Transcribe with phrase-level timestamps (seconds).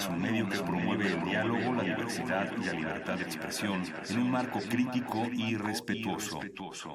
[0.00, 4.18] es un medio que promueve el diálogo, la diversidad y la libertad de expresión en
[4.18, 6.40] un marco crítico y respetuoso.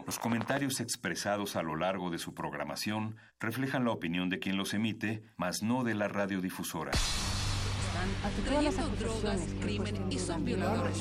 [0.07, 4.73] Los comentarios expresados a lo largo de su programación reflejan la opinión de quien los
[4.73, 6.93] emite, mas no de la radiodifusora.
[9.63, 10.91] le cuestan duda a mi honor,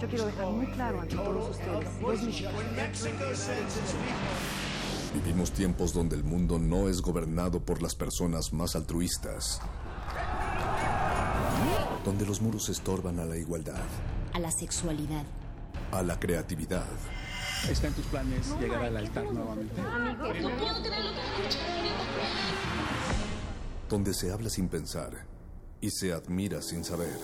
[0.00, 1.88] yo quiero dejar muy claro ante todos ustedes,
[5.12, 9.60] Vivimos tiempos donde el mundo no es gobernado por las personas más altruistas.
[12.04, 13.82] Donde los muros estorban a la igualdad,
[14.32, 15.24] a la sexualidad.
[15.92, 16.86] a la creatividad.
[17.68, 19.82] ¿Está en tus planes llegar al altar nuevamente?
[23.88, 25.26] Donde se habla sin pensar
[25.80, 27.18] y se admira sin saber.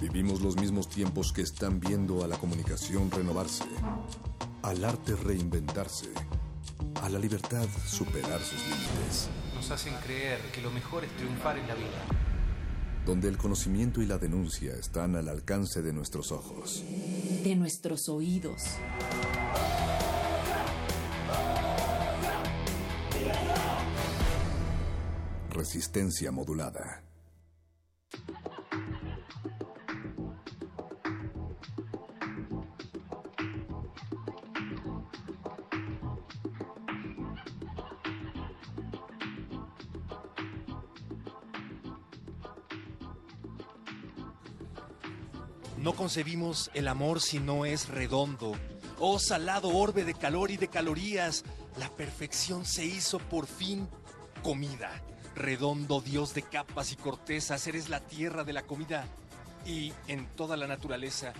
[0.00, 3.64] Vivimos los mismos tiempos que están viendo a la comunicación renovarse,
[4.62, 6.10] al arte reinventarse,
[7.00, 9.28] a la libertad superar sus límites.
[9.54, 12.33] Nos hacen creer que lo mejor es triunfar en la vida.
[13.06, 16.82] Donde el conocimiento y la denuncia están al alcance de nuestros ojos.
[17.42, 18.62] De nuestros oídos.
[25.50, 27.04] Resistencia modulada.
[45.84, 48.54] No concebimos el amor si no es redondo.
[48.98, 51.44] Oh salado orbe de calor y de calorías,
[51.78, 53.86] la perfección se hizo por fin
[54.42, 55.02] comida.
[55.34, 59.04] Redondo Dios de capas y cortezas, eres la tierra de la comida
[59.66, 61.34] y en toda la naturaleza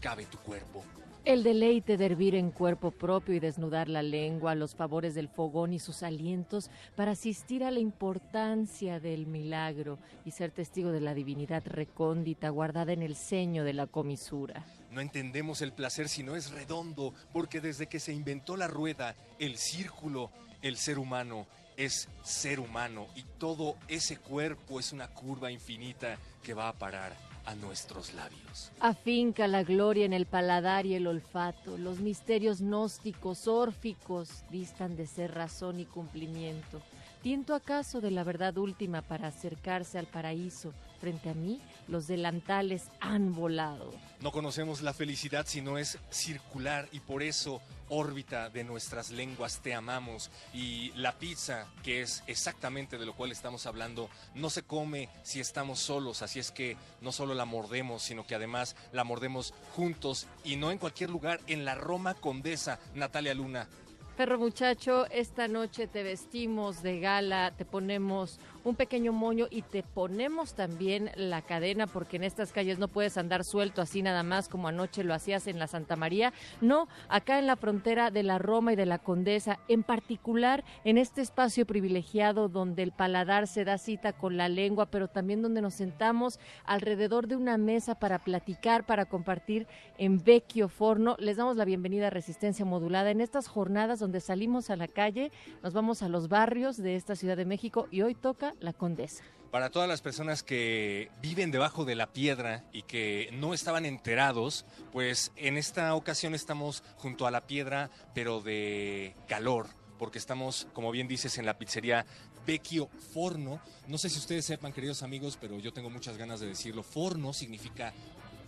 [0.00, 0.82] cabe tu cuerpo.
[1.24, 5.72] El deleite de hervir en cuerpo propio y desnudar la lengua, los favores del fogón
[5.72, 11.14] y sus alientos para asistir a la importancia del milagro y ser testigo de la
[11.14, 14.66] divinidad recóndita guardada en el ceño de la comisura.
[14.90, 19.16] No entendemos el placer si no es redondo, porque desde que se inventó la rueda,
[19.38, 20.30] el círculo,
[20.60, 21.46] el ser humano
[21.78, 27.33] es ser humano y todo ese cuerpo es una curva infinita que va a parar
[27.46, 28.70] a nuestros labios.
[28.80, 31.76] Afinca la gloria en el paladar y el olfato.
[31.78, 36.80] Los misterios gnósticos, órficos, distan de ser razón y cumplimiento.
[37.22, 40.74] ¿Tiento acaso de la verdad última para acercarse al paraíso?
[41.00, 43.92] Frente a mí, los delantales han volado.
[44.20, 49.60] No conocemos la felicidad si no es circular y por eso órbita de nuestras lenguas.
[49.62, 50.30] Te amamos.
[50.52, 55.40] Y la pizza, que es exactamente de lo cual estamos hablando, no se come si
[55.40, 60.26] estamos solos, así es que no solo la mordemos, sino que además la mordemos juntos
[60.44, 63.68] y no en cualquier lugar, en la Roma Condesa, Natalia Luna.
[64.16, 69.82] Perro muchacho, esta noche te vestimos de gala, te ponemos un pequeño moño y te
[69.82, 74.48] ponemos también la cadena porque en estas calles no puedes andar suelto así nada más
[74.48, 76.32] como anoche lo hacías en la Santa María.
[76.60, 80.98] No, acá en la frontera de la Roma y de la Condesa, en particular en
[80.98, 85.62] este espacio privilegiado donde el paladar se da cita con la lengua, pero también donde
[85.62, 89.66] nos sentamos alrededor de una mesa para platicar, para compartir
[89.98, 91.16] en Vecchio Forno.
[91.18, 95.30] Les damos la bienvenida a Resistencia Modulada en estas jornadas donde salimos a la calle,
[95.62, 99.24] nos vamos a los barrios de esta Ciudad de México y hoy toca la Condesa.
[99.50, 104.64] Para todas las personas que viven debajo de la piedra y que no estaban enterados,
[104.92, 110.90] pues en esta ocasión estamos junto a la piedra, pero de calor, porque estamos, como
[110.90, 112.04] bien dices, en la pizzería
[112.44, 113.60] Vecchio Forno.
[113.86, 116.82] No sé si ustedes sepan, queridos amigos, pero yo tengo muchas ganas de decirlo.
[116.82, 117.92] Forno significa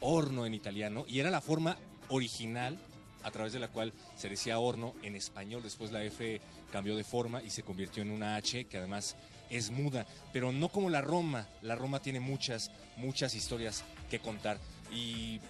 [0.01, 1.77] horno en italiano y era la forma
[2.09, 2.79] original
[3.23, 5.63] a través de la cual se decía horno en español.
[5.63, 9.17] Después la F cambió de forma y se convirtió en una H que además
[9.51, 11.47] es muda, pero no como la Roma.
[11.63, 14.59] La Roma tiene muchas, muchas historias que contar.
[14.93, 15.41] Y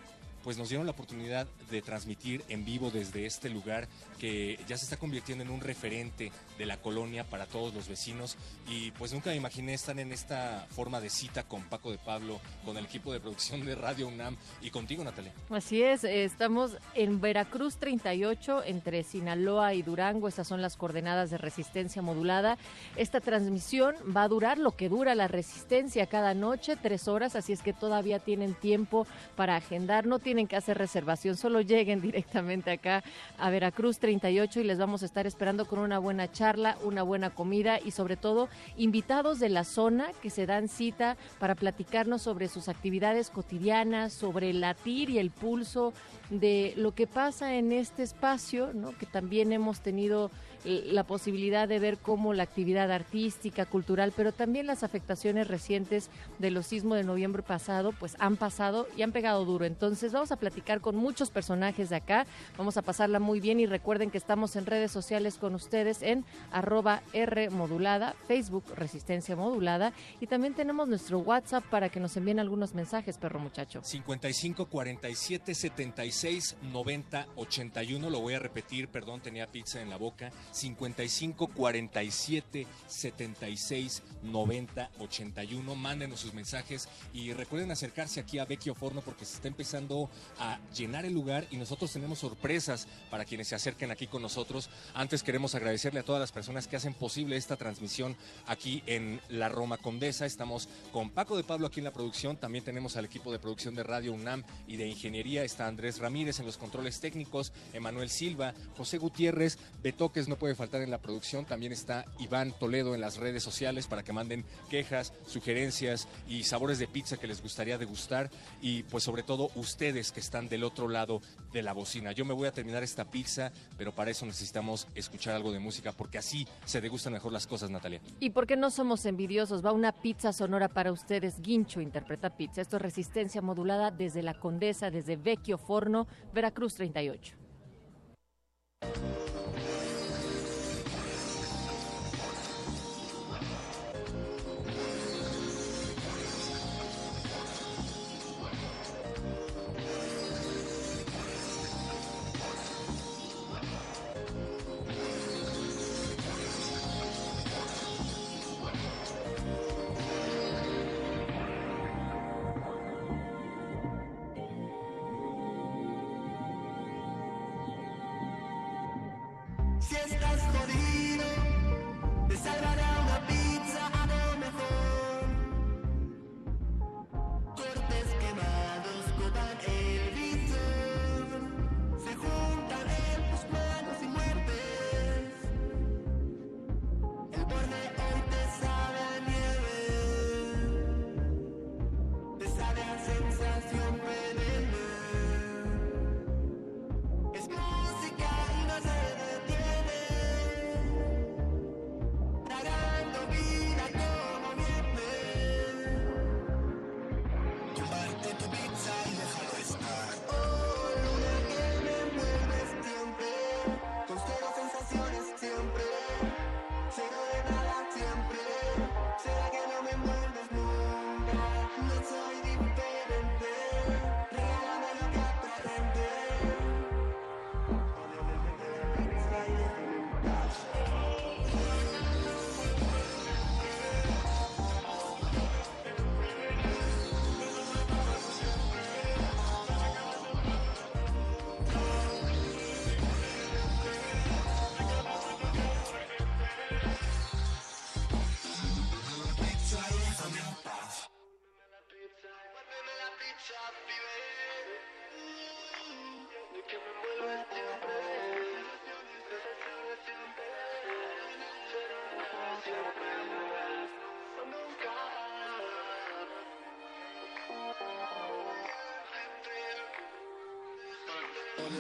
[0.47, 3.89] pues nos dieron la oportunidad de transmitir en vivo desde este lugar
[4.21, 8.37] que ya se está convirtiendo en un referente de la colonia para todos los vecinos
[8.69, 12.39] y pues nunca me imaginé estar en esta forma de cita con Paco de Pablo,
[12.65, 15.33] con el equipo de producción de Radio UNAM y contigo Natalia.
[15.51, 21.39] Así es, estamos en Veracruz 38 entre Sinaloa y Durango, estas son las coordenadas de
[21.39, 22.57] resistencia modulada.
[22.95, 27.53] Esta transmisión va a durar lo que dura la resistencia cada noche, tres horas, así
[27.53, 32.71] es que todavía tienen tiempo para agendar, no tienen que hacer reservación, solo lleguen directamente
[32.71, 33.03] acá
[33.39, 37.31] a Veracruz 38 y les vamos a estar esperando con una buena charla, una buena
[37.31, 42.49] comida y sobre todo invitados de la zona que se dan cita para platicarnos sobre
[42.49, 45.95] sus actividades cotidianas, sobre el latir y el pulso
[46.29, 50.31] de lo que pasa en este espacio, que también hemos tenido
[50.67, 56.51] la posibilidad de ver cómo la actividad artística, cultural, pero también las afectaciones recientes de
[56.51, 59.65] los sismos de noviembre pasado, pues han pasado y han pegado duro.
[59.65, 62.27] Entonces vamos a platicar con muchos personajes de acá,
[62.59, 66.25] vamos a pasarla muy bien y recuerden que estamos en redes sociales con ustedes en
[66.51, 72.41] arroba R modulada, Facebook Resistencia Modulada y también tenemos nuestro WhatsApp para que nos envíen
[72.41, 73.81] algunos mensajes, perro muchacho.
[73.83, 80.31] 55 47 76 90 81, lo voy a repetir, perdón, tenía pizza en la boca.
[80.57, 85.75] 55 47 76 90 81.
[85.75, 90.09] Mándenos sus mensajes y recuerden acercarse aquí a Vecchio Forno porque se está empezando
[90.39, 94.71] a llenar el lugar y nosotros tenemos sorpresas para quienes se acerquen aquí con nosotros.
[94.95, 98.17] Antes queremos agradecerle a todas las personas que hacen posible esta transmisión
[98.47, 100.25] aquí en la Roma Condesa.
[100.25, 103.75] Estamos con Paco de Pablo aquí en la producción, también tenemos al equipo de producción
[103.75, 105.45] de Radio UNAM y de Ingeniería.
[105.45, 110.91] Está Andrés Ramírez en los controles técnicos, Emanuel Silva, José Gutiérrez, Betoques puede faltar en
[110.91, 111.45] la producción.
[111.45, 116.79] También está Iván Toledo en las redes sociales para que manden quejas, sugerencias y sabores
[116.79, 118.31] de pizza que les gustaría degustar.
[118.61, 121.21] Y pues sobre todo ustedes que están del otro lado
[121.53, 122.13] de la bocina.
[122.13, 125.93] Yo me voy a terminar esta pizza, pero para eso necesitamos escuchar algo de música
[125.93, 128.01] porque así se degustan mejor las cosas, Natalia.
[128.21, 129.65] ¿Y por qué no somos envidiosos?
[129.65, 131.41] Va una pizza sonora para ustedes.
[131.41, 132.61] Guincho interpreta pizza.
[132.61, 137.37] Esto es resistencia modulada desde la Condesa, desde Vecchio Forno, Veracruz 38.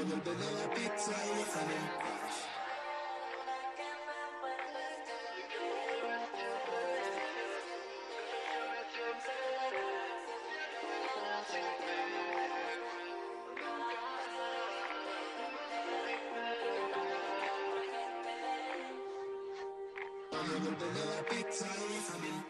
[0.06, 2.34] Devuélveme la pizza y déjame en paz.
[20.30, 22.45] Devuélveme la pizza y déjame en paz.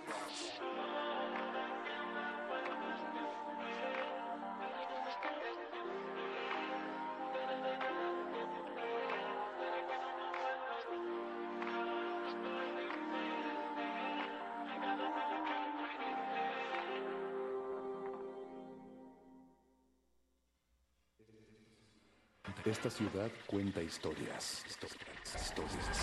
[22.66, 24.64] Esta ciudad cuenta historias.
[24.66, 25.40] Historias.
[25.40, 25.98] Historias.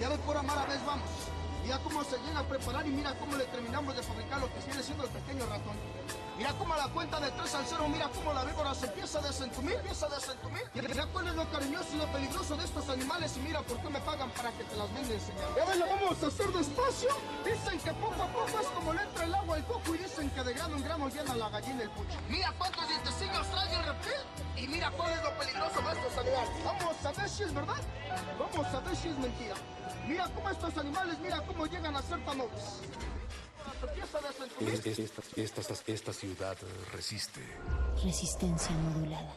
[0.00, 1.08] Ya ves, por amar a vez vamos.
[1.62, 4.58] Mira cómo se llega a preparar y mira cómo le terminamos de fabricar lo que
[4.66, 5.76] viene siendo el pequeño ratón.
[6.36, 9.20] Mira cómo a la cuenta de 3 al 0, mira cómo la víbora se empieza
[9.20, 10.62] a desentumir, empieza a desentumir.
[10.74, 13.88] Mira cuál es lo cariñoso y lo peligroso de estos animales y mira por qué
[13.88, 15.46] me pagan para que te las vende enseñar.
[15.56, 17.10] Ya ves, lo vamos a hacer despacio.
[17.44, 20.28] Dicen que poco a poco es como le entra el agua al coco y dicen
[20.30, 22.18] que de grano en grano llena la gallina el pucho.
[22.28, 26.64] Mira cuántos dientecillos trae el reptil y mira cuál es lo peligroso de estos animales.
[26.64, 27.82] Vamos a ver si es verdad,
[28.38, 29.54] vamos a ver si es mentira.
[30.06, 32.62] Mira cómo estos animales, mira cómo llegan a ser tan nobles.
[33.82, 34.74] Empieza a desentumir.
[34.74, 36.56] Es- es- Esta, esta, esta ciudad
[36.92, 37.40] resiste.
[38.04, 39.34] Resistencia modulada.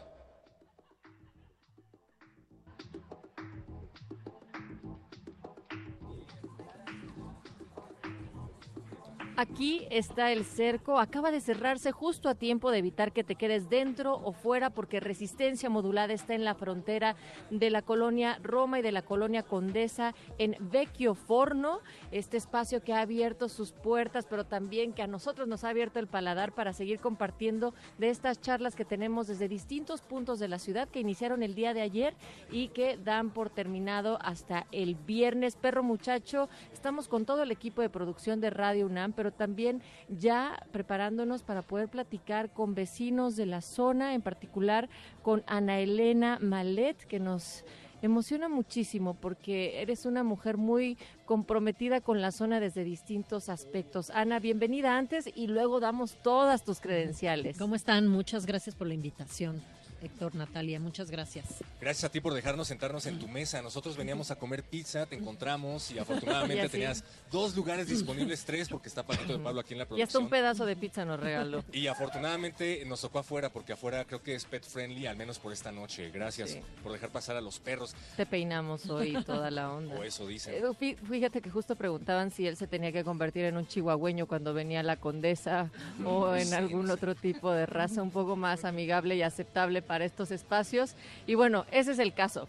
[9.38, 13.70] Aquí está el cerco, acaba de cerrarse justo a tiempo de evitar que te quedes
[13.70, 17.18] dentro o fuera porque resistencia modulada está en la frontera
[17.50, 22.94] de la colonia Roma y de la colonia Condesa en Vecchio Forno, este espacio que
[22.94, 26.72] ha abierto sus puertas, pero también que a nosotros nos ha abierto el paladar para
[26.72, 31.44] seguir compartiendo de estas charlas que tenemos desde distintos puntos de la ciudad que iniciaron
[31.44, 32.13] el día de ayer
[32.51, 35.58] y que dan por terminado hasta el viernes.
[35.58, 40.65] Perro muchacho, estamos con todo el equipo de producción de Radio UNAM, pero también ya
[40.72, 44.89] preparándonos para poder platicar con vecinos de la zona, en particular
[45.22, 47.63] con Ana Elena Malet, que nos
[48.01, 54.10] emociona muchísimo porque eres una mujer muy comprometida con la zona desde distintos aspectos.
[54.12, 57.58] Ana, bienvenida antes y luego damos todas tus credenciales.
[57.58, 58.08] ¿Cómo están?
[58.08, 59.62] Muchas gracias por la invitación,
[60.06, 61.46] Héctor, Natalia, muchas gracias.
[61.82, 63.62] Gracias a ti por dejarnos sentarnos en tu mesa.
[63.64, 68.88] Nosotros veníamos a comer pizza, te encontramos y afortunadamente tenías dos lugares disponibles, tres, porque
[68.88, 70.30] está Paquito de Pablo aquí en la Y hasta un producción.
[70.30, 71.64] pedazo de pizza nos regaló.
[71.72, 75.52] Y afortunadamente nos tocó afuera, porque afuera creo que es pet friendly, al menos por
[75.54, 76.12] esta noche.
[76.12, 76.60] Gracias Sí.
[76.84, 77.96] por dejar pasar a los perros.
[78.16, 79.96] Te peinamos hoy toda la onda.
[80.00, 80.54] O eso dicen.
[80.54, 84.28] Eh, fí- Fíjate que justo preguntaban si él se tenía que convertir en un chihuahueño
[84.28, 85.72] cuando venía la condesa
[86.06, 89.95] o en Sí, algún otro tipo de raza un poco más amigable y aceptable para
[90.02, 90.96] estos espacios.
[91.28, 92.48] Y bueno, ese es el caso.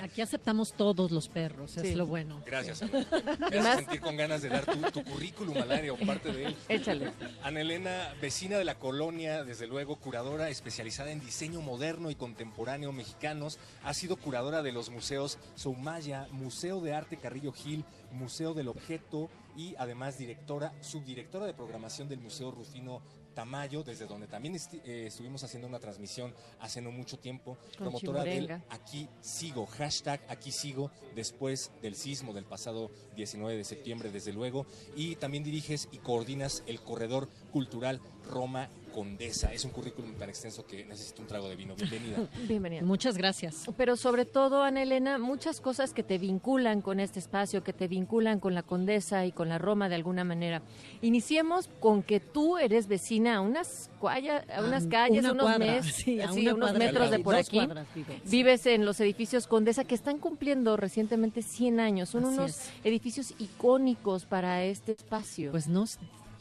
[0.00, 1.88] Aquí aceptamos todos los perros, Sí.
[1.88, 2.42] es lo bueno.
[2.46, 3.04] Gracias, Ana.
[3.50, 6.32] Me haces más- sentir con ganas de dar tu, tu currículum al área o parte
[6.32, 6.56] de él.
[6.70, 7.12] Échale.
[7.42, 12.90] Ana Elena, vecina de la colonia, desde luego curadora especializada en diseño moderno y contemporáneo
[12.92, 18.68] mexicanos, ha sido curadora de los museos Soumaya, Museo de Arte Carrillo Gil, Museo del
[18.68, 23.02] Objeto y además directora, subdirectora de programación del Museo Rufino
[23.34, 28.24] Tamayo, desde donde también eh, estuvimos haciendo una transmisión hace no mucho tiempo, Con promotora
[28.24, 28.62] del.
[28.68, 34.66] Aquí sigo, hashtag aquí sigo, después del sismo del pasado 19 de septiembre, desde luego,
[34.96, 39.52] y también diriges y coordinas el corredor cultural Roma Condesa.
[39.52, 41.74] Es un currículum tan extenso que necesito un trago de vino.
[41.76, 42.18] Bienvenida.
[42.48, 42.82] Bienvenida.
[42.82, 43.64] Muchas gracias.
[43.76, 47.86] Pero sobre todo, Ana Elena, muchas cosas que te vinculan con este espacio, que te
[47.86, 50.62] vinculan con la Condesa y con la Roma de alguna manera.
[51.02, 55.44] Iniciemos con que tú eres vecina a unas, cuaya- a unas A calles, una unos,
[55.44, 57.56] cuadra, mes- sí, a sí, una unos cuadra, metros de por aquí.
[57.58, 58.30] cuadras vivo, sí.
[58.30, 62.08] Vives en los edificios Condesa que están cumpliendo recientemente 100 años.
[62.10, 62.70] Son Así unos es.
[62.82, 65.52] edificios icónicos para este espacio.
[65.52, 65.84] Pues no,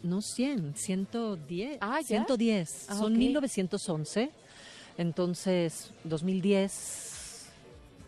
[0.04, 1.78] no 100, 110.
[1.82, 2.08] Ah, ¿ya?
[2.08, 2.86] 110.
[2.90, 3.18] Ah, Son ok.
[3.18, 4.32] 1911.
[4.98, 7.50] Entonces, 2010,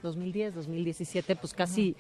[0.04, 1.96] 2010, 2017, pues casi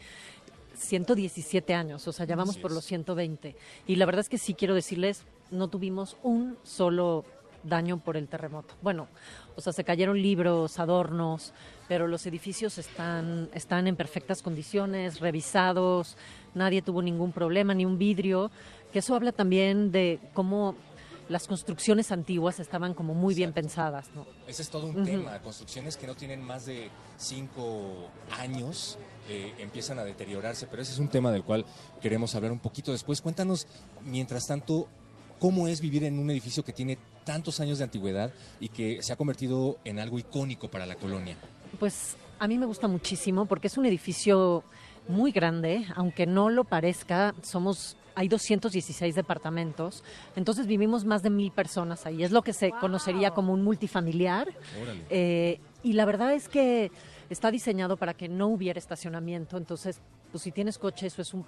[0.76, 2.08] 117 años.
[2.08, 3.56] O sea, ya vamos por los 120.
[3.88, 7.26] Y la verdad es que sí quiero decirles, no tuvimos un solo
[7.64, 8.74] daño por el terremoto.
[8.82, 9.08] Bueno,
[9.56, 11.54] o sea, se cayeron libros, adornos,
[11.88, 16.18] pero los edificios están, están en perfectas condiciones, revisados,
[16.54, 18.52] nadie tuvo ningún problema, ni un vidrio,
[18.92, 20.76] que eso habla también de cómo
[21.30, 24.26] las construcciones antiguas estaban como muy bien pensadas, ¿no?
[24.48, 25.06] Ese es todo un Ujú.
[25.06, 25.40] tema.
[25.40, 28.98] Construcciones que no tienen más de cinco años
[29.30, 31.66] eh, empiezan a deteriorarse, pero ese es un tema del cual
[32.02, 33.22] queremos hablar un poquito después.
[33.22, 33.66] Cuéntanos,
[34.04, 34.90] mientras tanto,
[35.40, 39.14] cómo es vivir en un edificio que tiene tantos años de antigüedad y que se
[39.14, 41.38] ha convertido en algo icónico para la colonia.
[41.80, 44.64] Pues a mí me gusta muchísimo porque es un edificio
[45.08, 50.04] muy grande, aunque no lo parezca, somos hay 216 departamentos,
[50.36, 52.24] entonces vivimos más de mil personas ahí.
[52.24, 54.48] Es lo que se conocería como un multifamiliar.
[54.82, 55.06] Órale.
[55.10, 56.92] Eh, y la verdad es que
[57.30, 60.02] está diseñado para que no hubiera estacionamiento, entonces,
[60.32, 61.46] pues si tienes coche, eso es un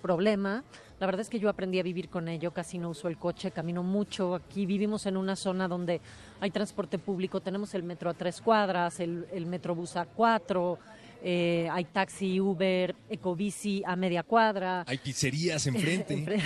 [0.00, 0.64] problema.
[0.98, 3.50] La verdad es que yo aprendí a vivir con ello, casi no uso el coche,
[3.50, 4.34] camino mucho.
[4.34, 6.00] Aquí vivimos en una zona donde
[6.40, 10.78] hay transporte público, tenemos el metro a tres cuadras, el, el metrobús a cuatro.
[11.22, 14.84] Eh, hay taxi, Uber, ecobici a media cuadra.
[14.86, 16.24] Hay pizzerías enfrente.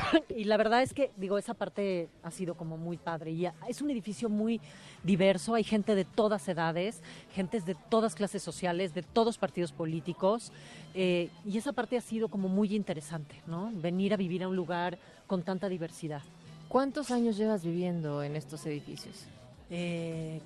[0.36, 3.32] y la verdad es que, digo, esa parte ha sido como muy padre.
[3.32, 4.60] Y es un edificio muy
[5.02, 7.02] diverso, hay gente de todas edades,
[7.34, 10.52] gentes de todas clases sociales, de todos partidos políticos.
[10.94, 13.70] eh, y esa parte ha sido como muy interesante, ¿no?
[13.74, 16.22] Venir a vivir a un lugar con tanta diversidad.
[16.68, 19.26] ¿Cuántos años llevas viviendo en estos edificios?
[19.70, 20.40] Eh,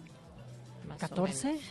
[0.89, 1.63] Más o 14, menos.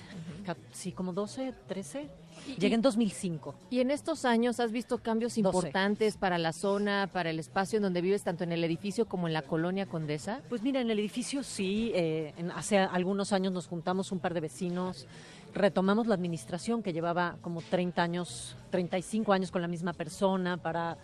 [0.46, 2.10] Ca- sí, como 12, 13.
[2.48, 3.54] Y- Llegué en 2005.
[3.70, 5.40] Y en estos años has visto cambios 12.
[5.42, 9.28] importantes para la zona, para el espacio en donde vives, tanto en el edificio como
[9.28, 10.42] en la colonia Condesa.
[10.50, 14.34] Pues mira, en el edificio sí, eh, en- hace algunos años nos juntamos un par
[14.34, 15.06] de vecinos,
[15.54, 20.98] retomamos la administración que llevaba como 30 años, 35 años con la misma persona para...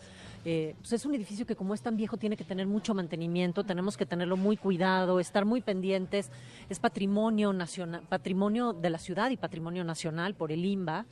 [0.46, 3.64] eh, pues es un edificio que como es tan viejo tiene que tener mucho mantenimiento,
[3.64, 6.32] tenemos que tenerlo muy cuidado, estar muy pendientes,
[6.70, 11.06] es patrimonio nacional, patrimonio de la ciudad y patrimonio nacional por el INBA.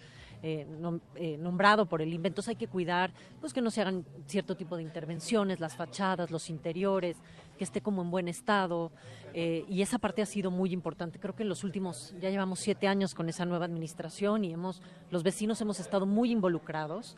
[0.45, 0.67] eh,
[1.15, 4.57] eh, nombrado por el INBA, entonces hay que cuidar pues que no se hagan cierto
[4.57, 7.15] tipo de intervenciones, las fachadas, los interiores,
[7.57, 8.91] que esté como en buen estado
[9.33, 11.17] eh, y esa parte ha sido muy importante.
[11.17, 14.81] Creo que en los últimos, ya llevamos siete años con esa nueva administración y hemos,
[15.11, 17.15] los vecinos hemos estado muy involucrados.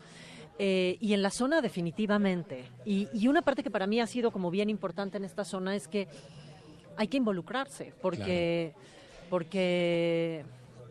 [0.58, 2.64] Eh, y en la zona definitivamente.
[2.84, 5.76] Y, y una parte que para mí ha sido como bien importante en esta zona
[5.76, 6.08] es que
[6.96, 8.72] hay que involucrarse, porque,
[9.28, 10.44] porque,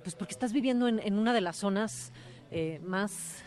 [0.03, 2.11] pues porque estás viviendo en, en una de las zonas
[2.51, 3.43] eh, más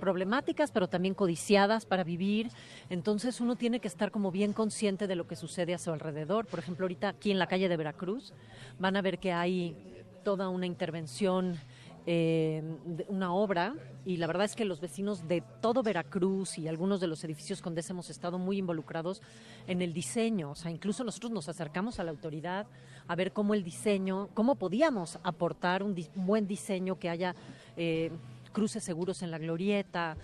[0.00, 2.50] problemáticas, pero también codiciadas para vivir.
[2.90, 6.46] Entonces uno tiene que estar como bien consciente de lo que sucede a su alrededor.
[6.46, 8.34] Por ejemplo, ahorita aquí en la calle de Veracruz
[8.78, 9.74] van a ver que hay
[10.22, 11.58] toda una intervención,
[12.06, 12.62] eh,
[13.08, 17.06] una obra, y la verdad es que los vecinos de todo Veracruz y algunos de
[17.06, 19.22] los edificios Condesa hemos estado muy involucrados
[19.66, 20.50] en el diseño.
[20.50, 22.66] O sea, incluso nosotros nos acercamos a la autoridad
[23.08, 27.34] a ver cómo el diseño, cómo podíamos aportar un buen diseño que haya
[27.76, 28.10] eh,
[28.52, 30.16] cruces seguros en la glorieta.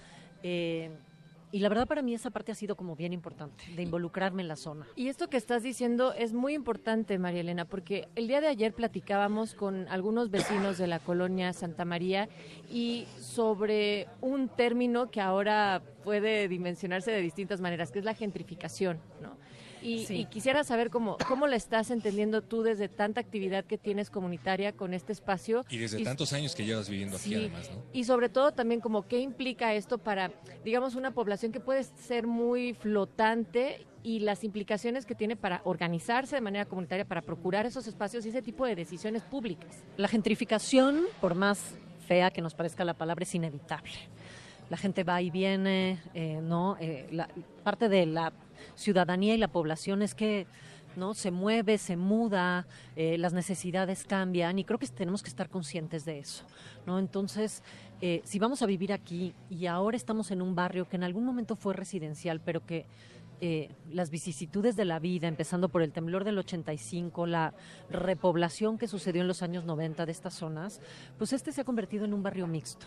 [0.43, 0.91] eh,
[1.53, 4.49] y la verdad para mí esa parte ha sido como bien importante, de involucrarme en
[4.49, 4.87] la zona.
[4.97, 8.73] Y esto que estás diciendo es muy importante, María Elena, porque el día de ayer
[8.73, 12.29] platicábamos con algunos vecinos de la colonia Santa María
[12.71, 18.99] y sobre un término que ahora puede dimensionarse de distintas maneras, que es la gentrificación,
[19.21, 19.37] ¿no?
[19.83, 20.15] Y, Sí.
[20.21, 24.73] y quisiera saber cómo, cómo la estás entendiendo tú desde tanta actividad que tienes comunitaria
[24.73, 25.65] con este espacio.
[25.71, 27.83] Y desde Y- tantos años que llevas viviendo aquí, además, ¿no?
[27.93, 30.31] Y sobre todo también como qué implica esto para,
[30.65, 36.35] digamos, una población que puede ser muy flotante y las implicaciones que tiene para organizarse
[36.37, 39.83] de manera comunitaria, para procurar esos espacios y ese tipo de decisiones públicas.
[39.97, 41.75] La gentrificación, por más
[42.07, 43.93] fea que nos parezca la palabra, es inevitable.
[44.71, 46.77] La gente va y viene, eh, ¿no?
[46.81, 47.29] Eh, la,
[47.65, 48.33] parte de la
[48.75, 50.47] ciudadanía y la población es que
[50.97, 55.49] no se mueve, se muda, eh, las necesidades cambian y creo que tenemos que estar
[55.49, 56.45] conscientes de eso,
[56.87, 56.99] ¿no?
[56.99, 57.63] Entonces,
[58.01, 61.25] eh, si vamos a vivir aquí y ahora estamos en un barrio que en algún
[61.25, 62.87] momento fue residencial, pero que
[63.43, 67.55] eh, las vicisitudes de la vida, empezando por el temblor del 85, la
[67.89, 70.81] repoblación que sucedió en los años 90 de estas zonas,
[71.17, 72.87] pues este se ha convertido en un barrio mixto.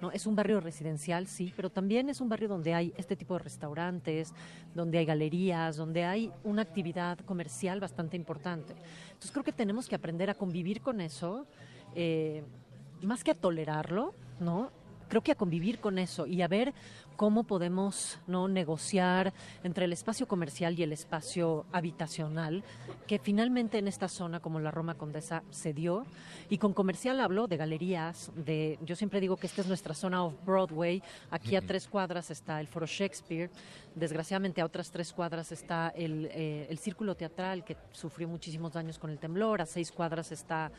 [0.00, 0.10] ¿no?
[0.10, 3.44] Es un barrio residencial, sí, pero también es un barrio donde hay este tipo de
[3.44, 4.34] restaurantes,
[4.74, 8.74] donde hay galerías, donde hay una actividad comercial bastante importante.
[9.06, 11.46] Entonces creo que tenemos que aprender a convivir con eso,
[11.94, 12.42] eh,
[13.02, 14.72] más que a tolerarlo, ¿no?
[15.12, 16.72] creo que a convivir con eso y a ver
[17.16, 22.64] cómo podemos no negociar entre el espacio comercial y el espacio habitacional
[23.06, 26.04] que finalmente en esta zona como la Roma Condesa se dio
[26.48, 30.24] y con comercial hablo de galerías de yo siempre digo que esta es nuestra zona
[30.24, 31.02] off Broadway.
[31.30, 33.50] Aquí a tres cuadras está el Foro Shakespeare.
[33.94, 38.98] Desgraciadamente a otras tres cuadras está el, eh, el Círculo Teatral que sufrió muchísimos daños
[38.98, 39.60] con el temblor.
[39.60, 40.70] A seis cuadras está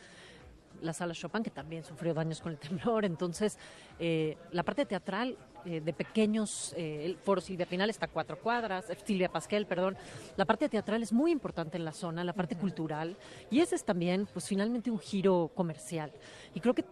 [0.82, 3.04] la sala Chopin, que también sufrió daños con el temblor.
[3.04, 3.58] Entonces,
[3.98, 8.38] eh, la parte teatral eh, de pequeños, eh, el foro Silvia Pinal está a cuatro
[8.38, 9.96] cuadras, Silvia Pasquel, perdón.
[10.36, 13.16] La parte teatral es muy importante en la zona, la parte cultural,
[13.50, 16.12] y ese es también, pues finalmente, un giro comercial.
[16.54, 16.84] Y creo que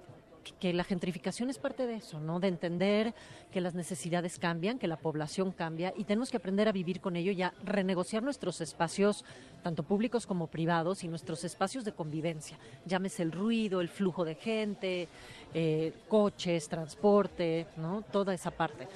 [0.60, 2.40] que la gentrificación es parte de eso, ¿no?
[2.40, 3.14] De entender
[3.50, 7.16] que las necesidades cambian, que la población cambia y tenemos que aprender a vivir con
[7.16, 9.24] ello y a renegociar nuestros espacios,
[9.62, 12.58] tanto públicos como privados, y nuestros espacios de convivencia.
[12.86, 15.08] Llámese el ruido, el flujo de gente,
[15.54, 18.02] eh, coches, transporte, ¿no?
[18.02, 18.88] Toda esa parte.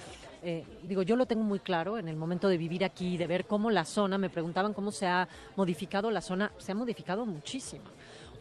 [0.42, 3.46] Eh, digo, yo lo tengo muy claro en el momento de vivir aquí, de ver
[3.46, 7.84] cómo la zona, me preguntaban cómo se ha modificado la zona, se ha modificado muchísimo.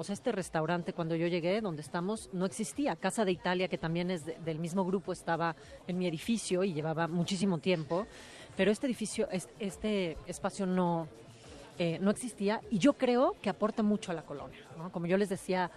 [0.04, 2.96] Sea, este restaurante cuando yo llegué, donde estamos, no existía.
[2.96, 5.56] Casa de Italia, que también es de- del mismo grupo, estaba
[5.88, 8.06] en mi edificio y llevaba muchísimo tiempo.
[8.58, 11.08] Pero este edificio, es- este espacio no,
[11.80, 14.60] eh, no existía y yo creo que aporta mucho a la colonia.
[14.78, 14.92] ¿no?
[14.92, 15.70] Como yo les decía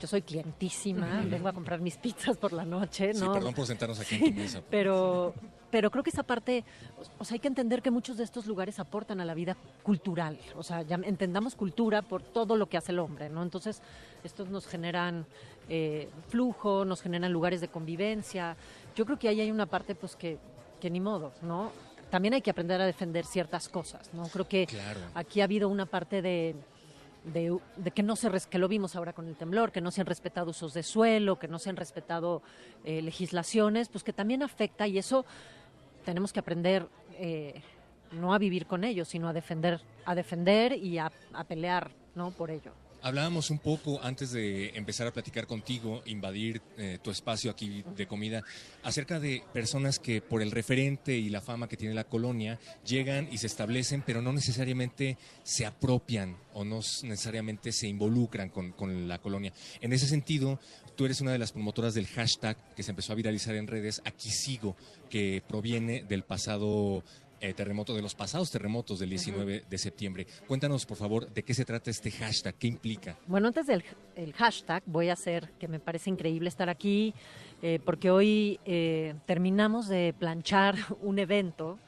[0.00, 3.32] yo soy clientísima, vengo a comprar mis pizzas por la noche, Sí, ¿no?
[3.32, 4.60] perdón por sentarnos aquí en tu mesa.
[4.68, 5.32] Pero,
[5.74, 6.62] pero creo que esa parte,
[7.18, 10.38] o sea, hay que entender que muchos de estos lugares aportan a la vida cultural.
[10.56, 13.42] O sea, ya entendamos cultura por todo lo que hace el hombre, ¿no?
[13.42, 13.82] Entonces,
[14.22, 15.26] estos nos generan
[15.68, 18.56] eh, flujo, nos generan lugares de convivencia.
[18.94, 20.38] Yo creo que ahí hay una parte, pues, que,
[20.80, 21.72] que ni modo, ¿no?
[22.08, 24.28] También hay que aprender a defender ciertas cosas, ¿no?
[24.28, 25.00] Creo que Claro.
[25.16, 26.54] aquí ha habido una parte de,
[27.24, 30.02] de, de que no se que lo vimos ahora con el temblor, que no se
[30.02, 32.42] han respetado usos de suelo, que no se han respetado
[32.84, 35.24] eh, legislaciones, pues que también afecta y eso
[36.04, 36.86] tenemos que aprender
[37.18, 37.62] eh,
[38.12, 42.30] no a vivir con ello, sino a defender, a defender y a, a pelear, ¿no?
[42.30, 42.72] Por ello.
[43.04, 48.06] Hablábamos un poco antes de empezar a platicar contigo, invadir eh, tu espacio aquí de
[48.06, 48.42] comida,
[48.82, 53.28] acerca de personas que por el referente y la fama que tiene la colonia llegan
[53.30, 59.06] y se establecen, pero no necesariamente se apropian o no necesariamente se involucran con, con
[59.06, 59.52] la colonia.
[59.82, 60.58] En ese sentido,
[60.96, 64.00] tú eres una de las promotoras del hashtag que se empezó a viralizar en redes,
[64.06, 64.76] Aquí sigo,
[65.10, 67.04] que proviene del pasado
[67.44, 70.26] eh, terremoto, de los pasados terremotos del 19 de septiembre.
[70.46, 73.18] Cuéntanos, por favor, de qué se trata este hashtag, qué implica.
[73.26, 73.84] Bueno, antes del
[74.16, 77.12] el hashtag, voy a hacer que me parece increíble estar aquí,
[77.62, 81.78] eh, porque hoy eh, terminamos de planchar un evento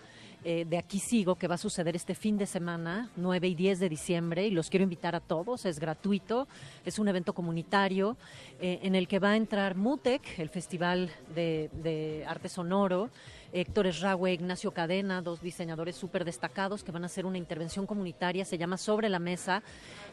[0.44, 3.80] eh, de Aquí Sigo que va a suceder este fin de semana, 9 y 10
[3.80, 6.46] de diciembre, y los quiero invitar a todos, es gratuito,
[6.84, 8.16] es un evento comunitario
[8.60, 13.10] en el que va a entrar MUTEC, el Festival de, de Arte Sonoro,
[13.52, 18.44] Héctor Esrague, Ignacio Cadena, dos diseñadores súper destacados que van a hacer una intervención comunitaria,
[18.44, 19.62] se llama Sobre la Mesa,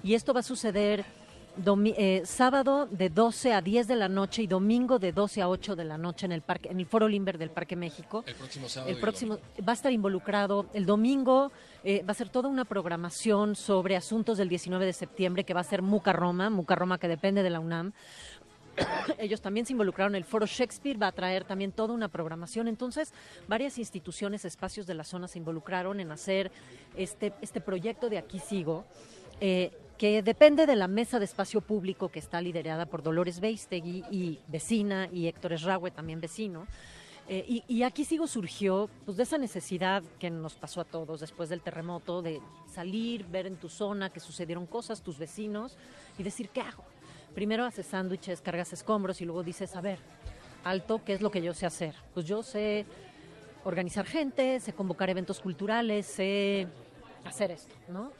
[0.03, 1.05] y esto va a suceder
[1.85, 5.75] eh, sábado de 12 a 10 de la noche y domingo de 12 a 8
[5.75, 8.23] de la noche en el parque, en el Foro Limber del Parque México.
[8.25, 8.91] El próximo sábado.
[8.91, 11.51] El próximo va a estar involucrado el domingo.
[11.83, 15.59] eh, va a ser toda una programación sobre asuntos del 19 de septiembre que va
[15.59, 17.93] a ser Muca Roma, Muca Roma que depende de la UNAM.
[19.17, 20.15] Ellos también se involucraron.
[20.15, 22.67] El Foro Shakespeare va a traer también toda una programación.
[22.67, 23.13] Entonces,
[23.47, 26.51] varias instituciones, espacios de la zona se involucraron en hacer
[26.95, 28.85] este, este proyecto de Aquí Sigo,
[29.39, 34.03] eh, que depende de la mesa de espacio público que está liderada por Dolores Beistegui
[34.11, 36.67] y vecina, y Héctor Esrague, también vecino.
[37.29, 41.21] Eh, y, y aquí sigo surgió pues, de esa necesidad que nos pasó a todos
[41.21, 45.77] después del terremoto, de salir, ver en tu zona que sucedieron cosas, tus vecinos,
[46.17, 46.83] y decir, ¿qué hago?
[47.33, 49.99] Primero haces sándwiches, cargas escombros y luego dices, a ver,
[50.63, 51.95] alto, ¿qué es lo que yo sé hacer?
[52.13, 52.85] Pues yo sé
[53.63, 56.67] organizar gente, sé convocar eventos culturales, sé
[57.25, 58.11] hacer esto, ¿no?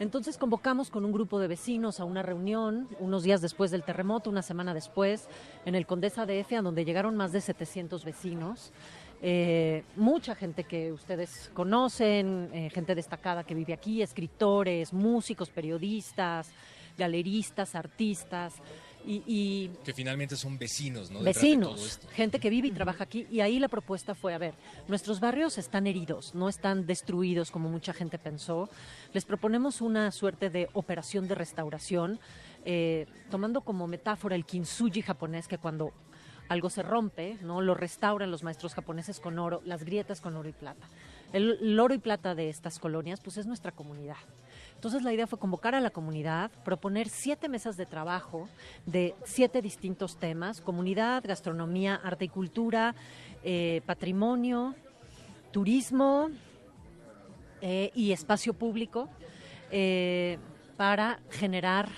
[0.00, 4.28] Entonces convocamos con un grupo de vecinos a una reunión unos días después del terremoto,
[4.30, 5.28] una semana después,
[5.64, 8.72] en el Condesa DF, a donde llegaron más de 700 vecinos.
[9.22, 16.50] Eh, mucha gente que ustedes conocen, eh, gente destacada que vive aquí, escritores, músicos, periodistas,
[16.96, 18.54] galeristas, artistas.
[19.06, 21.20] Y, y Que finalmente son vecinos, ¿no?
[21.20, 23.26] Vecinos, gente que vive y trabaja aquí.
[23.30, 24.54] Y ahí la propuesta fue, a ver,
[24.88, 28.70] nuestros barrios están heridos, no están destruidos como mucha gente pensó.
[29.12, 32.18] Les proponemos una suerte de operación de restauración,
[32.64, 35.92] eh, tomando como metáfora el kintsugi japonés, que cuando
[36.48, 37.60] algo se rompe, ¿no?
[37.60, 40.88] Lo restauran los maestros japoneses con oro, las grietas con oro y plata.
[41.32, 44.16] El, el oro y plata de estas colonias, pues es nuestra comunidad.
[44.84, 48.50] Entonces la idea fue convocar a la comunidad, proponer siete mesas de trabajo
[48.84, 52.94] de siete distintos temas, comunidad, gastronomía, arte y cultura,
[53.42, 54.74] eh, patrimonio,
[55.52, 56.28] turismo
[57.62, 59.08] eh, y espacio público,
[59.70, 60.36] eh,
[60.76, 61.88] para generar,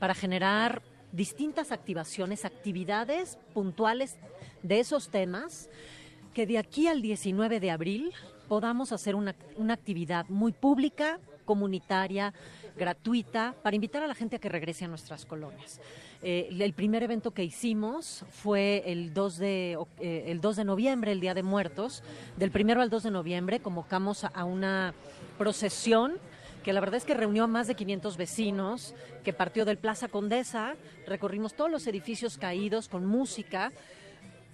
[0.00, 4.16] para generar distintas activaciones, actividades puntuales
[4.64, 5.70] de esos temas,
[6.34, 8.12] que de aquí al 19 de abril
[8.48, 12.34] podamos hacer una, una actividad muy pública, comunitaria,
[12.76, 15.80] gratuita, para invitar a la gente a que regrese a nuestras colonias.
[16.22, 21.12] Eh, el primer evento que hicimos fue el 2, de, eh, el 2 de noviembre,
[21.12, 22.02] el Día de Muertos.
[22.36, 24.92] Del primero al 2 de noviembre convocamos a una
[25.38, 26.18] procesión
[26.62, 30.08] que la verdad es que reunió a más de 500 vecinos, que partió del Plaza
[30.08, 30.74] Condesa,
[31.06, 33.72] recorrimos todos los edificios caídos con música,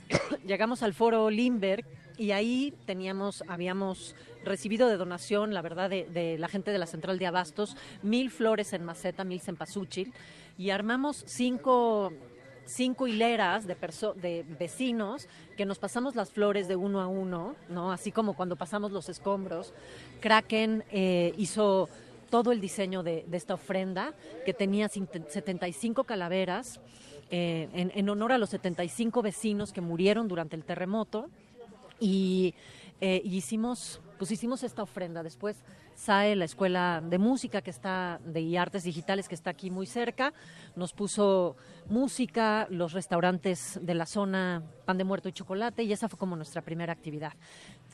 [0.47, 1.85] llegamos al foro Limberg
[2.17, 7.19] y ahí teníamos, habíamos recibido de donación, la verdad, de, la gente de la central
[7.19, 10.13] de Abastos, mil flores en maceta, mil cempasúchil,
[10.59, 12.13] y armamos cinco,
[12.67, 17.57] cinco hileras de, perso- de vecinos que nos pasamos las flores de uno a uno,
[17.69, 17.91] ¿no?
[17.91, 19.73] Así como cuando pasamos los escombros.
[20.21, 21.89] Kraken eh, hizo
[22.31, 24.13] todo el diseño de, esta ofrenda,
[24.45, 26.81] que tenía cinte- 75 calaveras,
[27.31, 31.29] eh, en, en honor a los 75 vecinos que murieron durante el terremoto.
[32.05, 32.55] Y
[33.01, 35.23] eh, hicimos, pues hicimos esta ofrenda.
[35.23, 35.57] Después
[35.95, 39.87] SAE, la escuela de música que está, de y artes digitales que está aquí muy
[39.87, 40.35] cerca,
[40.77, 41.57] nos puso
[41.89, 46.37] música, los restaurantes de la zona, pan de muerto y chocolate, y esa fue como
[46.37, 47.33] nuestra primera actividad,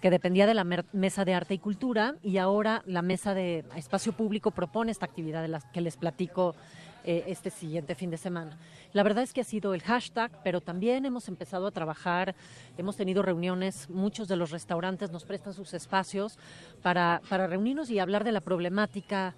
[0.01, 4.12] que dependía de la mesa de arte y cultura, y ahora la mesa de espacio
[4.12, 6.57] público propone esta actividad de las que les platico
[7.05, 8.59] eh, este siguiente fin de semana.
[8.93, 12.35] La verdad es que ha sido el hashtag, pero también hemos empezado a trabajar,
[12.77, 16.39] hemos tenido reuniones, muchos de los restaurantes nos prestan sus espacios
[16.83, 19.35] para, para reunirnos y hablar de la problemática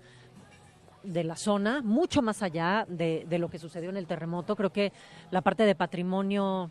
[1.02, 4.54] de la zona, mucho más allá de, de lo que sucedió en el terremoto.
[4.54, 4.92] Creo que
[5.30, 6.70] la parte de patrimonio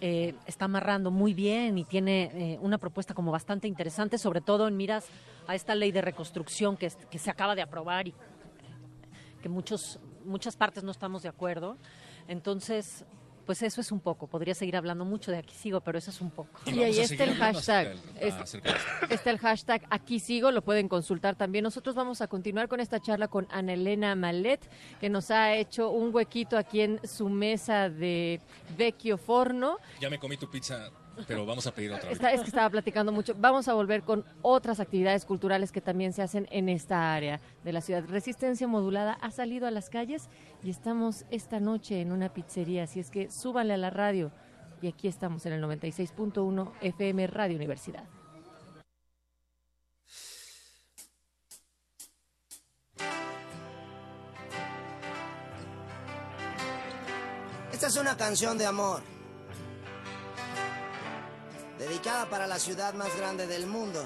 [0.00, 4.68] eh, está amarrando muy bien y tiene eh, una propuesta como bastante interesante, sobre todo
[4.68, 5.08] en miras
[5.48, 8.14] a esta ley de reconstrucción que, se acaba de aprobar y
[9.42, 11.76] que muchos, muchas partes no estamos de acuerdo.
[12.26, 13.04] Entonces,
[13.46, 14.26] pues eso es un poco.
[14.26, 16.60] Podría seguir hablando mucho de aquí sigo, pero eso es un poco.
[16.66, 17.86] Y ahí está el hashtag.
[18.20, 18.34] Es-
[19.10, 21.62] Está el hashtag aquí sigo, lo pueden consultar también.
[21.62, 24.60] Nosotros vamos a continuar con esta charla con Ana Elena Malet,
[25.00, 28.38] que nos ha hecho un huequito aquí en su mesa de
[28.76, 29.78] Vecchio Forno.
[29.98, 30.90] Ya me comí tu pizza,
[31.26, 32.12] pero vamos a pedir otra vez.
[32.18, 33.34] Está- es que estaba platicando mucho.
[33.38, 37.72] Vamos a volver con otras actividades culturales que también se hacen en esta área de
[37.72, 38.04] la ciudad.
[38.08, 40.28] Resistencia Modulada ha salido a las calles
[40.62, 44.30] y estamos esta noche en una pizzería, así es que súbanle a la radio.
[44.80, 48.04] Y aquí estamos en el 96.1 FM Radio Universidad.
[57.72, 59.02] Esta es una canción de amor.
[61.78, 64.04] Dedicada para la ciudad más grande del mundo.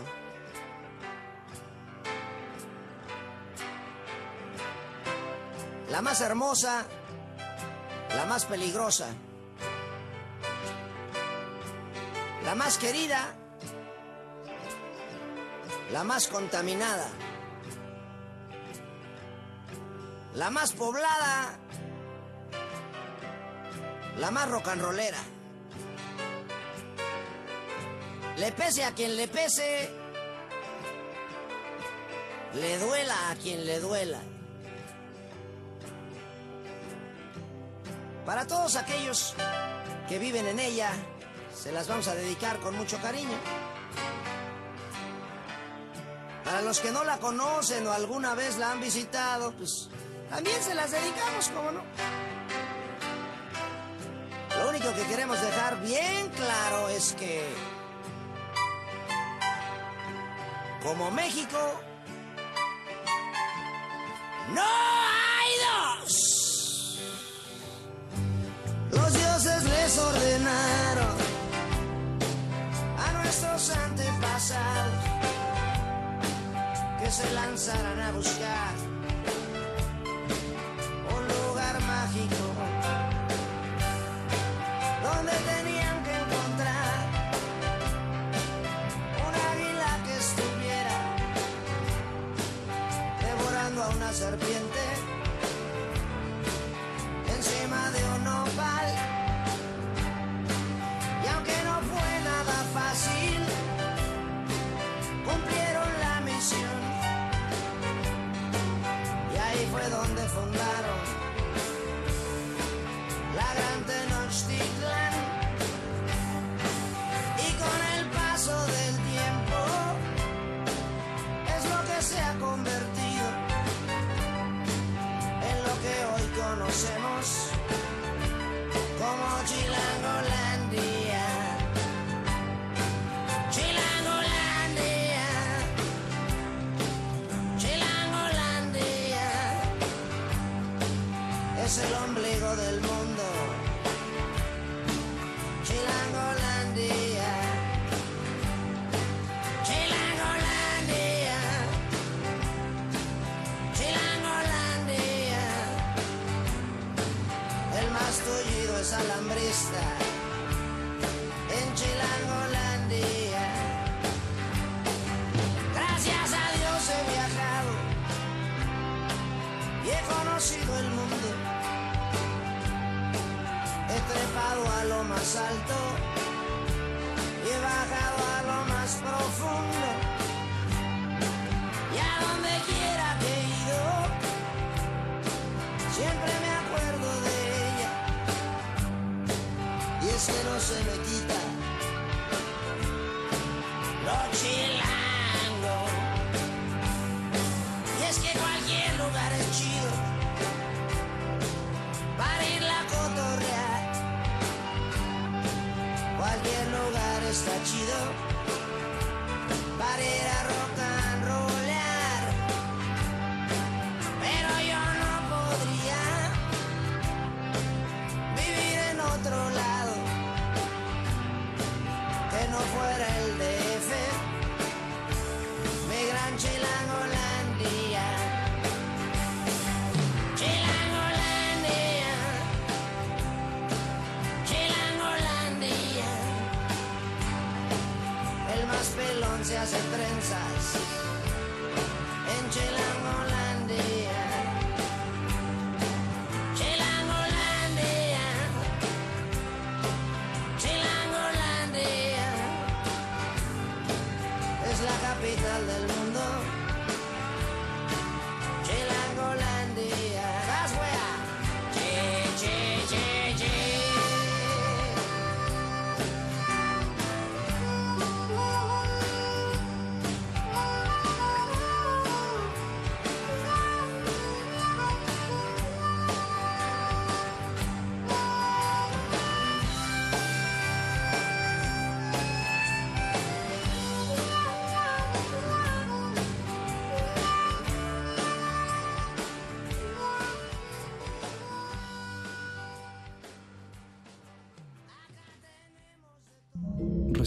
[5.91, 6.87] La más hermosa,
[8.15, 9.09] la más peligrosa.
[12.45, 13.35] La más querida,
[15.93, 17.09] la más contaminada.
[20.35, 21.59] La más poblada,
[24.19, 24.69] la más rock
[28.43, 29.89] Le pese a quien le pese,
[32.55, 34.19] le duela a quien le duela.
[38.27, 39.37] Para todos aquellos
[40.09, 40.91] que viven en ella,
[41.55, 43.39] se las vamos a dedicar con mucho cariño.
[46.45, 49.89] Para los que no la conocen o alguna vez la han visitado, pues
[50.31, 51.83] también se las dedicamos, como no.
[54.59, 57.47] Lo único que queremos dejar bien claro es que,
[60.83, 61.59] como México,
[64.53, 65.51] no hay
[66.01, 66.99] dos.
[68.91, 71.17] Los dioses les ordenaron
[72.99, 75.05] a nuestros antepasados
[77.01, 78.92] que se lanzaran a buscar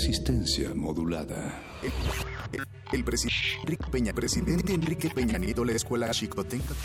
[0.06, 1.64] Resistencia modulada.
[2.94, 6.76] El presidente Enrique Peña, presidente Enrique Peña Nieto, la escuela Chicotenca.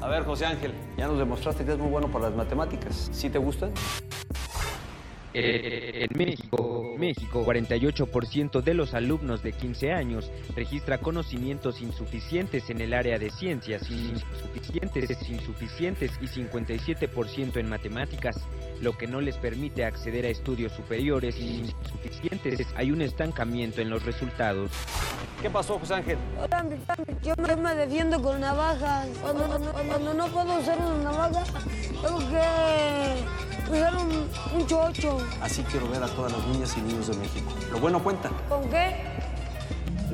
[0.00, 3.10] A ver, José Ángel, ya nos demostraste que es muy bueno para las matemáticas.
[3.12, 3.70] ¿Sí te gustan?
[5.34, 12.80] Eh, En México, México, 48% de los alumnos de 15 años registra conocimientos insuficientes en
[12.80, 18.38] el área de ciencias, insuficientes, insuficientes y 57% en matemáticas,
[18.80, 22.66] lo que no les permite acceder a estudios superiores insuficientes.
[22.76, 24.70] Hay un estancamiento en los resultados.
[25.40, 26.18] ¿Qué pasó, José Ángel?
[27.22, 29.08] Yo me, me defiendo con navajas.
[29.22, 31.44] Cuando, cuando- cuando no puedo usar una navaja,
[32.02, 34.28] tengo que usar un,
[34.60, 35.18] un chocho.
[35.40, 37.52] Así quiero ver a todas las niñas y niños de México.
[37.70, 38.30] Lo bueno cuenta.
[38.48, 39.15] ¿Con qué?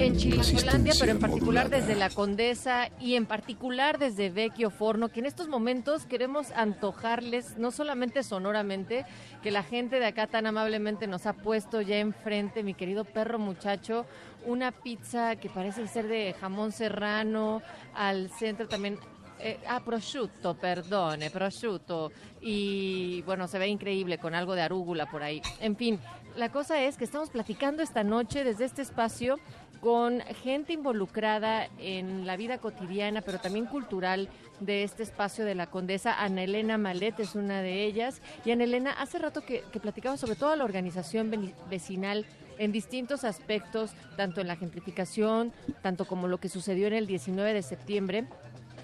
[0.02, 1.86] En Chilangolandia, pero en particular modulada.
[1.86, 7.56] desde la Condesa y en particular desde Vecchio Forno, que en estos momentos queremos antojarles,
[7.56, 9.06] no solamente sonoramente,
[9.44, 13.38] que la gente de acá tan amablemente nos ha puesto ya enfrente, mi querido perro
[13.38, 14.04] muchacho,
[14.44, 17.62] una pizza que parece ser de jamón serrano,
[17.94, 18.98] al centro también
[19.44, 22.12] eh, ah, prosciutto, perdone, prosciutto.
[22.40, 25.42] Y bueno, se ve increíble con algo de arúgula por ahí.
[25.60, 25.98] En fin,
[26.36, 29.38] la cosa es que estamos platicando esta noche desde este espacio
[29.82, 34.28] con gente involucrada en la vida cotidiana, pero también cultural
[34.60, 36.22] de este espacio de la Condesa.
[36.22, 38.22] Ana Elena Malet es una de ellas.
[38.44, 42.26] Y Ana Elena, hace rato que, que platicaba sobre toda la organización vecinal
[42.58, 47.52] en distintos aspectos, tanto en la gentrificación, tanto como lo que sucedió en el 19
[47.52, 48.26] de septiembre.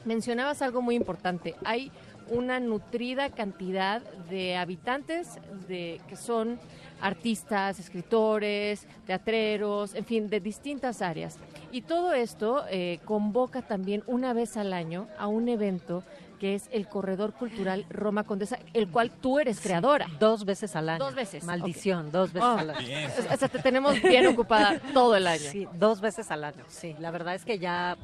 [0.05, 1.55] Mencionabas algo muy importante.
[1.65, 1.93] Hay
[2.31, 6.59] una nutrida cantidad de habitantes de, que son
[7.01, 11.39] artistas, escritores, teatreros, en fin, de distintas áreas.
[11.73, 16.03] Y todo esto eh, convoca también una vez al año a un evento
[16.39, 20.07] que es el Corredor Cultural Roma Condesa, el cual tú eres creadora.
[20.21, 21.05] Dos veces al año.
[21.05, 21.43] Dos veces.
[21.43, 22.87] Maldición, dos veces Oh, al año.
[22.87, 23.11] bien.
[23.33, 25.51] O sea, te tenemos bien ocupada todo el año.
[25.51, 26.95] Sí, dos veces al año, sí.
[27.01, 27.97] La verdad es que ya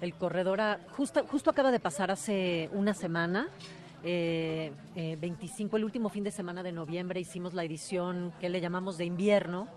[0.00, 0.60] el corredor
[0.96, 3.48] justo, justo acaba de pasar hace una semana.
[4.04, 8.60] Eh, eh, 25, el último fin de semana de noviembre, hicimos la edición que le
[8.60, 9.68] llamamos de invierno.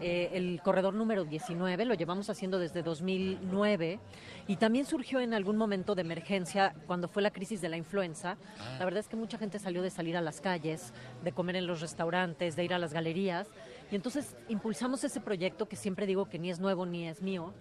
[0.00, 3.98] eh, el corredor número 19, lo llevamos haciendo desde 2009
[4.46, 8.36] y también surgió en algún momento de emergencia cuando fue la crisis de la influenza.
[8.78, 10.92] La verdad es que mucha gente salió de salir a las calles,
[11.24, 13.48] de comer en los restaurantes, de ir a las galerías
[13.90, 17.54] y entonces impulsamos ese proyecto que siempre digo que ni es nuevo ni es mío,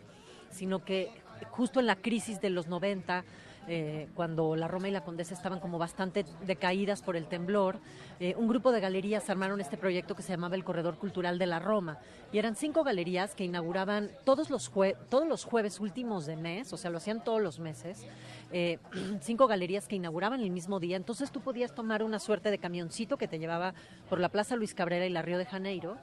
[0.50, 1.12] sino que
[1.52, 3.24] justo en la crisis de los 90,
[3.68, 7.80] eh, cuando la Roma y la Condesa estaban como bastante decaídas por el temblor,
[8.20, 11.46] eh, un grupo de galerías armaron este proyecto que se llamaba el Corredor Cultural de
[11.48, 11.98] la Roma.
[12.32, 16.72] Y eran cinco galerías que inauguraban todos los, jue- todos los jueves últimos de mes,
[16.74, 18.06] o sea, lo hacían todos los meses,
[18.52, 18.78] eh,
[19.22, 20.98] cinco galerías que inauguraban el mismo día.
[20.98, 23.74] Entonces tú podías tomar una suerte de camioncito que te llevaba
[24.10, 25.98] por la Plaza Luis Cabrera y la Río de Janeiro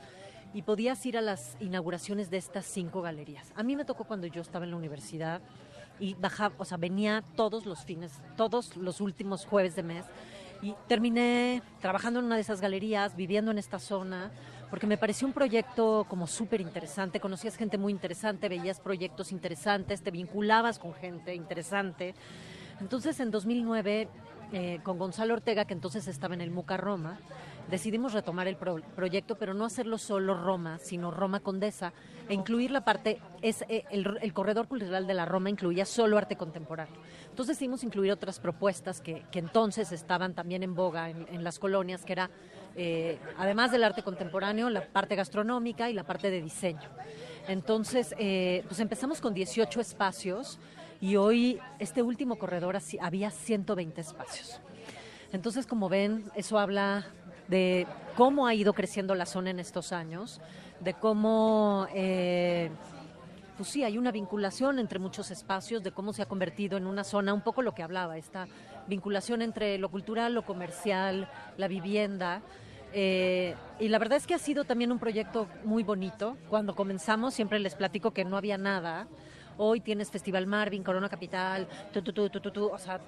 [0.54, 3.52] y podías ir a las inauguraciones de estas cinco galerías.
[3.56, 5.40] A mí me tocó cuando yo estaba en la universidad
[6.02, 10.04] y bajaba, o sea, venía todos los fines, todos los últimos jueves de mes
[10.60, 14.32] y terminé trabajando en una de esas galerías, viviendo en esta zona,
[14.68, 20.02] porque me pareció un proyecto como súper interesante, conocías gente muy interesante, veías proyectos interesantes,
[20.02, 22.16] te vinculabas con gente interesante.
[22.80, 24.08] Entonces en 2009,
[24.52, 27.20] eh, con Gonzalo Ortega, que entonces estaba en el MUCA Roma,
[27.72, 31.92] decidimos retomar el pro- proyecto, pero no hacerlo solo Roma, sino Roma Condesa,
[32.28, 36.18] e incluir la parte, es, eh, el, el corredor cultural de la Roma incluía solo
[36.18, 36.94] arte contemporáneo.
[37.30, 41.58] Entonces decidimos incluir otras propuestas que, que entonces estaban también en boga en, en las
[41.58, 42.30] colonias, que era,
[42.76, 46.88] eh, además del arte contemporáneo, la parte gastronómica y la parte de diseño.
[47.48, 50.58] Entonces, eh, pues empezamos con 18 espacios
[51.00, 54.60] y hoy este último corredor así- había 120 espacios.
[55.32, 57.06] Entonces, como ven, eso habla
[57.48, 57.86] de
[58.16, 60.40] cómo ha ido creciendo la zona en estos años,
[60.80, 62.70] de cómo, eh,
[63.56, 67.04] pues sí, hay una vinculación entre muchos espacios, de cómo se ha convertido en una
[67.04, 68.46] zona, un poco lo que hablaba, esta
[68.86, 72.42] vinculación entre lo cultural, lo comercial, la vivienda.
[72.94, 76.36] Eh, y la verdad es que ha sido también un proyecto muy bonito.
[76.48, 79.06] Cuando comenzamos siempre les platico que no había nada.
[79.56, 83.00] Hoy tienes Festival Marvin, Corona Capital, tu, tu, tu, o sea,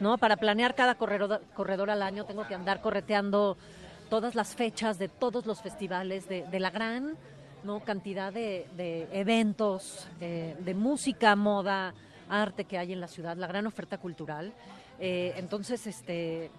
[0.00, 0.18] ¿no?
[0.18, 3.56] Para planear cada corredor, corredor al año tengo que andar correteando
[4.12, 7.16] todas las fechas de todos los festivales, de, la gran
[7.82, 11.94] cantidad de, de eventos, eh, de música, moda,
[12.28, 14.52] arte que hay en la ciudad, la gran oferta cultural.
[14.98, 16.50] Eh, entonces, este,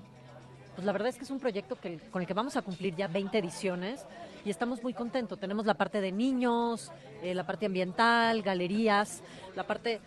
[0.74, 2.96] pues la verdad es que es un proyecto que, con el que vamos a cumplir
[2.96, 4.04] ya 20 ediciones
[4.44, 5.40] y estamos muy contentos.
[5.40, 6.92] Tenemos la parte de niños,
[7.22, 9.22] eh, la parte ambiental, galerías,
[9.56, 10.02] la parte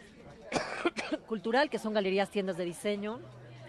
[1.29, 3.21] cultural, que son galerías, tiendas de diseño,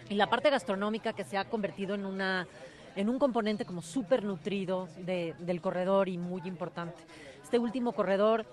[0.08, 2.48] y la parte gastronómica, que se ha convertido en una
[2.98, 6.96] en un componente como súper nutrido de- del corredor y muy importante.
[7.44, 8.44] Este último corredor,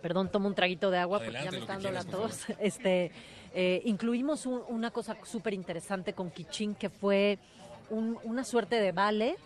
[0.00, 2.46] perdón, tomo un traguito de agua porque ya me está dando la tos.
[2.58, 3.10] Este,
[3.54, 7.38] eh, incluimos un- una cosa súper interesante con Kichín, que fue
[7.90, 9.36] un- una suerte de vale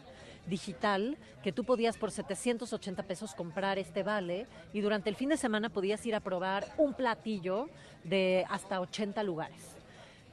[0.47, 5.37] digital que tú podías por 780 pesos comprar este vale y durante el fin de
[5.37, 7.69] semana podías ir a probar un platillo
[8.05, 9.75] de hasta 80 lugares.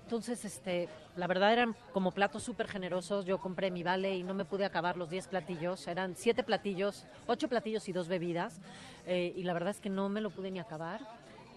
[0.05, 3.25] Entonces, este, la verdad eran como platos súper generosos.
[3.25, 5.87] Yo compré mi vale y no me pude acabar los 10 platillos.
[5.87, 8.61] Eran 7 platillos, 8 platillos y dos bebidas.
[9.07, 11.01] Eh, y la verdad es que no me lo pude ni acabar.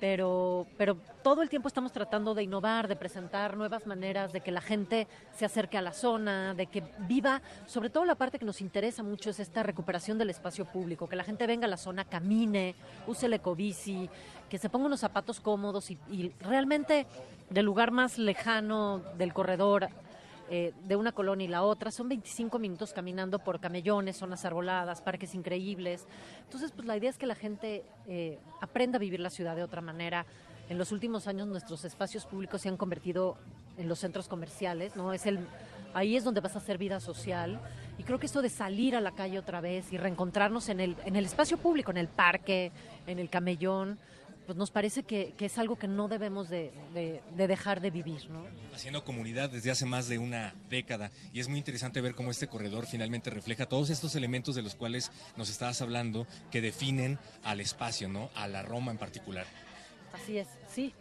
[0.01, 4.53] Pero, pero todo el tiempo estamos tratando de innovar, de presentar nuevas maneras, de que
[4.53, 8.45] la gente se acerque a la zona, de que viva, sobre todo la parte que
[8.45, 11.77] nos interesa mucho es esta recuperación del espacio público, que la gente venga a la
[11.77, 12.77] zona, camine,
[13.07, 14.09] use el ecobici,
[14.49, 17.07] que se ponga unos zapatos cómodos y, y realmente
[17.51, 19.89] del lugar más lejano del corredor
[20.51, 21.91] eh, de una colonia y la otra.
[21.91, 26.07] Son 25 minutos caminando por camellones, zonas arboladas, parques increíbles.
[26.45, 29.63] Entonces, pues la idea es que la gente eh, aprenda a vivir la ciudad de
[29.63, 30.25] otra manera.
[30.69, 33.37] En los últimos años nuestros espacios públicos se han convertido
[33.77, 35.13] en los centros comerciales, ¿no?
[35.13, 35.39] Es el,
[35.95, 37.61] ahí es donde vas a hacer vida social.
[37.99, 40.97] Y creo que esto de salir a la calle otra vez y reencontrarnos en el,
[41.05, 42.73] en el espacio público, en el parque,
[43.07, 43.99] en el camellón,
[44.49, 47.91] pues nos parece que, que es algo que no debemos de, de- de dejar de
[47.91, 48.47] vivir, ¿no?
[48.75, 52.47] haciendo comunidad desde hace más de una década y es muy interesante ver cómo este
[52.49, 57.61] corredor finalmente refleja todos estos elementos de los cuales nos estabas hablando que definen al
[57.61, 58.31] espacio, ¿no?
[58.35, 59.45] A la Roma en particular.
[60.15, 60.95] Así es, sí.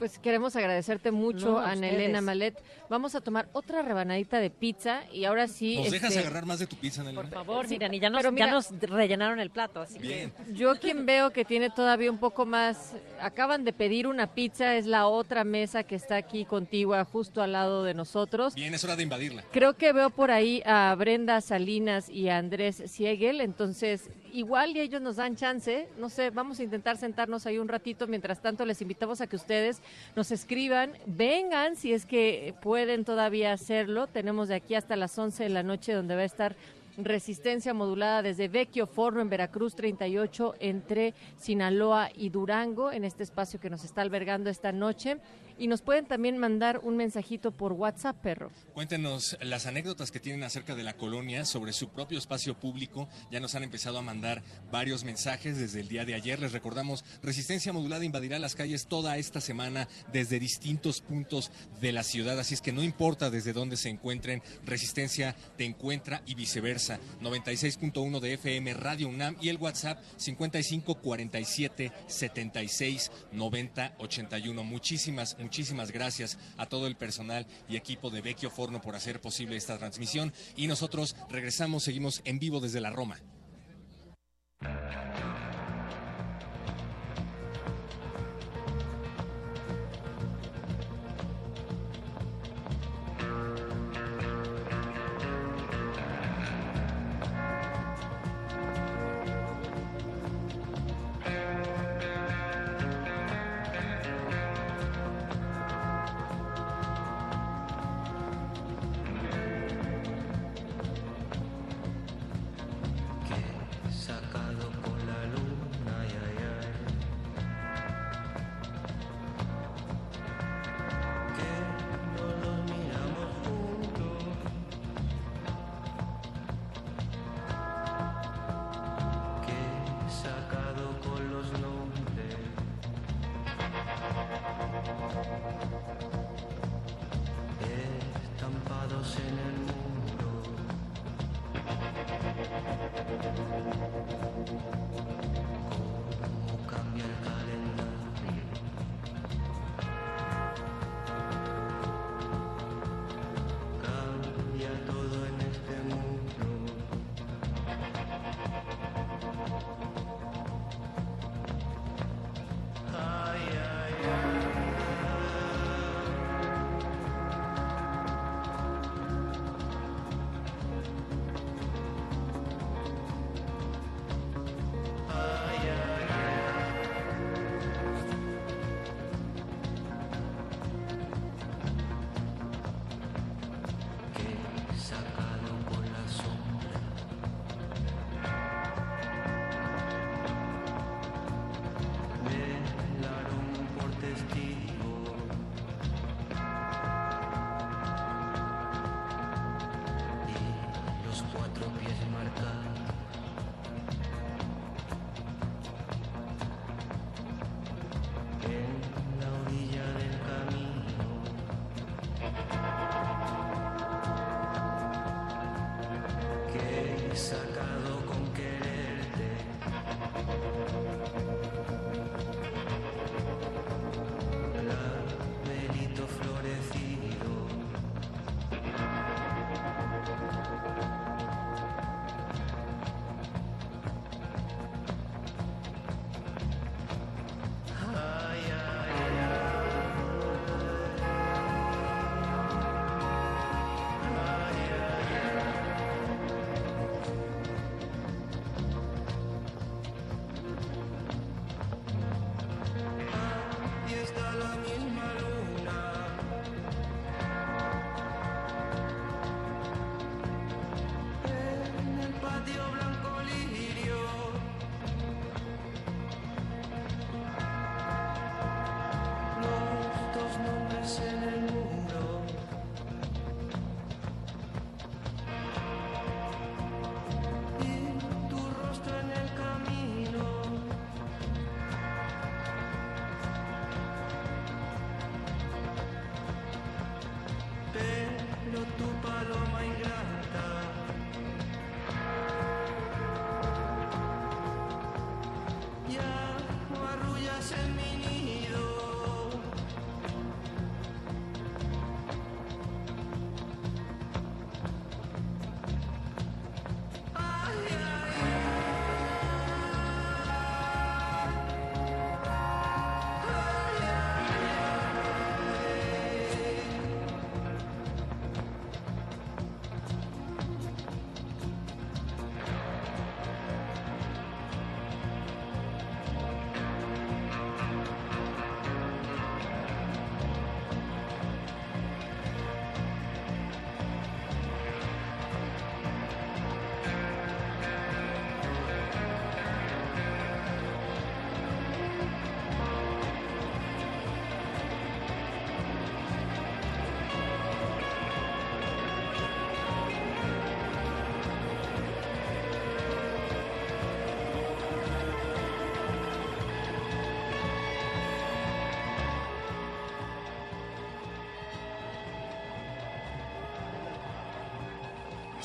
[0.00, 1.90] Pues queremos agradecerte mucho, No, a Ana.
[1.90, 2.58] Elena Malet.
[2.88, 5.76] Vamos a tomar otra rebanadita de pizza y ahora sí.
[5.76, 7.16] ¿Nos dejas este, agarrar más de tu pizza, Nelly?
[7.16, 10.32] Por favor, Sí, ya nos, mira- ya nos rellenaron el plato, así Bien.
[10.54, 14.86] Yo quien veo que tiene todavía un poco más, acaban de pedir una pizza, es
[14.86, 18.54] la otra mesa que está aquí contigua, justo al lado de nosotros.
[18.54, 19.44] Bien, es hora de invadirla.
[19.52, 24.80] Creo que veo por ahí a Brenda Salinas y a Andrés Siegel, entonces igual y
[24.80, 28.64] ellos nos dan chance, no sé, vamos a intentar sentarnos ahí un ratito, mientras tanto
[28.64, 29.80] les invitamos a que ustedes
[30.16, 35.44] nos escriban, vengan si es que pueden todavía hacerlo, tenemos de aquí hasta las 11
[35.44, 36.56] de la noche donde va a estar
[36.96, 43.60] resistencia modulada desde Vecchio Forno en Veracruz 38 entre Sinaloa y Durango en este espacio
[43.60, 45.18] que nos está albergando esta noche
[45.60, 48.50] y nos pueden también mandar un mensajito por WhatsApp, perro.
[48.72, 53.10] Cuéntenos las anécdotas que tienen acerca de la colonia sobre su propio espacio público.
[53.30, 54.42] Ya nos han empezado a mandar
[54.72, 56.40] varios mensajes desde el día de ayer.
[56.40, 62.04] Les recordamos, Resistencia Modulada invadirá las calles toda esta semana desde distintos puntos de la
[62.04, 62.38] ciudad.
[62.38, 66.98] Así es que no importa desde dónde se encuentren, Resistencia te encuentra y viceversa.
[67.20, 74.64] 96.1 de FM Radio UNAM y el WhatsApp 55 47 76 90 81.
[74.64, 75.49] Muchísimas, muchísimas
[75.92, 80.32] gracias a todo el personal y equipo de Vecchio Forno por hacer posible esta transmisión.
[80.56, 83.18] Y nosotros regresamos, seguimos en vivo desde la Roma.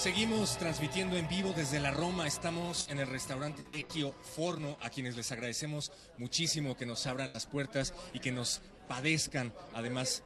[0.05, 2.27] Seguimos transmitiendo en vivo desde la Roma.
[2.27, 7.47] Estamos en el restaurante Equio Forno, a quienes les agradecemos muchísimo que nos abran las
[7.47, 9.51] puertas y que nos padezcan.
[9.73, 10.21] Además,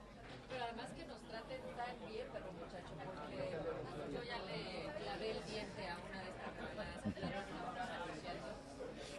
[0.50, 5.46] Pero además que nos traten tan bien, pero muchacho, porque yo ya le clavé el
[5.50, 6.96] diente a una de estas personas.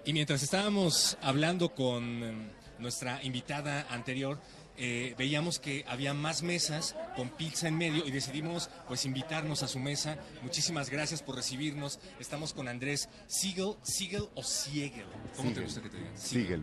[0.04, 4.38] y mientras estábamos hablando con eh, nuestra invitada anterior,
[4.82, 9.68] eh, veíamos que había más mesas con pizza en medio y decidimos pues invitarnos a
[9.68, 10.16] su mesa.
[10.42, 12.00] Muchísimas gracias por recibirnos.
[12.18, 15.04] Estamos con Andrés Siegel, Siegel o Siegel.
[15.36, 15.64] ¿Cómo te Siegel.
[15.64, 16.16] gusta que te digan?
[16.18, 16.62] Siegel.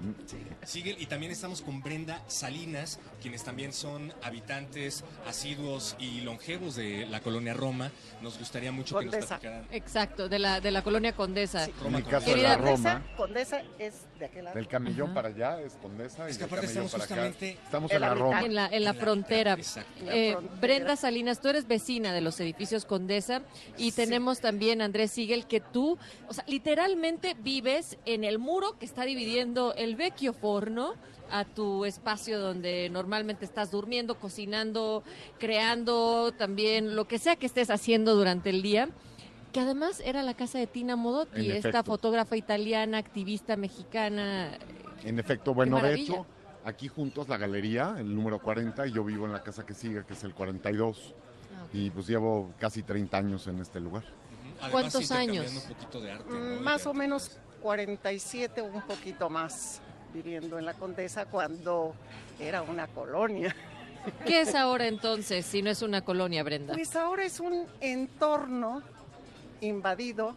[0.65, 7.05] Siegel y también estamos con Brenda Salinas, quienes también son habitantes asiduos y longevos de
[7.05, 7.91] la colonia Roma.
[8.24, 9.39] Nos gustaría mucho que nos Condesa.
[9.39, 9.68] platicaran.
[9.72, 11.65] Exacto, de la, de la colonia Condesa.
[11.86, 14.55] En mi caso de la Roma, Condesa es de aquel lado.
[14.55, 17.30] del camellón para allá es Condesa y Es que del aparte camellón estamos para acá
[17.30, 18.41] justamente estamos en la Roma.
[18.41, 19.53] En la, en la frontera.
[19.53, 19.91] Exacto.
[20.09, 20.59] Eh, La frontera.
[20.61, 23.41] Brenda Salinas, tú eres vecina de los edificios Condesa
[23.78, 25.97] y tenemos también a Andrés Siegel que tú,
[26.28, 30.93] o sea, literalmente vives en el muro que está dividiendo el vecchio forno
[31.30, 35.03] a tu espacio donde normalmente estás durmiendo, cocinando,
[35.39, 38.89] creando también lo que sea que estés haciendo durante el día.
[39.58, 41.84] Que además era la casa de Tina Modotti, En esta efecto.
[41.86, 44.51] fotógrafa italiana, activista mexicana.
[45.03, 46.28] En efecto, bueno, de hecho,
[46.64, 50.05] aquí juntos la galería, el número 40, y yo vivo en la casa que sigue,
[50.05, 51.16] que es el 42.
[51.74, 54.03] Y pues llevo casi 30 años en este lugar.
[54.62, 55.51] Además, ¿Cuántos años?
[55.51, 56.62] Un poquito de arte, Mm, ¿no?
[56.62, 59.82] Más o menos 47 o un poquito más
[60.14, 61.95] viviendo en la Condesa cuando
[62.39, 63.55] era una colonia.
[64.24, 66.76] ¿Qué es ahora entonces, si no es una colonia, Brenda?
[66.76, 68.84] Pues ahora es un entorno
[69.62, 70.36] invadido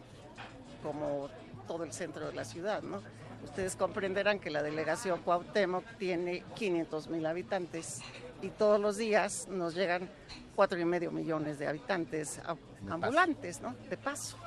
[0.83, 1.29] como
[1.67, 3.01] todo el centro de la ciudad, ¿no?
[3.43, 8.01] Ustedes comprenderán que la delegación Cuauhtémoc tiene 500 mil habitantes
[8.41, 10.09] y todos los días nos llegan
[10.55, 12.57] cuatro y medio millones de habitantes paso.
[12.89, 13.75] ambulantes, ¿no?
[13.89, 14.37] De paso.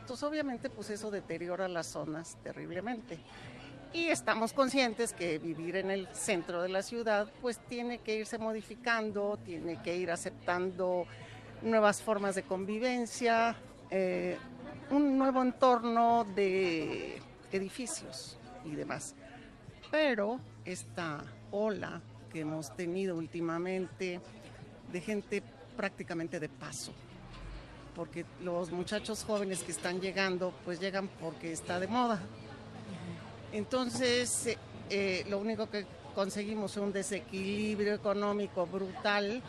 [0.00, 3.18] Entonces, obviamente, pues eso deteriora las zonas terriblemente.
[3.92, 8.38] Y estamos conscientes que vivir en el centro de la ciudad, pues tiene que irse
[8.38, 11.06] modificando, tiene que ir aceptando
[11.62, 13.56] nuevas formas de convivencia,
[13.90, 14.36] eh,
[14.90, 17.20] un nuevo entorno de
[17.52, 19.14] edificios y demás.
[19.90, 22.00] Pero esta ola
[22.32, 24.20] que hemos tenido últimamente
[24.92, 25.42] de gente
[25.76, 26.92] prácticamente de paso,
[27.94, 32.20] porque los muchachos jóvenes que están llegando, pues llegan porque está de moda.
[33.52, 34.56] Entonces,
[34.90, 39.42] eh, lo único que conseguimos es un desequilibrio económico brutal,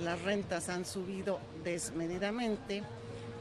[0.00, 2.82] las rentas han subido desmedidamente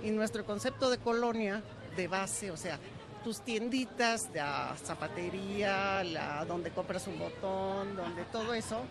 [0.04, 1.62] y nuestro concepto de colonia
[1.96, 2.78] de base, o sea,
[3.24, 8.82] tus tienditas, la zapatería, la, donde compras un botón, donde todo eso,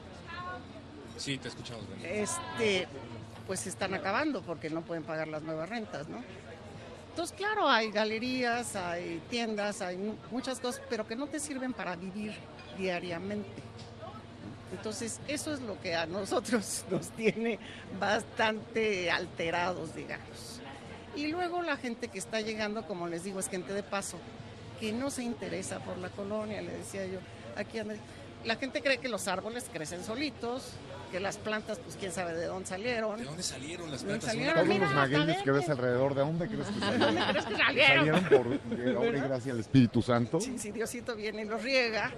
[1.18, 2.08] Sí, te escuchamos, Brenda.
[2.08, 2.88] este,
[3.46, 6.22] pues se están acabando porque no pueden pagar las nuevas rentas, ¿no?
[7.10, 11.74] Entonces, claro, hay galerías, hay tiendas, hay mu- muchas cosas, pero que no te sirven
[11.74, 12.32] para vivir
[12.78, 13.62] diariamente.
[14.72, 17.58] Entonces, eso es lo que a nosotros nos tiene
[18.00, 20.51] bastante alterados, digamos.
[21.16, 24.18] Y luego la gente que está llegando, como les digo, es gente de paso,
[24.80, 27.18] que no se interesa por la colonia, le decía yo,
[27.56, 27.94] aquí anda-
[28.44, 30.72] La gente cree que los árboles crecen solitos,
[31.12, 33.18] que las plantas, pues quién sabe de dónde salieron.
[33.18, 34.30] ¿De dónde salieron las ¿De dónde plantas?
[34.30, 34.54] salieron?
[34.54, 37.14] Todos Mira, los magueyes que ves alrededor, ¿de dónde crees que salieron?
[37.14, 37.96] ¿Dónde crees que salieron?
[38.06, 40.40] Salieron por de obra y gracia al Espíritu Santo.
[40.40, 42.10] Sí, sí, Diosito viene y los riega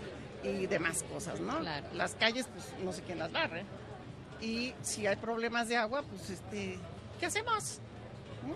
[0.45, 1.61] y demás cosas, ¿no?
[1.93, 3.65] Las calles, pues no sé quién las barre.
[4.41, 6.79] Y si hay problemas de agua, pues este,
[7.21, 7.81] ¿qué hacemos?
[8.47, 8.55] ¿No?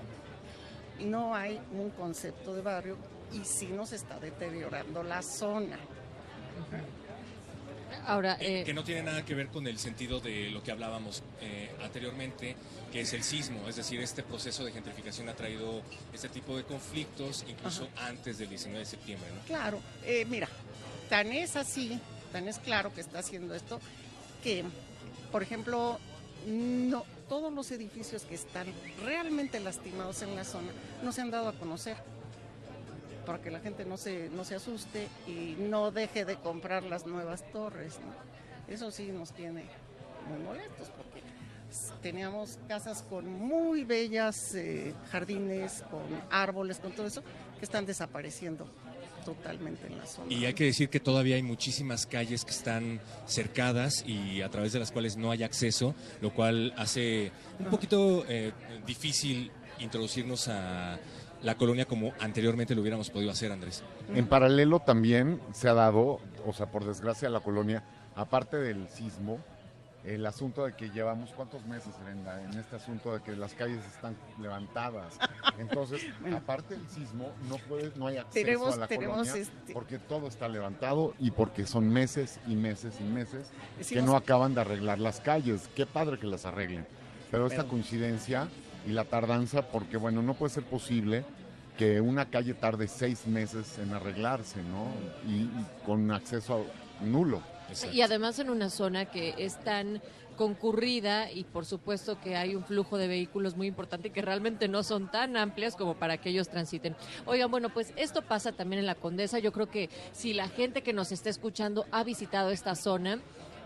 [1.01, 2.97] No hay un concepto de barrio
[3.33, 5.79] y sí nos está deteriorando la zona.
[8.07, 10.71] Ahora, Eh, eh, que no tiene nada que ver con el sentido de lo que
[10.71, 12.57] hablábamos eh, anteriormente,
[12.93, 13.69] que es el sismo.
[13.69, 15.83] Es decir, este proceso de gentrificación ha traído
[16.13, 19.29] este tipo de conflictos incluso antes del 19 de septiembre.
[19.35, 19.41] ¿no?
[19.47, 20.49] Claro, eh, mira,
[21.09, 21.99] tan es así,
[22.33, 23.81] tan es claro que está haciendo esto,
[24.43, 24.65] que,
[25.31, 25.99] por ejemplo,
[26.47, 28.67] no, todos los edificios que están
[29.05, 30.69] realmente lastimados en la zona
[31.03, 31.97] no se han dado a conocer
[33.27, 37.07] para que la gente no se, no se asuste y no deje de comprar las
[37.07, 37.99] nuevas torres.
[38.69, 39.65] Eso sí nos tiene
[40.29, 41.23] muy molestos porque
[42.01, 47.23] teníamos casas con muy bellas eh, jardines, con árboles, con todo eso,
[47.59, 48.67] que están desapareciendo
[49.35, 50.33] totalmente en la zona.
[50.33, 54.73] Y hay que decir que todavía hay muchísimas calles que están cercadas y a través
[54.73, 58.53] de las cuales no hay acceso, lo cual hace un poquito eh,
[58.87, 59.51] difícil
[59.81, 60.99] introducirnos a
[61.43, 63.83] la colonia como anteriormente lo hubiéramos podido hacer, Andrés.
[64.15, 67.85] En paralelo también se ha dado, o sea, por desgracia la colonia,
[68.17, 69.39] aparte del sismo,
[70.05, 73.85] el asunto de que llevamos cuántos meses, Brenda, en este asunto de que las calles
[73.85, 75.19] están levantadas.
[75.59, 76.03] Entonces,
[76.37, 79.99] aparte del sismo, no puede, no hay acceso Tenemos- a la tenemos colonia este- porque
[79.99, 83.49] todo está levantado y porque son meses y meses y meses
[83.89, 85.69] que no acaban de arreglar las calles.
[85.75, 86.87] Qué padre que las arreglen.
[87.31, 88.49] Pero esta Pero- coincidencia
[88.87, 91.25] y la tardanza, porque bueno, no puede ser posible
[91.77, 94.87] que una calle tarde seis meses en arreglarse, ¿no?
[95.31, 96.65] Y, y con acceso
[97.03, 97.43] nulo.
[97.93, 100.01] Y además en una zona que es tan
[100.39, 104.85] concurrida y por supuesto que hay un flujo de vehículos muy importante que realmente no
[104.85, 106.95] son tan amplias como para que ellos transiten.
[107.27, 109.41] Oigan, bueno, pues esto pasa también en la Condesa.
[109.41, 113.19] Yo creo que si la gente que nos está escuchando ha visitado esta zona,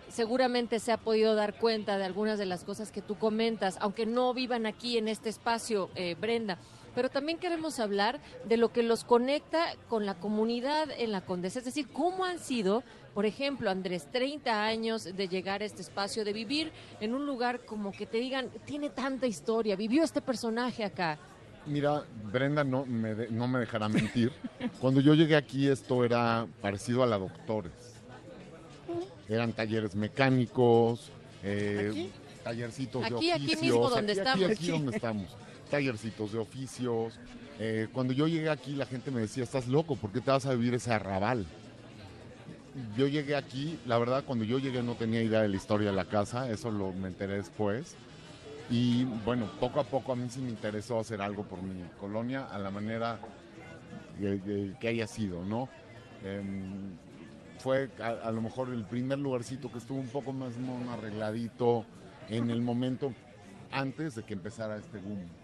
[0.08, 4.06] seguramente se ha podido dar cuenta de algunas de las cosas que tú comentas, aunque
[4.06, 6.58] no vivan aquí en este espacio, eh, Brenda.
[6.94, 11.58] Pero también queremos hablar de lo que los conecta con la comunidad en la Condesa,
[11.60, 12.82] es decir, cómo han sido,
[13.14, 16.70] por ejemplo, Andrés, 30 años de llegar a este espacio, de vivir
[17.00, 21.18] en un lugar como que te digan, tiene tanta historia, vivió este personaje acá.
[21.64, 24.32] Mira, Brenda no me, de- no me dejará mentir.
[24.80, 27.72] Cuando yo llegué aquí esto era parecido a la Doctores.
[29.28, 31.10] Eran talleres mecánicos,
[31.44, 32.10] eh,
[32.44, 33.62] tallercitos Aquí, de aquí oficios.
[33.62, 34.44] mismo donde aquí, estamos.
[34.44, 35.36] Aquí, aquí donde estamos.
[35.72, 37.18] Tallercitos de oficios.
[37.58, 40.44] Eh, cuando yo llegué aquí la gente me decía, estás loco, ¿por qué te vas
[40.44, 41.46] a vivir ese arrabal?
[42.94, 45.96] Yo llegué aquí, la verdad cuando yo llegué no tenía idea de la historia de
[45.96, 47.96] la casa, eso lo me enteré después.
[48.68, 52.48] Y bueno, poco a poco a mí sí me interesó hacer algo por mi colonia
[52.52, 53.18] a la manera
[54.20, 55.70] que, haya sido, ¿no?
[56.22, 56.98] Em,
[57.60, 61.86] fue a, a lo mejor el primer lugarcito que estuvo un poco más mono, arregladito
[62.28, 63.14] en el momento
[63.70, 65.41] antes de que empezara este boom.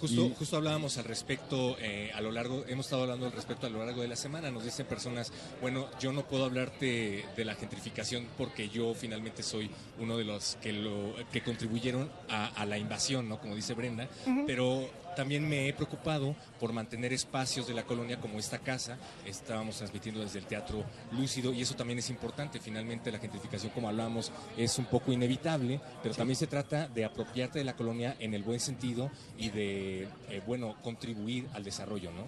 [0.00, 3.66] Justo, Y- justo hablábamos al respecto eh, a lo largo, hemos estado hablando al respecto
[3.66, 4.50] a lo largo de la semana.
[4.50, 5.30] Nos dicen personas,
[5.60, 10.56] bueno, yo no puedo hablarte de la gentrificación porque yo finalmente soy uno de los
[10.62, 13.38] que lo que contribuyeron a, a la invasión, ¿no?
[13.40, 14.08] Como dice Brenda.
[14.46, 14.88] Pero
[15.20, 18.96] también me he preocupado por mantener espacios de la colonia como esta casa.
[19.26, 22.58] Estábamos transmitiendo desde el Teatro Lúcido y eso también es importante.
[22.58, 27.58] Finalmente la gentrificación, como hablábamos, es un poco inevitable, pero también se trata de apropiarte
[27.58, 32.24] de la colonia en el buen sentido y de, eh, bueno, contribuir al desarrollo, ¿no?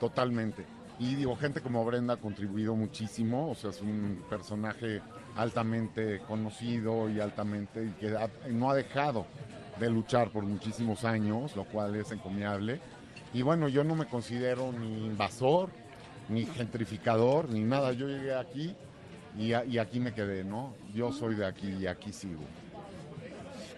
[0.00, 0.66] Totalmente.
[0.98, 5.00] Y digo, gente como Brenda ha contribuido muchísimo, o sea, es un personaje
[5.36, 9.26] altamente conocido y altamente, y que ha- no ha dejado
[9.78, 12.80] de luchar por muchísimos años, lo cual es encomiable.
[13.34, 15.70] Y bueno, yo no me considero ni invasor,
[16.28, 17.92] ni gentrificador, ni nada.
[17.92, 18.74] Yo llegué aquí
[19.38, 20.74] y, aquí me quedé, ¿no?
[20.94, 22.42] Yo soy de aquí y aquí sigo.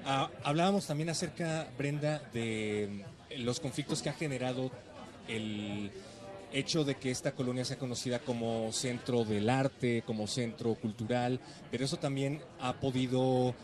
[0.05, 3.05] Ah, hablábamos también acerca, Brenda, de
[3.37, 4.71] mm, los conflictos que ha generado
[5.29, 5.91] el
[6.53, 11.41] hecho de que esta colonia sea conocida como centro del arte, como centro cultural,
[11.71, 13.55] pero eso también ha podido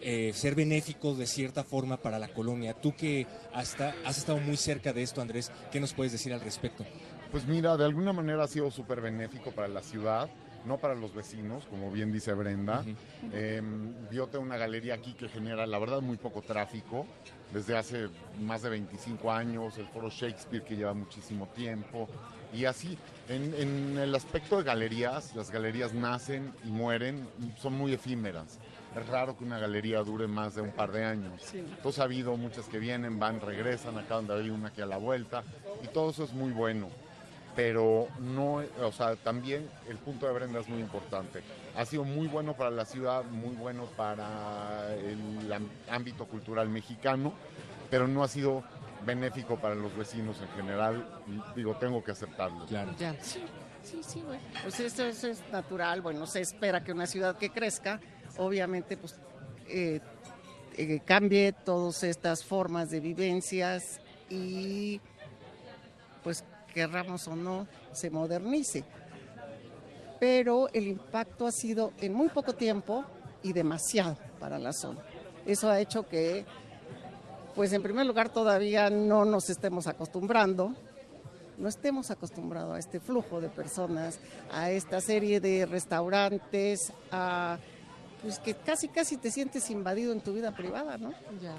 [0.00, 2.74] eh, ser benéfico de cierta forma para la colonia.
[2.74, 6.40] Tú que hasta has estado muy cerca de esto, Andrés, ¿qué nos puedes decir al
[6.40, 6.84] respecto?
[7.30, 10.28] Pues mira, de alguna manera ha sido súper benéfico para la ciudad,
[10.64, 12.84] no para los vecinos, como bien dice Brenda.
[13.32, 13.62] Eh,
[14.10, 17.06] yo tengo una galería aquí que genera, la verdad, muy poco tráfico,
[17.52, 18.08] desde hace
[18.40, 22.08] más de 25 años, el Foro Shakespeare que lleva muchísimo tiempo,
[22.52, 22.98] y así.
[23.28, 27.28] En, en el aspecto de galerías, las galerías nacen y mueren,
[27.60, 28.58] son muy efímeras.
[28.96, 31.40] Es raro que una galería dure más de un par de años.
[31.42, 31.58] Sí.
[31.58, 34.96] Entonces ha habido muchas que vienen, van, regresan, acaban de abrir una aquí a la
[34.96, 35.44] vuelta,
[35.82, 36.88] y todo eso es muy bueno
[37.56, 41.42] pero no, o sea, también el punto de Brenda es muy importante.
[41.76, 45.52] Ha sido muy bueno para la ciudad, muy bueno para el
[45.90, 47.32] ámbito cultural mexicano,
[47.90, 48.62] pero no ha sido
[49.04, 51.06] benéfico para los vecinos en general,
[51.56, 52.66] digo, tengo que aceptarlo.
[52.66, 52.92] Claro.
[53.20, 53.42] Sí,
[53.82, 54.38] sí, sí, güey.
[54.62, 56.02] Pues eso, eso es natural.
[56.02, 58.00] Bueno, se espera que una ciudad que crezca,
[58.38, 59.14] obviamente, pues
[59.68, 60.00] eh,
[60.76, 65.00] eh, cambie todas estas formas de vivencias y,
[66.22, 68.84] pues, querramos o no, se modernice.
[70.18, 73.04] Pero el impacto ha sido en muy poco tiempo
[73.42, 75.00] y demasiado para la zona.
[75.46, 76.44] Eso ha hecho que,
[77.54, 80.74] pues, en primer lugar, todavía no nos estemos acostumbrando
[81.60, 84.18] no estemos acostumbrados a este flujo de personas,
[84.50, 87.58] a esta serie de restaurantes, a
[88.22, 91.12] pues que casi casi te sientes invadido en tu vida privada, ¿no?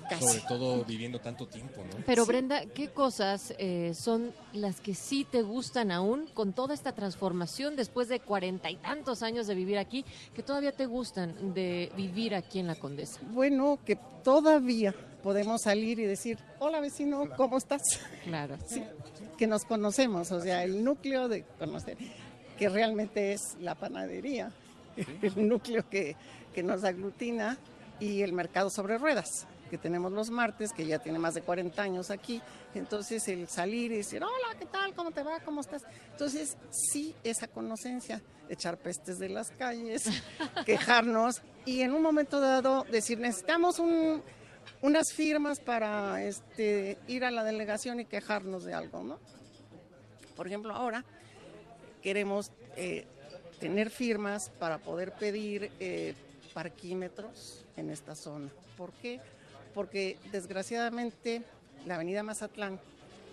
[0.10, 0.26] Casi.
[0.26, 2.04] Sobre todo viviendo tanto tiempo, ¿no?
[2.06, 6.92] Pero Brenda, ¿qué cosas eh, son las que sí te gustan aún con toda esta
[6.94, 11.92] transformación después de cuarenta y tantos años de vivir aquí, que todavía te gustan de
[11.96, 13.20] vivir aquí en la Condesa?
[13.32, 17.82] Bueno, que todavía podemos salir y decir, hola vecino, ¿cómo estás?
[18.24, 18.58] Claro.
[18.66, 18.84] Sí,
[19.38, 21.98] que nos conocemos, o sea, el núcleo de conocer,
[22.58, 24.52] que realmente es la panadería,
[25.22, 26.16] el núcleo que,
[26.54, 27.58] que nos aglutina,
[28.02, 31.82] y el mercado sobre ruedas, que tenemos los martes, que ya tiene más de 40
[31.82, 32.42] años aquí.
[32.74, 34.94] Entonces, el salir y decir, hola, ¿qué tal?
[34.96, 35.40] ¿Cómo te va?
[35.40, 35.84] ¿Cómo estás?
[36.12, 40.06] Entonces, sí, esa conocencia, echar pestes de las calles,
[40.66, 44.24] quejarnos y en un momento dado decir, necesitamos un,
[44.82, 49.20] unas firmas para este, ir a la delegación y quejarnos de algo, ¿no?
[50.36, 51.06] Por ejemplo, ahora
[52.02, 53.06] queremos eh,
[53.60, 56.16] tener firmas para poder pedir eh,
[56.54, 58.50] parquímetros en esta zona.
[58.78, 59.20] ¿Por qué?
[59.74, 61.42] Porque desgraciadamente
[61.86, 62.80] la avenida Mazatlán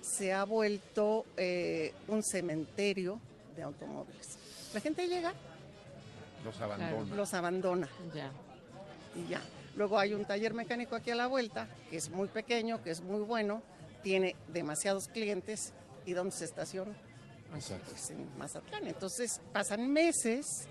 [0.00, 3.20] se ha vuelto eh, un cementerio
[3.56, 4.38] de automóviles.
[4.72, 5.32] La gente llega,
[6.44, 7.14] Los abandona.
[7.16, 7.88] los abandona.
[9.14, 9.40] Y ya.
[9.76, 13.00] Luego hay un taller mecánico aquí a la vuelta, que es muy pequeño, que es
[13.00, 13.62] muy bueno,
[14.02, 15.72] tiene demasiados clientes.
[16.06, 16.92] ¿Y dónde se estaciona?
[17.54, 17.90] Exacto.
[17.90, 18.86] Pues en Mazatlán.
[18.86, 20.66] Entonces pasan meses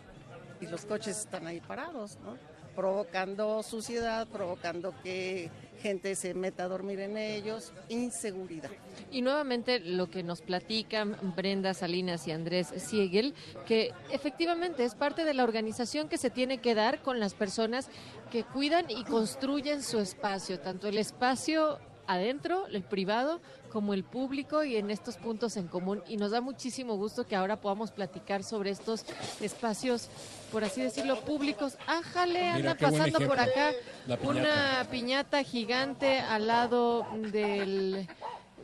[0.61, 2.37] y los coches están ahí parados, ¿no?
[2.75, 5.49] Provocando suciedad, provocando que
[5.81, 8.69] gente se meta a dormir en ellos, inseguridad.
[9.11, 13.33] Y nuevamente lo que nos platican Brenda Salinas y Andrés Siegel,
[13.65, 17.89] que efectivamente es parte de la organización que se tiene que dar con las personas
[18.31, 23.41] que cuidan y construyen su espacio, tanto el espacio adentro, el privado,
[23.71, 26.01] como el público y en estos puntos en común.
[26.07, 29.05] Y nos da muchísimo gusto que ahora podamos platicar sobre estos
[29.41, 30.09] espacios,
[30.51, 31.77] por así decirlo, públicos.
[31.85, 33.73] Ájale, anda pasando por acá
[34.05, 34.29] piñata.
[34.29, 38.07] una piñata gigante al lado del,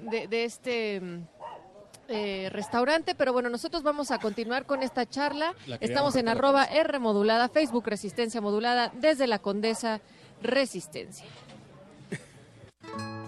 [0.02, 1.22] de, de este mm,
[2.10, 5.56] eh, restaurante, pero bueno, nosotros vamos a continuar con esta charla.
[5.80, 10.02] Estamos en arroba R modulada, Facebook Resistencia Modulada, desde la Condesa
[10.42, 11.26] Resistencia.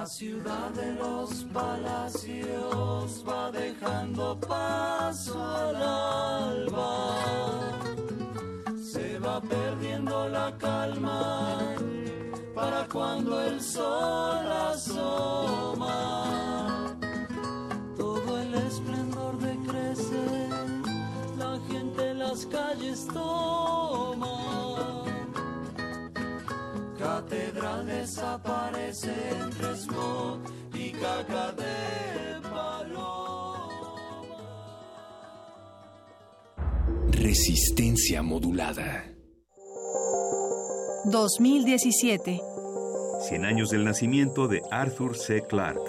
[0.00, 7.18] La ciudad de los palacios va dejando paso al alba.
[8.82, 11.76] Se va perdiendo la calma
[12.54, 15.86] para cuando el sol asoma.
[17.98, 20.48] Todo el esplendor decrece,
[21.36, 24.69] la gente las calles toma.
[27.30, 30.40] Catedral desaparece entre smog
[30.74, 33.68] y caca de palo.
[37.12, 39.04] Resistencia modulada.
[41.04, 42.40] 2017.
[43.28, 45.44] 100 años del nacimiento de Arthur C.
[45.46, 45.88] Clarke.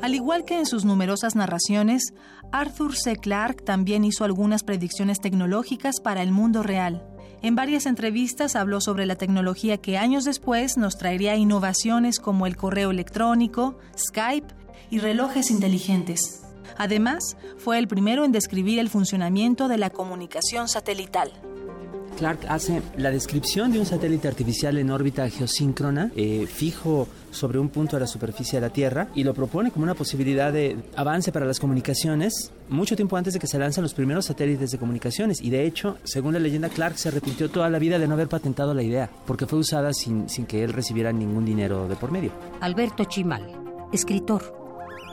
[0.00, 2.14] Al igual que en sus numerosas narraciones,
[2.52, 3.16] Arthur C.
[3.16, 7.13] Clarke también hizo algunas predicciones tecnológicas para el mundo real.
[7.44, 12.56] En varias entrevistas habló sobre la tecnología que años después nos traería innovaciones como el
[12.56, 14.46] correo electrónico, Skype
[14.88, 16.42] y relojes inteligentes.
[16.78, 21.32] Además, fue el primero en describir el funcionamiento de la comunicación satelital.
[22.14, 27.68] Clark hace la descripción de un satélite artificial en órbita geosíncrona, eh, fijo sobre un
[27.68, 31.32] punto de la superficie de la Tierra, y lo propone como una posibilidad de avance
[31.32, 35.40] para las comunicaciones mucho tiempo antes de que se lancen los primeros satélites de comunicaciones.
[35.40, 38.28] Y de hecho, según la leyenda, Clark se arrepintió toda la vida de no haber
[38.28, 42.10] patentado la idea, porque fue usada sin, sin que él recibiera ningún dinero de por
[42.10, 42.32] medio.
[42.60, 43.46] Alberto Chimal,
[43.92, 44.64] escritor.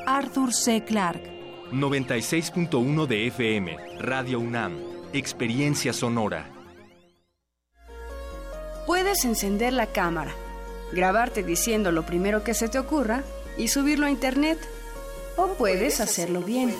[0.06, 0.84] Arthur C.
[0.84, 1.42] Clarke.
[1.72, 4.74] 96.1 de FM, Radio UNAM,
[5.14, 6.51] Experiencia Sonora.
[8.92, 10.36] Puedes encender la cámara,
[10.92, 13.24] grabarte diciendo lo primero que se te ocurra
[13.58, 14.60] y subirlo a internet.
[15.38, 16.76] O puedes hacerlo bien.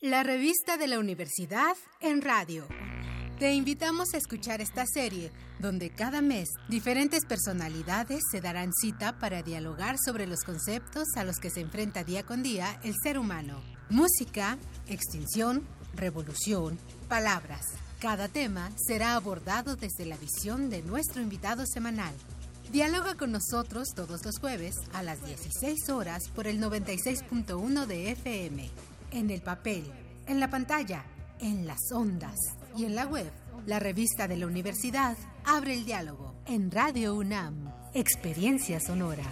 [0.00, 2.68] La revista de la universidad en radio.
[3.38, 9.42] Te invitamos a escuchar esta serie, donde cada mes diferentes personalidades se darán cita para
[9.42, 13.71] dialogar sobre los conceptos a los que se enfrenta día con día el ser humano.
[13.92, 14.56] Música,
[14.88, 15.62] extinción,
[15.94, 16.78] revolución,
[17.10, 17.66] palabras.
[18.00, 22.14] Cada tema será abordado desde la visión de nuestro invitado semanal.
[22.72, 28.70] Dialoga con nosotros todos los jueves a las 16 horas por el 96.1 de FM,
[29.10, 29.84] en el papel,
[30.26, 31.04] en la pantalla,
[31.38, 32.38] en las ondas
[32.74, 33.30] y en la web.
[33.66, 39.30] La revista de la universidad abre el diálogo en Radio UNAM, Experiencia Sonora.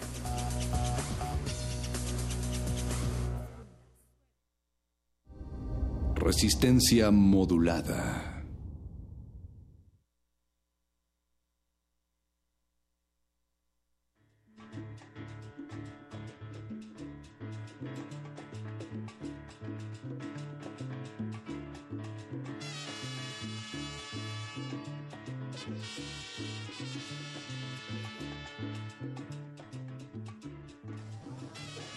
[6.21, 8.30] Resistencia modulada.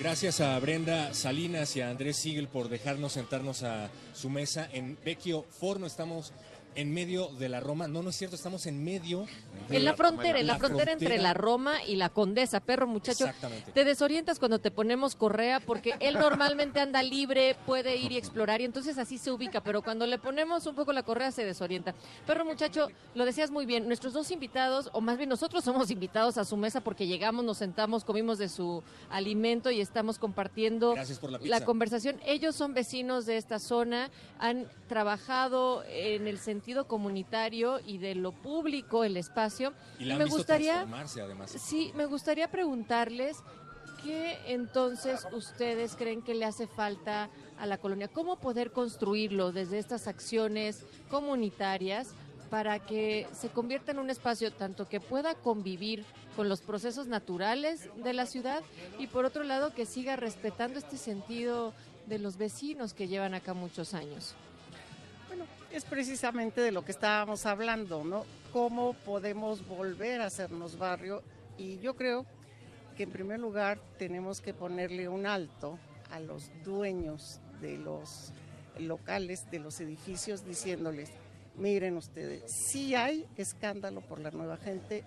[0.04, 4.98] Gracias a Brenda Salinas y a Andrés Siegel por dejarnos sentarnos a su mesa en
[5.06, 5.86] Vecchio Forno.
[5.86, 6.34] Estamos
[6.76, 7.88] en medio de la Roma.
[7.88, 9.26] No, no es cierto, estamos en medio.
[9.70, 13.26] En la frontera, en la frontera entre la Roma y la Condesa, perro muchacho.
[13.74, 18.62] Te desorientas cuando te ponemos correa porque él normalmente anda libre, puede ir y explorar
[18.62, 21.94] y entonces así se ubica, pero cuando le ponemos un poco la correa se desorienta.
[22.26, 26.38] Perro muchacho, lo decías muy bien, nuestros dos invitados, o más bien nosotros somos invitados
[26.38, 30.96] a su mesa porque llegamos, nos sentamos, comimos de su alimento y estamos compartiendo
[31.42, 32.20] la conversación.
[32.26, 34.10] Ellos son vecinos de esta zona,
[34.40, 39.53] han trabajado en el sentido comunitario y de lo público, el espacio.
[40.00, 41.52] Y la han me visto gustaría transformarse, además.
[41.52, 43.38] Sí, me gustaría preguntarles
[44.04, 49.80] qué entonces ustedes creen que le hace falta a la colonia, cómo poder construirlo desde
[49.80, 52.10] estas acciones comunitarias
[52.50, 57.90] para que se convierta en un espacio tanto que pueda convivir con los procesos naturales
[58.04, 58.62] de la ciudad
[59.00, 61.74] y por otro lado que siga respetando este sentido
[62.06, 64.36] de los vecinos que llevan acá muchos años.
[65.72, 68.26] es precisamente de lo que estábamos hablando, ¿no?
[68.54, 71.24] Cómo podemos volver a hacernos barrio
[71.58, 72.28] y yo creo
[72.96, 75.80] que en primer lugar tenemos que ponerle un alto
[76.12, 78.32] a los dueños de los
[78.78, 81.10] locales, de los edificios, diciéndoles,
[81.56, 85.04] miren ustedes, si hay escándalo por la nueva gente,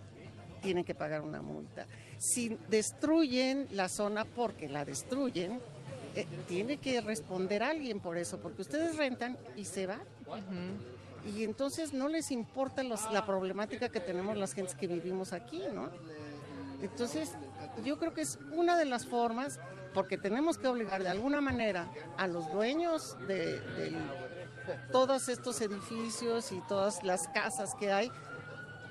[0.60, 1.86] tienen que pagar una multa.
[2.18, 5.60] Si destruyen la zona porque la destruyen,
[6.16, 10.00] eh, tiene que responder alguien por eso, porque ustedes rentan y se van.
[11.26, 15.62] Y entonces no les importa los- la problemática que tenemos las gentes que vivimos aquí,
[15.74, 15.90] ¿no?
[16.82, 17.32] Entonces,
[17.84, 19.58] yo creo que es una de las formas,
[19.94, 23.60] porque tenemos que obligar de alguna manera a los dueños de,
[24.90, 28.10] todos estos edificios y todas las casas que hay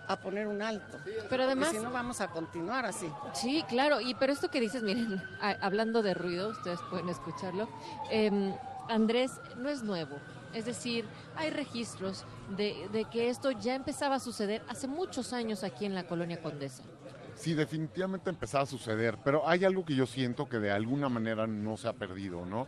[0.07, 0.97] a poner un alto.
[1.29, 3.11] Pero además- si no vamos a continuar así.
[3.33, 7.67] Sí, claro, y pero esto que dices, miren, a- hablando de ruido, ustedes pueden escucharlo,
[8.09, 8.53] em,
[8.87, 10.15] Andrés, no es nuevo.
[10.55, 11.03] Es decir,
[11.35, 12.25] hay registros
[12.55, 16.83] de, que esto ya empezaba a suceder hace muchos años aquí en la colonia Condesa.
[17.35, 21.45] Sí, definitivamente empezaba a suceder, pero hay algo que yo siento que de alguna manera
[21.45, 22.67] no se ha perdido, ¿no?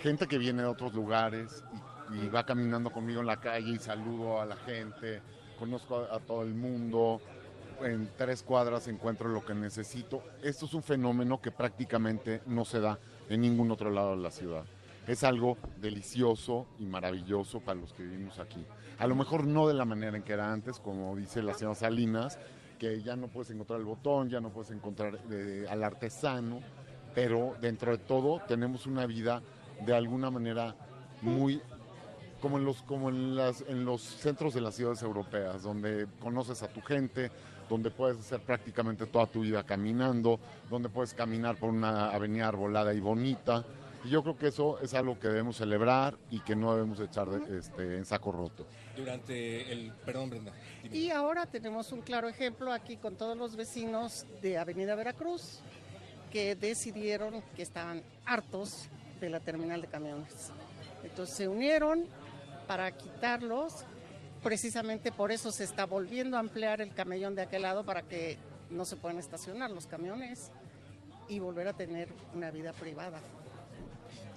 [0.00, 1.62] Gente que viene de otros lugares
[2.10, 5.20] y, va caminando conmigo en la calle y saludo a la gente,
[5.58, 7.20] conozco a todo el mundo,
[7.82, 10.22] en tres cuadras encuentro lo que necesito.
[10.42, 12.98] Esto es un fenómeno que prácticamente no se da
[13.28, 14.64] en ningún otro lado de la ciudad.
[15.06, 18.64] Es algo delicioso y maravilloso para los que vivimos aquí.
[18.98, 21.74] A lo mejor no de la manera en que era antes, como dice la señora
[21.74, 22.38] Salinas,
[22.78, 26.60] que ya no puedes encontrar el botón, ya no puedes encontrar eh, al artesano,
[27.14, 29.42] pero dentro de todo tenemos una vida
[29.84, 30.74] de alguna manera
[31.20, 31.60] muy
[32.40, 36.62] como en los como en las en los centros de las ciudades europeas donde conoces
[36.62, 37.30] a tu gente
[37.70, 40.38] donde puedes hacer prácticamente toda tu vida caminando
[40.68, 43.64] donde puedes caminar por una avenida arbolada y bonita
[44.04, 47.28] y yo creo que eso es algo que debemos celebrar y que no debemos echar
[47.28, 49.92] de- este, en saco roto Durante el...
[50.04, 50.52] Perdón, Brenda.
[50.82, 50.96] dime.
[50.96, 55.60] Y ahora tenemos un claro ejemplo aquí con todos los vecinos de Avenida Veracruz
[56.30, 58.88] que decidieron que estaban hartos
[59.20, 60.50] de la terminal de camiones.
[61.02, 62.04] Entonces se unieron
[62.66, 63.84] para quitarlos.
[64.42, 68.36] Precisamente por eso se está volviendo a ampliar el camellón de aquel lado para que
[68.68, 70.50] no se puedan estacionar los camiones
[71.28, 73.20] y volver a tener una vida privada.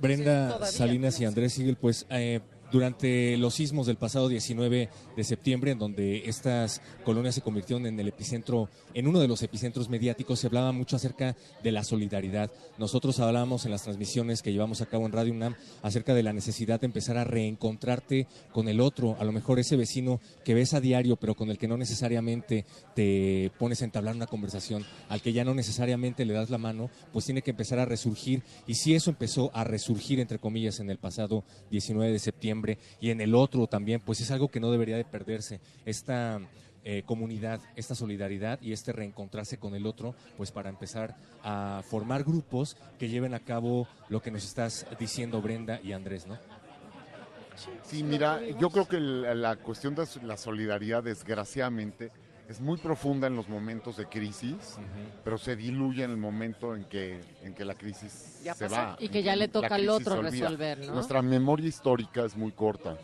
[0.02, 2.40] Brenda Salinas y Andrés Siegel, pues eh,
[2.72, 8.00] durante los sismos del pasado 19 de septiembre, en donde estas colonias se convirtieron en
[8.00, 12.52] el epicentro, en uno de los epicentros mediáticos, se hablaba mucho acerca de la solidaridad.
[12.78, 16.34] Nosotros hablábamos en las transmisiones que llevamos a cabo en Radio UNAM acerca de la
[16.34, 20.74] necesidad de empezar a reencontrarte con el otro, a lo mejor ese vecino que ves
[20.74, 22.66] a diario, pero con el que no necesariamente
[22.96, 26.90] te pones a entablar una conversación, al que ya no necesariamente le das la mano,
[27.14, 28.44] pues tiene que empezar a resurgir.
[28.66, 32.57] Y si eso empezó a resurgir, entre comillas, en el pasado 19 de septiembre
[33.00, 35.60] y en el otro también, pues es algo que no debería de perderse.
[35.86, 36.40] Esta
[36.84, 42.24] eh, comunidad, esta solidaridad y este reencontrarse con el otro, pues para empezar a formar
[42.24, 46.38] grupos que lleven a cabo lo que nos estás diciendo Brenda y Andrés, ¿no?
[47.84, 52.12] Sí, mira, yo creo que la, la cuestión de la solidaridad, desgraciadamente,
[52.50, 54.78] es muy profunda en los momentos de crisis,
[55.24, 58.76] pero se diluye en el momento en que, en que la crisis Ya se pasó.
[58.76, 58.98] va.
[59.00, 60.94] Y que ya le toca al otro resolver, ¿no?
[60.96, 62.98] Nuestra memoria histórica es muy corta.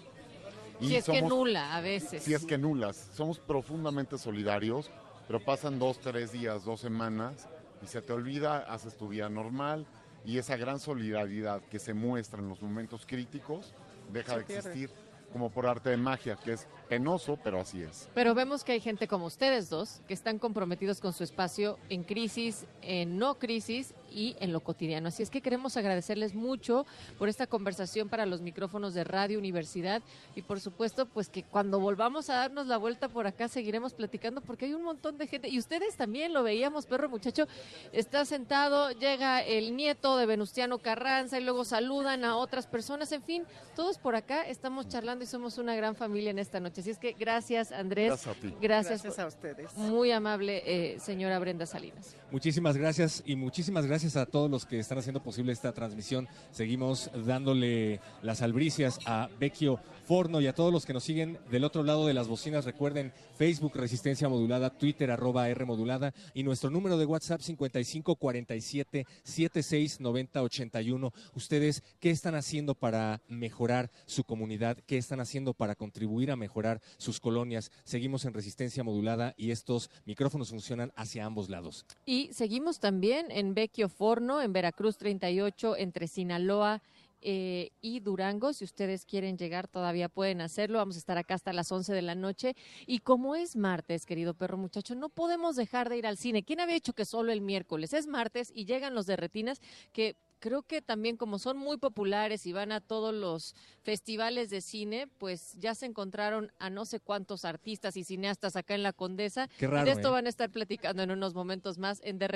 [0.80, 2.24] Y Si es que somos- nula a veces.
[2.24, 3.10] Si es que nulas.
[3.14, 4.90] Somos profundamente solidarios,
[5.28, 7.48] pero pasan dos, tres días, dos semanas
[7.84, 9.86] y se te olvida, haces tu vida normal
[10.26, 13.74] y esa gran solidaridad que se muestra en los momentos críticos
[14.12, 14.70] deja Se de pierde.
[14.70, 15.03] existir
[15.34, 18.08] como por arte de magia, que es penoso, pero así es.
[18.14, 22.04] Pero vemos que hay gente como ustedes dos que están comprometidos con su espacio en
[22.04, 25.08] crisis, en no crisis y en lo cotidiano.
[25.08, 26.86] Así es que queremos agradecerles mucho
[27.18, 30.02] por esta conversación para los micrófonos de Radio Universidad
[30.36, 34.42] y por supuesto pues que cuando volvamos a darnos la vuelta por acá seguiremos platicando
[34.42, 37.48] porque hay un montón de gente y ustedes también lo veíamos, perro muchacho,
[37.92, 43.24] está sentado, llega el nieto de Venustiano Carranza y luego saludan a otras personas, en
[43.24, 43.44] fin,
[43.76, 46.82] todos por acá estamos charlando y somos una gran familia en esta noche.
[46.82, 48.54] Así es que gracias Andrés, Gracias a ti.
[48.62, 49.74] gracias, Gracias a ustedes.
[49.78, 52.16] muy amable eh, señora Brenda Salinas.
[52.32, 56.28] Muchísimas gracias y muchísimas gracias a todos los que están haciendo posible esta transmisión.
[56.52, 61.64] Seguimos dándole las albricias a Vecchio Forno y a todos los que nos siguen del
[61.64, 62.66] otro lado de las bocinas.
[62.66, 70.00] Recuerden Facebook Resistencia Modulada, Twitter arroba R Modulada y nuestro número de WhatsApp 5547 76
[70.02, 71.14] 90 81.
[71.36, 74.78] Ustedes, ¿qué están haciendo para mejorar su comunidad?
[74.86, 77.72] ¿Qué están haciendo para contribuir a mejorar sus colonias?
[77.86, 81.86] Seguimos en Resistencia Modulada y estos micrófonos funcionan hacia ambos lados.
[82.06, 86.82] Y seguimos también en Vecchio Forno, en Veracruz 38, entre Sinaloa
[87.24, 88.54] eh, y Durango.
[88.54, 90.80] Si ustedes quieren llegar, todavía pueden hacerlo.
[90.80, 92.56] Vamos a estar acá hasta las 11 de la noche.
[92.86, 96.44] Y como es martes, querido perro muchacho, no podemos dejar de ir al cine.
[96.44, 97.94] ¿Quién había dicho que solo el miércoles?
[97.94, 99.62] Es martes y llegan los de retinas
[99.92, 104.60] que creo que también como son muy populares y van a todos los festivales de
[104.60, 108.92] cine, pues ya se encontraron a no sé cuántos artistas y cineastas acá en la
[108.92, 109.48] Condesa.
[109.58, 110.12] Qué y raro, de esto ¿eh?
[110.12, 112.28] van a estar platicando en unos momentos más en De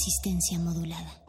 [0.00, 1.19] Resistencia modulada.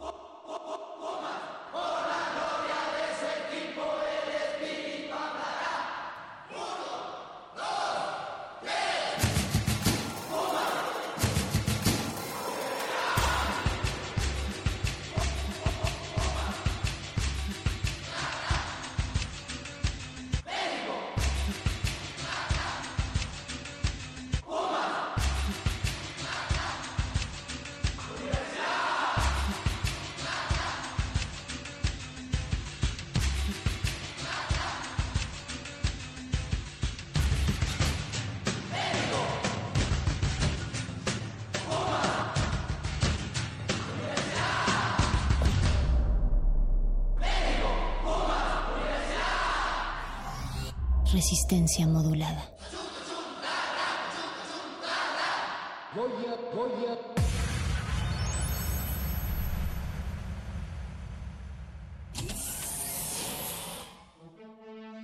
[51.21, 52.51] Resistencia modulada.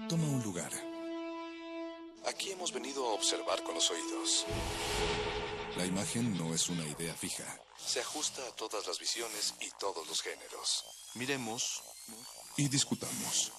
[0.09, 0.71] Toma un lugar.
[2.25, 4.47] Aquí hemos venido a observar con los oídos.
[5.77, 7.45] La imagen no es una idea fija.
[7.77, 10.83] Se ajusta a todas las visiones y todos los géneros.
[11.13, 11.83] Miremos
[12.57, 13.51] y discutamos.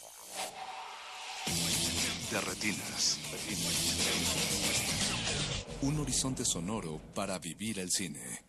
[2.30, 3.18] De retinas.
[5.80, 8.42] Un horizonte sonoro para vivir el cine.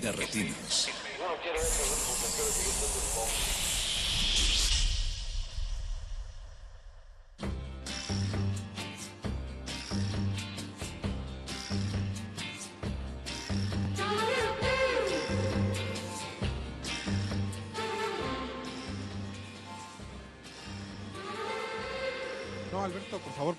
[0.00, 0.88] De retinas.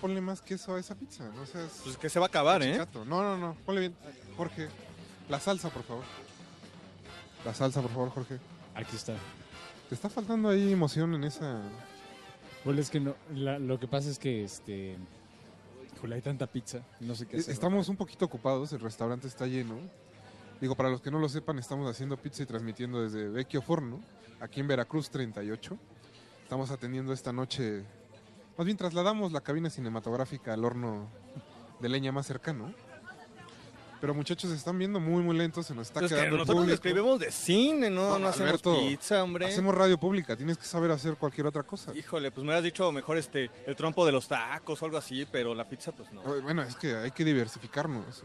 [0.01, 1.29] Ponle más queso a esa pizza.
[1.35, 1.81] No seas.
[1.83, 2.77] Pues que se va a acabar, ¿eh?
[3.05, 3.55] No, no, no.
[3.65, 3.95] Ponle bien.
[4.35, 4.67] Jorge,
[5.29, 6.03] la salsa, por favor.
[7.45, 8.39] La salsa, por favor, Jorge.
[8.75, 9.13] Aquí está.
[9.89, 11.61] Te está faltando ahí emoción en esa.
[12.65, 14.97] Bueno, es que no, la- lo que pasa es que, este,
[15.95, 17.53] híjole, hay tanta pizza, no sé qué hacer.
[17.53, 19.77] Estamos un poquito ocupados, el restaurante está lleno.
[20.59, 24.01] Digo, para los que no lo sepan, estamos haciendo pizza y transmitiendo desde Vecchio Forno,
[24.41, 25.77] aquí en Veracruz 38.
[26.43, 27.83] Estamos atendiendo esta noche,
[28.57, 31.09] más bien trasladamos la cabina cinematográfica al horno
[31.79, 32.73] de leña más cercano.
[33.99, 36.57] Pero muchachos, se están viendo muy, muy lentos, se nos está Pues que quedando nosotros
[36.57, 36.75] público.
[36.75, 39.47] escribimos de cine, no, no, No, hacemos Alberto, pizza, hombre.
[39.47, 41.95] Hacemos radio pública, tienes que saber hacer cualquier otra cosa.
[41.95, 45.25] Híjole, pues me hubieras dicho mejor este el trompo de los tacos o algo así,
[45.31, 46.21] pero la pizza pues no.
[46.43, 48.23] Bueno, es que hay que diversificarnos.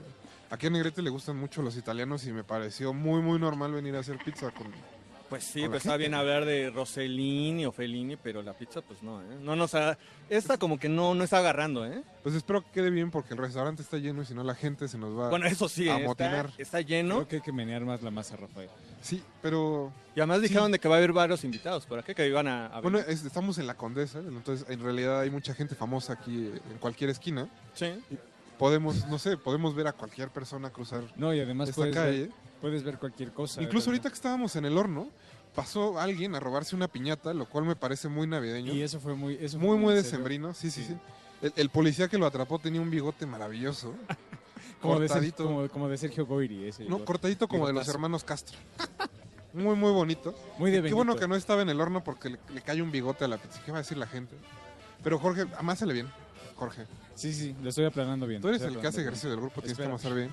[0.51, 3.97] Aquí a Negrete le gustan mucho los italianos y me pareció muy, muy normal venir
[3.97, 4.67] a hacer pizza con...
[5.33, 5.99] Pues sí, pues está gente.
[5.99, 9.39] bien hablar de Rossellini o Fellini, pero la pizza pues no, ¿eh?
[9.41, 9.97] No nos ha-
[10.29, 12.03] esta como que no, no está agarrando, ¿eh?
[12.23, 14.89] Pues espero que quede bien porque el restaurante está lleno y si no la gente
[14.89, 16.05] se nos va Bueno, eso sí, a ¿eh?
[16.07, 16.47] motinar.
[16.47, 17.15] está, está lleno.
[17.17, 18.69] Creo que hay que menear más la masa, Rafael.
[19.01, 19.93] Sí, pero...
[20.15, 22.67] Y además dijeron de que va a haber varios invitados por acá que iban a,
[22.67, 26.51] a Bueno, es- estamos en la Condesa, entonces en realidad hay mucha gente famosa aquí
[26.71, 27.49] en cualquier esquina.
[27.75, 27.87] Sí.
[28.11, 28.19] Y
[28.63, 32.21] podemos, no sé, podemos ver a cualquier persona cruzar No, y además esta puedes calle.
[32.21, 32.31] ver,
[32.61, 33.61] puedes ver cualquier cosa.
[33.61, 35.09] Incluso ahorita que estábamos en el horno,
[35.55, 38.73] pasó alguien a robarse una piñata, lo cual me parece muy navideño.
[38.73, 39.35] Y eso fue muy...
[39.35, 40.97] Eso fue muy, muy decembrino, sí, sí, sí.
[41.43, 43.95] El, el policía que lo atrapó tenía un bigote maravilloso.
[44.81, 45.45] Como de, Ser- cortadito.
[45.45, 46.67] como, como de Sergio Goyri.
[46.69, 48.59] Ese No, cortadito como de los hermanos Castro.
[49.53, 50.35] Muy, muy bonito.
[50.59, 52.91] Muy de Qué bueno que no estaba en el horno porque le, le cae un
[52.91, 53.61] bigote a la pizza.
[53.65, 54.35] ¿Qué va a decir la gente?
[55.05, 56.09] Pero Jorge, amásale bien.
[56.57, 56.87] Jorge.
[57.15, 58.41] Sí, sí, lo estoy aplanando bien.
[58.41, 59.91] Tú eres el que hace ejercicio del grupo, tienes que Espera.
[59.91, 60.31] amasar bien.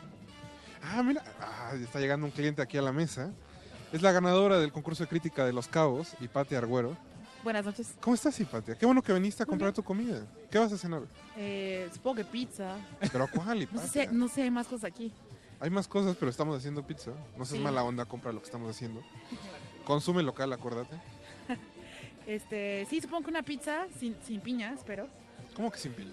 [0.84, 1.24] Ah, mira.
[1.42, 3.32] Ah, está llegando un cliente aquí a la mesa.
[3.92, 6.96] Es la ganadora del concurso de crítica de Los Cabos, Hipatia Argüero.
[7.44, 7.94] Buenas noches.
[8.02, 8.76] ¿Cómo estás, Hipatia?
[8.76, 10.26] Qué bueno que viniste a comprar tu comida.
[10.52, 11.04] ¿Qué vas a cenar?
[11.38, 12.76] Eh, supongo que pizza.
[13.12, 13.88] ¿Pero cuál, No Hipatia?
[13.88, 15.12] sé, no sé, hay más cosas aquí.
[15.62, 17.12] Hay más cosas, pero estamos haciendo pizza.
[17.38, 17.64] No seas Sí.
[17.64, 19.02] mala onda, compra lo que estamos haciendo.
[19.86, 20.96] Consume local, acuérdate.
[22.28, 25.08] Este, sí, supongo que una pizza sin, sin piñas, pero.
[25.56, 26.12] ¿Cómo que sin piña?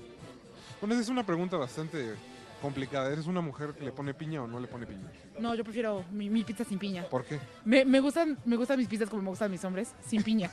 [0.80, 2.14] Bueno, esa es una pregunta bastante
[2.60, 3.10] complicada.
[3.12, 5.10] ¿Eres una mujer que le pone piña o no le pone piña?
[5.38, 7.04] No, yo prefiero mi, mi pizza sin piña.
[7.08, 7.38] ¿Por qué?
[7.64, 10.50] Me, me gustan, me gustan mis pizzas como me gustan mis hombres, sin piña.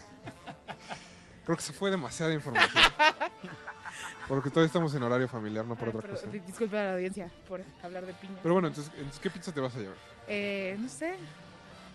[1.46, 2.70] Creo que se fue demasiada información.
[4.28, 6.28] Porque todavía estamos en horario familiar, no por otra cosa.
[6.28, 8.36] di- disculpe a la audiencia por hablar de piña.
[8.42, 9.98] Pero bueno, entonces, entonces, ¿qué pizza te vas a llevar?
[10.30, 11.16] Eh, no sé.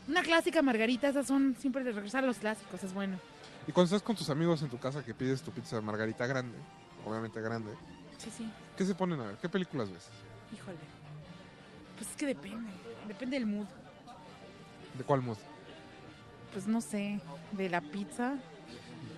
[0.06, 3.18] Una clásica margarita, esas son siempre de regresar a los clásicos, es bueno.
[3.66, 6.56] Y cuando estás con tus amigos en tu casa que pides tu pizza margarita grande,
[7.06, 7.72] obviamente grande,
[8.18, 8.50] Sí, sí.
[8.76, 9.36] ¿qué se ponen a ver?
[9.36, 10.08] ¿Qué películas ves?
[10.52, 10.76] Híjole.
[11.96, 12.70] Pues es que depende.
[13.06, 13.66] Depende del mood.
[14.96, 15.36] ¿De cuál mood?
[16.52, 17.20] Pues no sé.
[17.52, 18.34] De la pizza.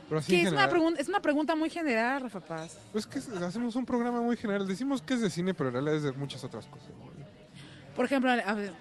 [0.08, 0.70] Pero así Que en es una, general.
[0.70, 2.78] pregunta, es una pregunta muy general, Rafa Paz.
[2.92, 4.66] Pues que hacemos un programa muy general.
[4.66, 6.88] Decimos que es de cine, pero en realidad es de muchas otras cosas.
[7.94, 8.72] Por ejemplo, a ver,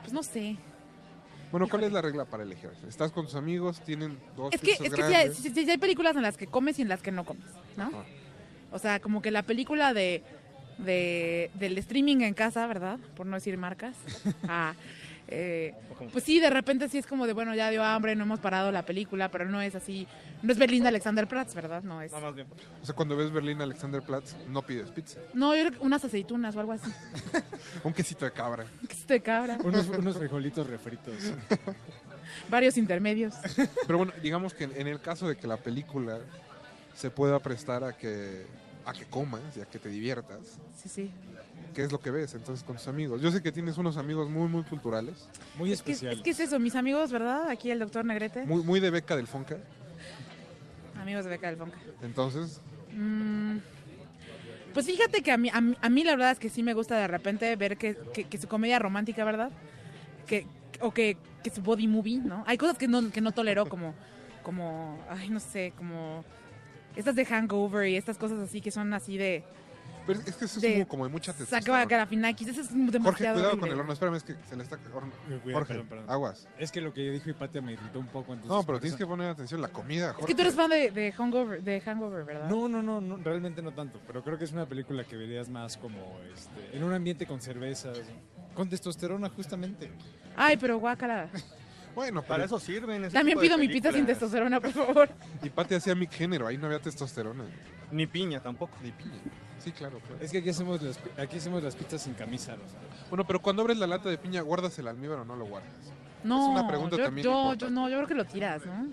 [0.00, 0.56] Pues no sé.
[1.50, 2.70] Bueno, ¿cuál es la regla para elegir?
[2.88, 4.94] Estás con tus amigos, tienen dos Es que, pizzas es
[5.42, 7.44] que sí hay, películas en las que comes y en las que no comes,
[7.76, 7.88] ¿no?
[7.88, 8.04] Ajá.
[8.72, 10.22] O sea, como que la película de,
[10.78, 12.98] de del streaming en casa, ¿verdad?
[13.16, 13.96] Por no decir marcas.
[14.48, 14.74] Ah,
[15.34, 15.74] eh,
[16.12, 18.70] pues sí, de repente sí es como de, bueno, ya dio hambre, no hemos parado
[18.70, 20.06] la película, pero no es así.
[20.42, 21.82] No es Berlín de Alexander Platz, ¿verdad?
[21.82, 22.12] No es.
[22.12, 22.34] O
[22.84, 25.20] sea, cuando ves Berlín Alexanderplatz, no pides pizza.
[25.32, 26.90] No, yo creo que unas aceitunas o algo así.
[27.84, 28.66] Un quesito de cabra.
[28.82, 29.58] Un quesito de cabra.
[29.64, 31.14] Unos, unos frijolitos refritos.
[32.50, 33.34] Varios intermedios.
[33.86, 36.18] Pero bueno, digamos que en el caso de que la película
[36.94, 38.46] se pueda prestar a que
[38.84, 41.10] a que comas y a que te diviertas, Sí, sí.
[41.74, 43.20] ¿qué es lo que ves entonces con tus amigos?
[43.22, 46.40] Yo sé que tienes unos amigos muy, muy culturales, Muy Es que, es que es
[46.40, 47.48] eso, mis amigos, ¿verdad?
[47.48, 48.44] Aquí el doctor Negrete.
[48.44, 49.56] muy, muy de beca del Fonca.
[51.00, 51.78] Amigos de Beca del Fonca.
[52.02, 52.60] Entonces,
[52.94, 53.56] Mm,
[54.74, 56.74] pues fíjate que a mí, a, mí, a mí la verdad es que sí me
[56.74, 59.50] gusta de repente ver que, que- que su comedia romántica, ¿verdad?
[60.26, 60.46] Que,
[60.80, 62.44] o que, que su body movie, ¿no?
[62.46, 63.94] Hay cosas que no, que no tolero como,
[64.42, 66.22] como, ay, no sé, como
[66.96, 69.44] estas de hangover y estas cosas así que son así de...
[70.06, 71.84] pero es que eso es de como, como de mucha Saca testosterona.
[71.86, 73.60] Garafinakis, eso es Jorge, demasiado cuidado horrible.
[73.60, 73.92] con el horno.
[73.92, 74.78] Espérame, es que se le está...
[74.94, 75.12] horno.
[75.42, 76.10] Cuidado, Jorge, perdón, perdón.
[76.10, 76.48] aguas.
[76.58, 78.32] Es que lo que dijo Hipatia me irritó un poco.
[78.32, 80.26] entonces No, pero tienes eso- que poner atención la comida, Es Jorge.
[80.26, 82.48] que tú eres fan de, de, hangover, de hangover, ¿verdad?
[82.50, 84.00] No, no, no, no, realmente no tanto.
[84.06, 87.40] Pero creo que es una película que verías más como este, en un ambiente con
[87.40, 87.98] cervezas,
[88.54, 89.90] con testosterona justamente.
[90.36, 91.28] Ay, pero guácala.
[91.94, 93.04] Bueno, Para eso sirven.
[93.04, 94.18] ese También tipo de pido mi pizza sin películas.
[94.18, 95.08] testosterona, por favor.
[95.42, 97.44] Y Pati hacía mi género, ahí no había testosterona.
[97.90, 98.76] Ni piña tampoco.
[98.82, 99.18] Ni piña.
[99.58, 99.98] Sí, claro.
[100.00, 100.16] claro.
[100.24, 102.76] Es que aquí hacemos las, pi- aquí hacemos las pizzas sin camisa, Rosa.
[103.10, 105.70] Bueno, pero cuando abres la lata de piña, ¿guardas el almíbar o no lo guardas?
[106.24, 107.64] No, es una pregunta yo, también yo, importante.
[107.66, 108.86] yo no, yo creo que lo tiras, ¿no?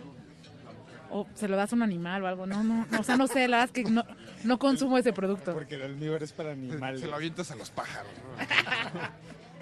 [1.11, 2.45] O se lo das a un animal o algo.
[2.45, 4.03] No, no, no, o sea, no sé, la verdad es que no,
[4.43, 5.53] no consumo ese producto.
[5.53, 7.01] Porque el almíbar es para animales.
[7.01, 8.43] Se lo avientas a los pájaros, ¿no?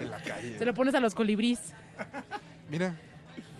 [0.04, 0.58] en la calle.
[0.58, 1.60] Se lo pones a los colibrís.
[2.68, 2.94] Mira,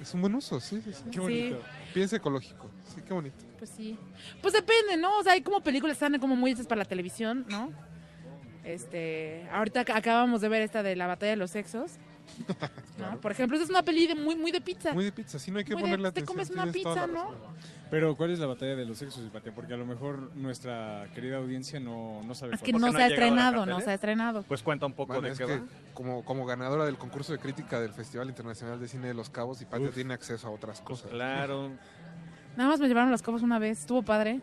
[0.09, 1.05] es un buen uso, sí, sí, sí.
[1.11, 1.57] Qué bonito.
[1.57, 1.91] Sí.
[1.95, 3.37] Piensa ecológico, sí, qué bonito.
[3.59, 3.99] Pues sí.
[4.41, 5.19] Pues depende, ¿no?
[5.19, 7.71] O sea, hay como películas que están como muy hechas para la televisión, ¿no?
[8.65, 11.93] Este, ahorita ac- acabamos de ver esta de la batalla de los sexos.
[12.99, 13.21] ¿no?
[13.21, 14.93] Por ejemplo, esa es una peli de muy, muy de pizza.
[14.93, 16.37] Muy de pizza, sí, no hay que Muy de- ponerle te atención.
[16.37, 17.31] comes una pizza, ¿no?
[17.91, 19.55] Pero ¿cuál es la batalla de los sexos, Hipatia?
[19.55, 22.79] Porque a lo mejor nuestra querida audiencia no, no sabe Es que es.
[22.79, 24.43] no se ha estrenado, no se ha estrenado.
[24.43, 25.65] Pues cuenta un poco Bueno, de es qué que va.
[25.95, 29.63] como, como ganadora del concurso de crítica del Festival Internacional de Cine de Los Cabos,
[29.63, 29.95] y Patia Uf.
[29.95, 31.11] tiene acceso a otras cosas.
[31.11, 31.71] Claro.
[32.59, 34.41] Nada más me llevaron los cobos una vez, estuvo padre.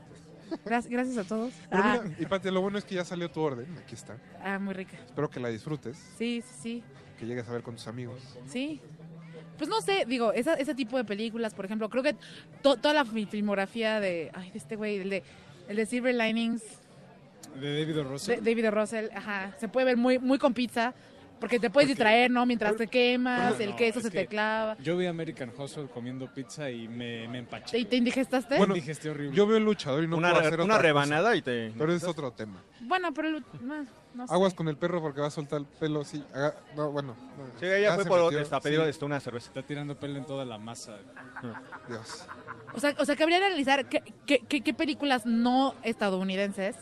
[0.64, 1.54] Gracias, gracias a todos.
[1.70, 4.16] Pero Ah, mira, y Patia, lo bueno es que ya salió tu orden, aquí está.
[4.44, 4.96] ah, muy rica.
[5.06, 6.84] Espero que la disfrutes, Sí, sí, sí.
[7.18, 8.20] Que llegues a ver con tus amigos.
[8.48, 8.80] Sí.
[9.58, 12.16] Pues no sé, digo, esa, ese tipo de películas, por ejemplo, creo que
[12.62, 15.24] to- toda la fi- filmografía de, ay, de este güey, el de,
[15.70, 16.62] el de Silver Linings,
[17.60, 17.98] De David O.
[17.98, 18.40] de Russell.
[18.44, 18.72] David O.
[18.72, 20.94] Russell, ajá, se puede ver muy, muy con pizza,
[21.40, 22.46] porque te puedes distraer, ¿no?
[22.46, 24.76] Mientras te quemas, el No, queso es se que te clava.
[24.80, 27.78] Yo vi American Hustle comiendo pizza y me, me empaché.
[27.78, 28.58] ¿Te, te indigestaste?
[28.58, 29.36] Bueno, digesté horrible.
[29.36, 30.82] Yo veo el luchador y no Una puedo hacer una otra cosa.
[30.84, 32.62] rebanada y te- Pero es otro tema.
[32.82, 33.32] Bueno, pero
[33.62, 33.86] no,
[34.16, 34.34] no sé.
[34.34, 36.24] Aguas con el perro porque va a soltar el pelo, sí.
[36.34, 37.16] haga- no, bueno.
[37.38, 37.46] no.
[37.60, 38.90] Sí, ella Ya fue se por metió, está pedido sí.
[38.90, 39.48] este, una cerveza.
[39.48, 40.98] Está tirando pelo en toda la masa.
[41.88, 42.26] Dios.
[42.74, 46.76] O sea, o sea, que habría que analizar qué, qué, qué- qué películas no estadounidenses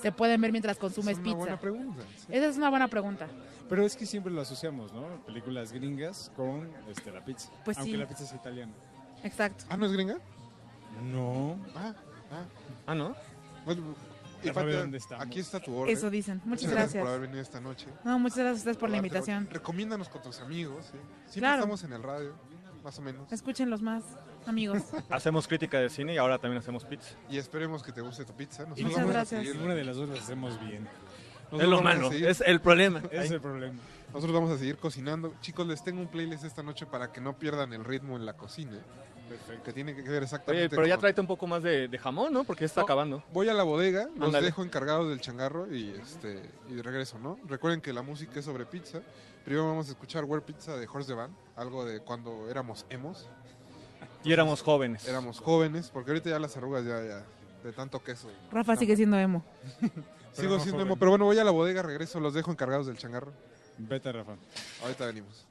[0.00, 1.36] se pueden ver mientras consumes Es una pizza.
[1.38, 2.02] buena pregunta.
[2.16, 2.26] sí.
[2.30, 3.26] Esa es una buena pregunta.
[3.68, 5.06] Pero es que siempre lo asociamos, ¿no?
[5.26, 7.50] Películas gringas con este, la pizza.
[7.64, 7.96] Pues Aunque sí.
[7.98, 8.72] la pizza es italiana.
[9.22, 9.64] Exacto.
[9.68, 10.16] Ah, ¿no es gringa?
[11.04, 11.56] No.
[11.76, 11.94] Ah,
[12.32, 12.44] ah.
[12.86, 13.14] Ah, ¿no?
[13.64, 14.09] Bueno, y
[14.42, 15.26] Ya sabe Patia, dónde estamos.
[15.26, 15.96] aquí está tu orden.
[15.96, 16.40] Eso dicen.
[16.44, 17.00] Muchas Muchas gracias.
[17.02, 17.86] por haber venido esta noche.
[18.04, 19.48] No, muchas gracias a ustedes por la invitación.
[19.50, 20.86] Recomiéndanos con tus amigos.
[20.86, 20.98] ¿sí?
[21.24, 21.56] Siempre Claro.
[21.62, 22.34] estamos en el radio,
[22.84, 23.32] más o menos.
[23.32, 24.02] Escúchenlos más,
[24.46, 24.82] amigos.
[25.10, 27.14] Hacemos crítica de cine y ahora también hacemos pizza.
[27.28, 28.62] Y esperemos que te guste tu pizza.
[28.64, 29.40] Nosotros Muchas gracias.
[29.42, 30.84] seguir- Ninguna de las dos las hacemos bien.
[31.44, 33.02] nosotros es lo malo, es el problema.
[33.10, 33.74] Es el problema.
[34.12, 35.34] Nosotros vamos a seguir cocinando.
[35.40, 38.32] Chicos, les tengo un playlist esta noche para que no pierdan el ritmo en la
[38.32, 38.78] cocina.
[39.30, 39.62] Perfecto.
[39.62, 42.32] Que tiene que ver exactamente Oye, pero ya tráete un poco más de, de jamón,
[42.32, 42.42] ¿no?
[42.42, 43.22] Porque ya está No, acabando.
[43.32, 47.38] Voy a la bodega, los dejo encargados del changarro y este y de regreso, ¿no?
[47.46, 49.00] Recuerden que la música es sobre pizza.
[49.44, 53.28] Primero vamos a escuchar Where Pizza de Horse the Band, algo de cuando éramos emos,
[54.24, 55.06] Y éramos jóvenes.
[55.08, 57.24] éramos jóvenes, porque ahorita ya las arrugas ya, ya
[57.62, 58.28] de tanto queso.
[58.50, 59.44] Rafa sigue siendo emo.
[60.32, 60.86] Sigo no siendo joven.
[60.88, 63.32] emo, pero bueno, voy a la bodega, regreso, los dejo encargados del changarro.
[63.78, 64.34] Vete, Rafa.
[64.82, 65.46] Ahorita venimos.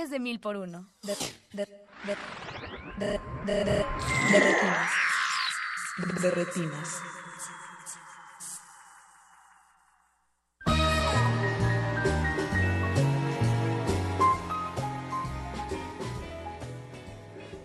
[0.00, 0.88] Martes de mil por uno.
[1.02, 1.14] De,
[1.52, 1.66] de,
[2.06, 2.16] de,
[2.98, 3.84] de, de, de,
[4.32, 4.90] de retinas.
[6.22, 7.02] De retinas.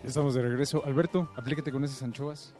[0.03, 0.83] Estamos de regreso.
[0.85, 2.53] Alberto, aplícate con esas anchoas.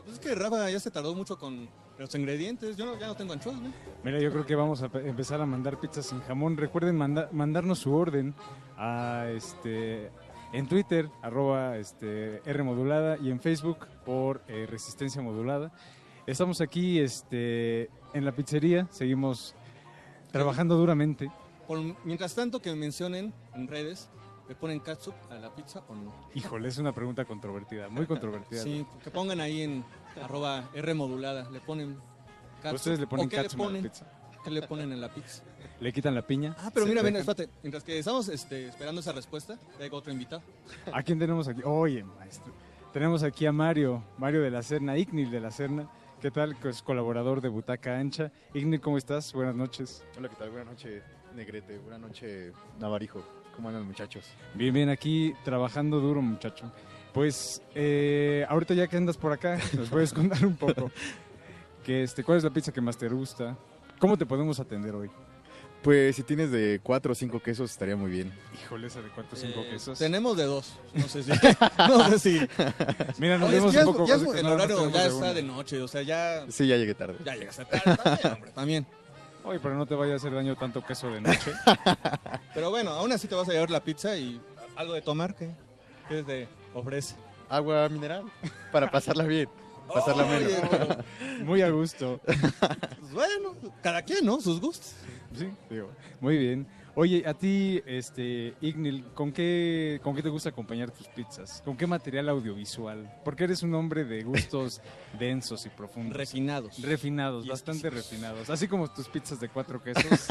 [0.00, 1.68] Pero pues es que Rafa ya se tardó mucho con
[1.98, 2.76] los ingredientes.
[2.76, 3.70] Yo no- ya no tengo anchoas, ¿no?
[4.02, 6.56] Mira, yo creo que vamos a pe- empezar a mandar pizzas sin jamón.
[6.56, 8.34] Recuerden manda- mandarnos su orden
[8.78, 10.10] a este
[10.52, 15.70] en Twitter, arroba este, R modulada, y en Facebook por eh, Resistencia Modulada.
[16.26, 19.54] Estamos aquí este, en la pizzería, seguimos
[20.32, 21.30] trabajando duramente.
[21.68, 24.08] Por- mientras tanto, que mencionen en redes,
[24.50, 26.12] ¿le ponen ketchup a la pizza o no?
[26.34, 28.60] Híjole, es una pregunta controvertida, muy controvertida.
[28.60, 29.84] Sí, que pongan ahí en
[30.20, 31.96] arroba R modulada, le ponen
[32.60, 32.74] ketchup.
[32.74, 33.82] ¿Ustedes le ponen ¿O qué ketchup a la ponen?
[33.84, 34.12] pizza?
[34.42, 35.44] ¿Qué le ponen en la pizza?
[35.80, 36.54] Le quitan la piña.
[36.58, 40.42] Ah, pero mira, ven, espérate, mientras que estamos este, esperando esa respuesta, traigo otro invitado.
[40.92, 41.62] ¿A quién tenemos aquí?
[41.64, 42.52] Oye, maestro.
[42.92, 45.88] Tenemos aquí a Mario, Mario de la Serna, Ignil de la Serna.
[46.20, 46.58] ¿Qué tal?
[46.58, 48.30] Que Es colaborador de Butaca Ancha.
[48.52, 49.32] Ignil, ¿cómo estás?
[49.32, 50.04] Buenas noches.
[50.18, 50.50] Hola, ¿qué tal?
[50.50, 51.02] Buenas noches,
[51.34, 51.78] Negrete.
[51.78, 53.24] Buenas noches, Navarijo.
[53.56, 54.24] ¿Cómo andan, muchachos?
[54.54, 56.70] Bien, bien, aquí trabajando duro, muchacho.
[57.12, 60.90] Pues, eh, ahorita ya que andas por acá, nos puedes contar un poco.
[61.84, 63.56] Que, este, ¿Cuál es la pizza que más te gusta?
[63.98, 65.10] ¿Cómo te podemos atender hoy?
[65.82, 68.30] Pues si tienes de cuatro o cinco quesos estaría muy bien.
[68.62, 69.98] Híjole, esa de cuatro o cinco Eh, quesos.
[69.98, 71.30] Tenemos de dos, no sé si.
[71.78, 72.40] no sé si.
[73.18, 75.34] Mira, nos Oye, vemos ya un poco ya el horario ya de está uno.
[75.34, 76.44] de noche, o sea, ya.
[76.50, 77.16] Sí, ya llegué tarde.
[77.24, 78.86] Ya llegaste tarde, también, hombre, también.
[79.44, 81.52] Oye, pero no te vaya a hacer daño tanto queso de noche.
[82.54, 84.40] Pero bueno, aún así te vas a llevar la pizza y
[84.76, 85.50] algo de tomar, ¿qué?
[86.08, 87.14] ¿Qué te ofrece?
[87.48, 88.24] Agua mineral
[88.70, 89.48] para pasarla bien,
[89.94, 90.68] pasarla Oye, menos.
[90.70, 90.96] pero-
[91.44, 92.20] Muy a gusto.
[92.24, 94.40] Pues bueno, cada quien, ¿no?
[94.40, 94.94] Sus gustos.
[95.36, 95.90] Sí, digo,
[96.20, 96.66] muy bien.
[96.96, 101.62] Oye, a ti, este, Ignil, ¿con qué, ¿con qué te gusta acompañar tus pizzas?
[101.64, 103.10] ¿Con qué material audiovisual?
[103.24, 104.82] Porque eres un hombre de gustos
[105.18, 106.16] densos y profundos.
[106.16, 106.82] Refinados.
[106.82, 108.50] Refinados, bastante refinados.
[108.50, 110.26] Así como tus pizzas de cuatro quesos.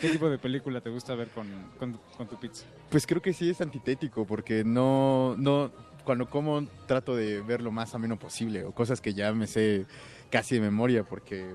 [0.00, 1.46] ¿Qué tipo de película te gusta ver con,
[1.78, 2.64] con- con tu pizza?
[2.90, 5.70] Pues creo que sí es antitético porque no, no,
[6.04, 9.86] cuando como trato de ver lo más ameno posible o cosas que ya me sé
[10.30, 11.54] casi de memoria porque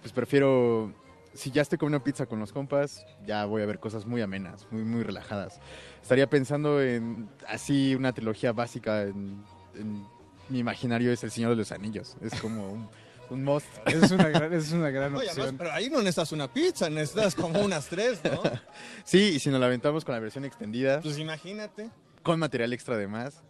[0.00, 0.92] pues prefiero,
[1.34, 4.66] si ya estoy comiendo pizza con los compas, ya voy a ver cosas muy amenas,
[4.70, 5.60] muy, muy relajadas.
[6.02, 9.42] Estaría pensando en así una trilogía básica en,
[9.74, 10.06] en
[10.48, 12.88] mi imaginario es El Señor de los Anillos, es como un,
[13.30, 13.66] un must.
[13.86, 15.42] Es una gran, es una gran Oye, opción.
[15.42, 18.42] además, pero ahí no necesitas una pizza, necesitas como unas tres, ¿no?
[19.04, 21.90] Sí, y si nos la aventamos con la versión extendida, Pues imagínate.
[22.22, 23.42] con material extra de más.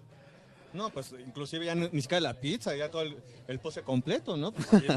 [0.75, 3.17] No, pues inclusive ya ni, siquiera la pizza, ya todo el,
[3.49, 4.53] el pose completo, ¿no?
[4.53, 4.89] Pues, oye,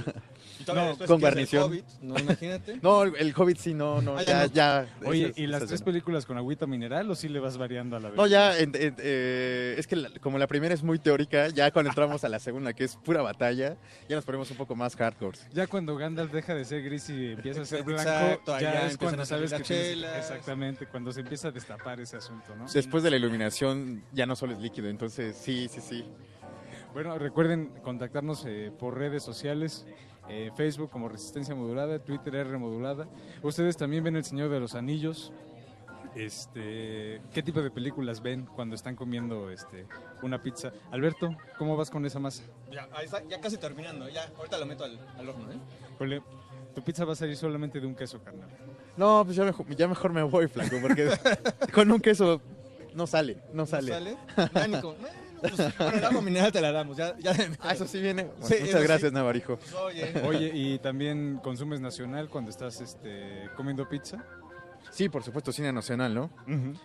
[0.60, 1.64] y todavía No, con el guarnición.
[1.64, 2.80] Hobbit, no, imagínate.
[2.82, 5.08] No, el, Hobbit sí, no, no, Ah, ya, ya ya.
[5.08, 5.86] Oye, esas- ¿y las tres no.
[5.86, 8.18] películas con agüita mineral o sí le vas variando a la vez?
[8.18, 11.70] No, ya, en- en- eh, es que la- como la primera es muy teórica, ya
[11.72, 13.78] cuando entramos a la segunda, que es pura batalla,
[14.10, 15.38] ya nos ponemos un poco más hardcore.
[15.54, 18.88] Ya cuando Gandalf deja de ser gris y empieza a ser blanco, Exacto, ya, ya
[18.88, 22.66] es cuando sabes que tienes- exactamente, cuando se empieza a destapar ese asunto, ¿no?
[22.74, 26.06] Después de la iluminación ya no solo es líquido, entonces sí, sí, sí.
[26.94, 29.85] Bueno, recuerden contactarnos eh, por redes sociales,
[30.30, 33.07] eh, Facebook como Resistencia Modulada, Twitter R Modulada.
[33.44, 35.31] Ustedes también ven El Señor de los Anillos.
[36.15, 39.85] Este, ¿Qué tipo de películas ven cuando están comiendo este,
[40.23, 40.72] una pizza?
[40.91, 42.44] Alberto, ¿cómo vas con esa masa?
[42.72, 45.57] Ya, ahí está, ya casi terminando, ya, ahorita lo meto al, al horno, ¿eh?
[45.99, 46.23] Ole,
[46.73, 48.49] tu pizza va a salir solamente de un queso, carnal.
[48.95, 51.10] No, pues ya mejor, ya mejor me voy, flaco, porque
[51.73, 52.41] con un queso
[52.95, 53.91] no sale, no sale.
[53.91, 54.18] ¿Sale?
[55.41, 57.15] Pues, pero el agua mineral te la damos, ya.
[57.19, 58.30] ya Ah, eso sí viene.
[58.41, 58.88] Sí, Muchas sí.
[58.88, 59.57] gracias, Navarijo.
[59.57, 60.22] Pues, oye.
[60.26, 64.23] Oye, ¿y también consumes nacional cuando estás este, comiendo pizza?
[64.91, 66.30] Sí, por supuesto, cine nacional, ¿no?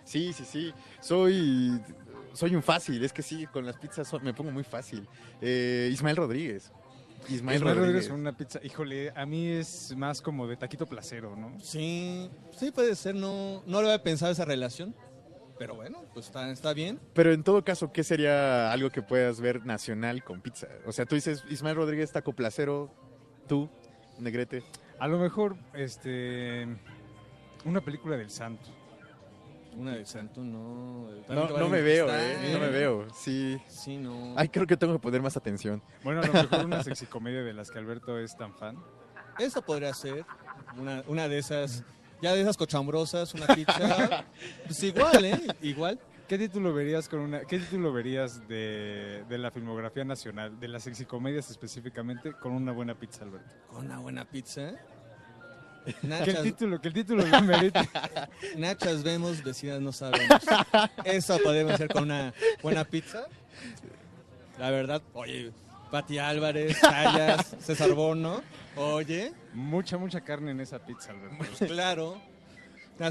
[0.03, 0.73] Sí, sí, sí.
[0.99, 1.79] Soy,
[2.33, 5.07] soy un fácil, es que sí, con las pizzas me pongo muy fácil.
[5.41, 6.71] Eh, Ismael Rodríguez.
[7.29, 7.77] Ismael, Ismael Rodríguez.
[7.77, 11.57] Rodríguez con una pizza, híjole, a mí es más como de taquito placero, ¿no?
[11.61, 14.93] Sí, sí puede ser, no, no lo había pensado esa relación,
[15.57, 16.99] pero bueno, pues está, está bien.
[17.13, 20.67] Pero en todo caso, ¿qué sería algo que puedas ver nacional con pizza?
[20.85, 22.91] O sea, tú dices Ismael Rodríguez, taco placero,
[23.47, 23.69] tú,
[24.19, 24.63] Negrete.
[24.99, 26.67] A lo mejor, este,
[27.65, 28.69] una película del santo.
[29.75, 31.09] Una del santo, no.
[31.29, 33.07] No, no me veo, eh, no me veo.
[33.15, 33.59] Sí.
[33.67, 34.33] Sí, no.
[34.37, 35.81] Ay, creo que tengo que poner más atención.
[36.03, 38.77] Bueno, a lo mejor una sexicomedia de las que Alberto es tan fan.
[39.39, 40.25] Esa podría ser
[40.77, 41.83] una, una de esas,
[42.23, 44.25] ya de esas cochambrosas, una pizza.
[44.65, 45.41] pues igual, ¿eh?
[45.61, 45.99] Igual.
[46.27, 50.83] ¿Qué título verías con una, qué título verías de, de la filmografía nacional, de las
[50.83, 53.51] sexicomedias específicamente, con una buena pizza, Alberto?
[53.67, 54.71] Con una buena pizza.
[56.23, 57.89] Que el título, que el título lo merece.
[58.57, 60.39] Nachas vemos, vecinas no sabemos.
[61.03, 63.25] Eso podemos hacer con una buena pizza.
[64.57, 65.51] La verdad, oye,
[65.91, 68.41] Pati Álvarez, Sayas, César Bono,
[68.75, 69.33] oye.
[69.53, 71.35] Mucha, mucha carne en esa pizza, Alberto.
[71.37, 72.21] Pues claro,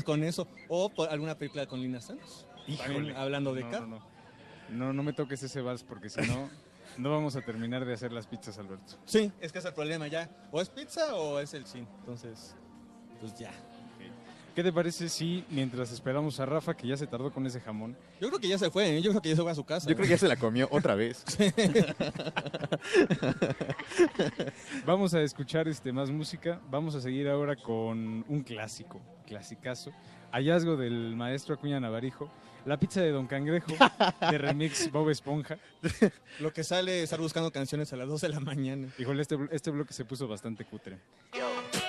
[0.04, 0.48] con eso.
[0.68, 2.46] O por alguna película con Lina Santos.
[2.66, 3.16] Híjole.
[3.16, 3.88] hablando de no, carne.
[3.88, 4.12] no, no.
[4.70, 6.48] No, no me toques ese vals porque si no,
[6.96, 8.94] no vamos a terminar de hacer las pizzas, Alberto.
[9.04, 10.30] Sí, es que es el problema ya.
[10.50, 11.86] O es pizza o es el sin.
[12.00, 12.54] Entonces,
[13.20, 13.50] pues ya.
[14.54, 17.96] ¿Qué te parece si mientras esperamos a Rafa, que ya se tardó con ese jamón?
[18.20, 19.00] Yo creo que ya se fue, ¿eh?
[19.00, 19.88] yo creo que ya se fue a su casa.
[19.88, 21.24] Yo creo que ya se la comió otra vez.
[24.86, 26.60] Vamos a escuchar este, más música.
[26.70, 29.90] Vamos a seguir ahora con un clásico, clasicazo.
[30.32, 32.30] Hallazgo del maestro Acuña Navarijo.
[32.66, 33.72] La pizza de Don Cangrejo,
[34.30, 35.58] de remix Bob Esponja.
[36.38, 38.88] Lo que sale es estar buscando canciones a las 2 de la mañana.
[38.98, 40.98] Híjole, este, este bloque se puso bastante cutre.
[41.32, 41.81] Pizza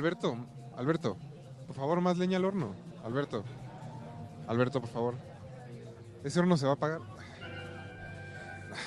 [0.00, 0.34] Alberto,
[0.78, 1.18] Alberto,
[1.66, 2.74] por favor, más leña al horno.
[3.04, 3.44] Alberto,
[4.48, 5.14] Alberto, por favor.
[6.24, 7.00] Ese horno se va a apagar.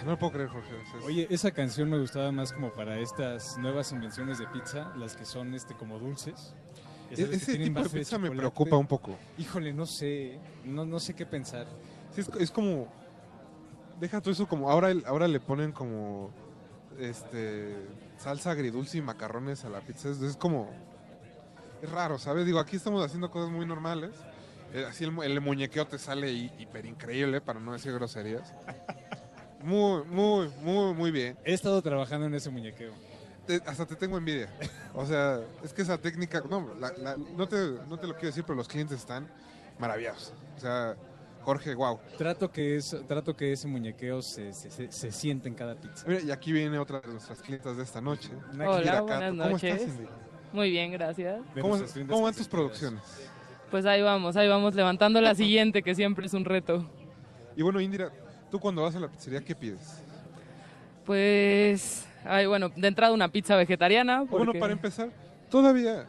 [0.05, 0.69] No lo puedo creer, Jorge.
[0.97, 5.15] es- Oye, esa canción me gustaba más como para estas nuevas invenciones de pizza, las
[5.15, 6.55] que son este como dulces.
[7.11, 9.15] E- ese tipo de pizza me preocupa un poco.
[9.37, 11.67] Híjole, no sé, no, no sé qué pensar.
[12.11, 12.87] Sí, es, es como.
[13.99, 14.71] Deja todo eso como.
[14.71, 16.31] Ahora, el- ahora le ponen como.
[16.97, 17.75] Este.
[18.17, 20.09] Salsa agridulce y macarrones a la pizza.
[20.09, 20.69] Es, es como.
[21.83, 22.45] Es raro, ¿sabes?
[22.45, 24.11] Digo, aquí estamos haciendo cosas muy normales.
[24.73, 28.53] Eh, así el, mu- el muñequeo te sale hi- hiper increíble, para no decir groserías.
[29.61, 31.37] Muy, muy, muy, muy bien.
[31.43, 32.93] He estado trabajando en ese muñequeo.
[33.45, 34.49] Te- hasta te tengo envidia.
[34.93, 37.57] O sea, es que esa técnica, no, la- la- no, te,
[37.89, 39.27] no te lo quiero decir, pero los clientes están
[39.77, 40.33] maravillados.
[40.55, 40.95] O sea,
[41.41, 41.99] Jorge, wow.
[42.17, 46.05] Trato que, es, trato que ese muñequeo se, se, se, se siente en cada pizza.
[46.07, 48.29] Mira, y aquí viene otra de nuestras clientas de esta noche.
[48.65, 49.29] Hola, buenas.
[49.31, 49.81] ¿Cómo noches.
[49.81, 50.09] estás, Cindy?
[50.53, 51.41] Muy bien, gracias.
[51.59, 51.77] ¿Cómo,
[52.07, 53.01] cómo van tus producciones?
[53.71, 56.87] Pues ahí vamos, ahí vamos levantando la siguiente, que siempre es un reto.
[57.55, 58.11] Y bueno, Indira,
[58.51, 59.99] tú cuando vas a la pizzería, ¿qué pides?
[61.05, 64.21] Pues, ay, bueno, de entrada una pizza vegetariana.
[64.21, 65.09] Bueno, para empezar,
[65.49, 66.07] todavía,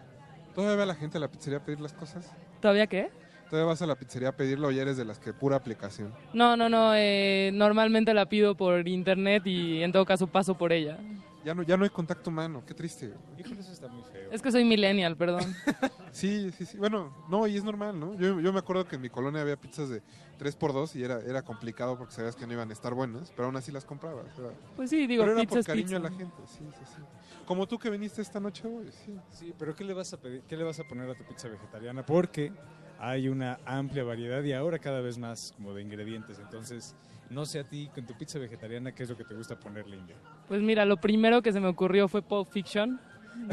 [0.54, 2.30] todavía va la gente a la pizzería a pedir las cosas.
[2.60, 3.10] ¿Todavía qué?
[3.48, 6.12] Todavía vas a la pizzería a pedirlo y eres de las que pura aplicación.
[6.34, 10.72] No, no, no, eh, normalmente la pido por internet y en todo caso paso por
[10.72, 10.98] ella.
[11.44, 13.12] Ya no, ya no hay contacto humano, qué triste.
[13.38, 14.13] Híjole, eso está muy feo.
[14.35, 15.55] Es que soy millennial, perdón.
[16.12, 16.77] Sí, sí, sí.
[16.78, 18.15] Bueno, no, y es normal, ¿no?
[18.15, 20.01] Yo, yo me acuerdo que en mi colonia había pizzas de
[20.39, 23.56] 3x2 y era, era complicado porque sabías que no iban a estar buenas, pero aún
[23.56, 24.27] así las comprabas.
[24.39, 25.97] era- Pues sí, digo, pero era pizza por cariño pizza.
[25.97, 27.02] a la gente, sí, sí, sí.
[27.44, 29.19] Como tú que viniste esta noche hoy, sí.
[29.32, 30.43] Sí, pero ¿qué le vas a pedir?
[30.48, 32.05] ¿Qué le vas a poner a tu pizza vegetariana?
[32.06, 32.52] Porque
[33.01, 36.39] hay una amplia variedad y ahora cada vez más como de ingredientes.
[36.39, 36.94] Entonces,
[37.28, 39.97] no sé a ti con tu pizza vegetariana qué es lo que te gusta ponerle,
[39.97, 40.15] India.
[40.47, 43.01] Pues mira, lo primero que se me ocurrió fue Pulp Fiction.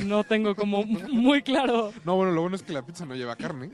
[0.05, 1.91] No tengo como muy claro.
[2.05, 3.69] No, bueno, lo bueno es que la pizza no lleva carne.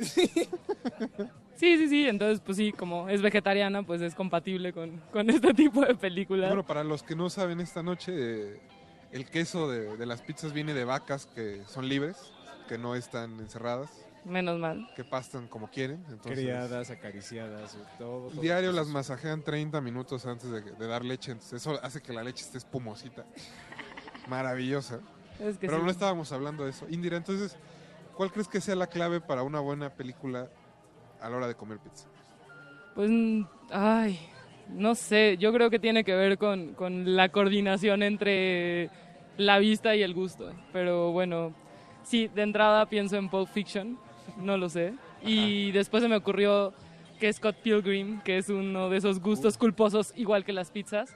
[1.55, 5.53] Sí, sí, sí, entonces pues sí, como es vegetariana, pues es compatible con, con este
[5.55, 6.49] tipo de películas.
[6.49, 8.61] Bueno, para los que no saben, esta noche eh,
[9.11, 12.31] el queso de, de las pizzas viene de vacas que son libres,
[12.67, 13.89] que no están encerradas,
[14.23, 14.87] Menos mal.
[14.95, 16.03] que pastan como quieren.
[16.09, 18.27] Entonces, Criadas, acariciadas, todo.
[18.27, 18.41] todo.
[18.41, 22.23] Diario las masajean 30 minutos antes de, de dar leche, entonces eso hace que la
[22.23, 23.25] leche esté espumosita.
[24.27, 24.99] Maravillosa.
[25.39, 25.83] Es que Pero sí.
[25.85, 26.87] no estábamos hablando de eso.
[26.89, 27.57] Indira, entonces,
[28.15, 30.47] ¿cuál crees que sea la clave para una buena película
[31.21, 32.07] a la hora de comer pizza?
[32.95, 33.09] Pues,
[33.71, 34.19] ay,
[34.69, 38.89] no sé, yo creo que tiene que ver con, con la coordinación entre
[39.37, 40.51] la vista y el gusto.
[40.73, 41.53] Pero bueno,
[42.03, 43.97] sí, de entrada pienso en Pulp Fiction,
[44.37, 44.93] no lo sé.
[45.21, 46.73] Y después se me ocurrió
[47.19, 51.15] que Scott Pilgrim, que es uno de esos gustos culposos igual que las pizzas.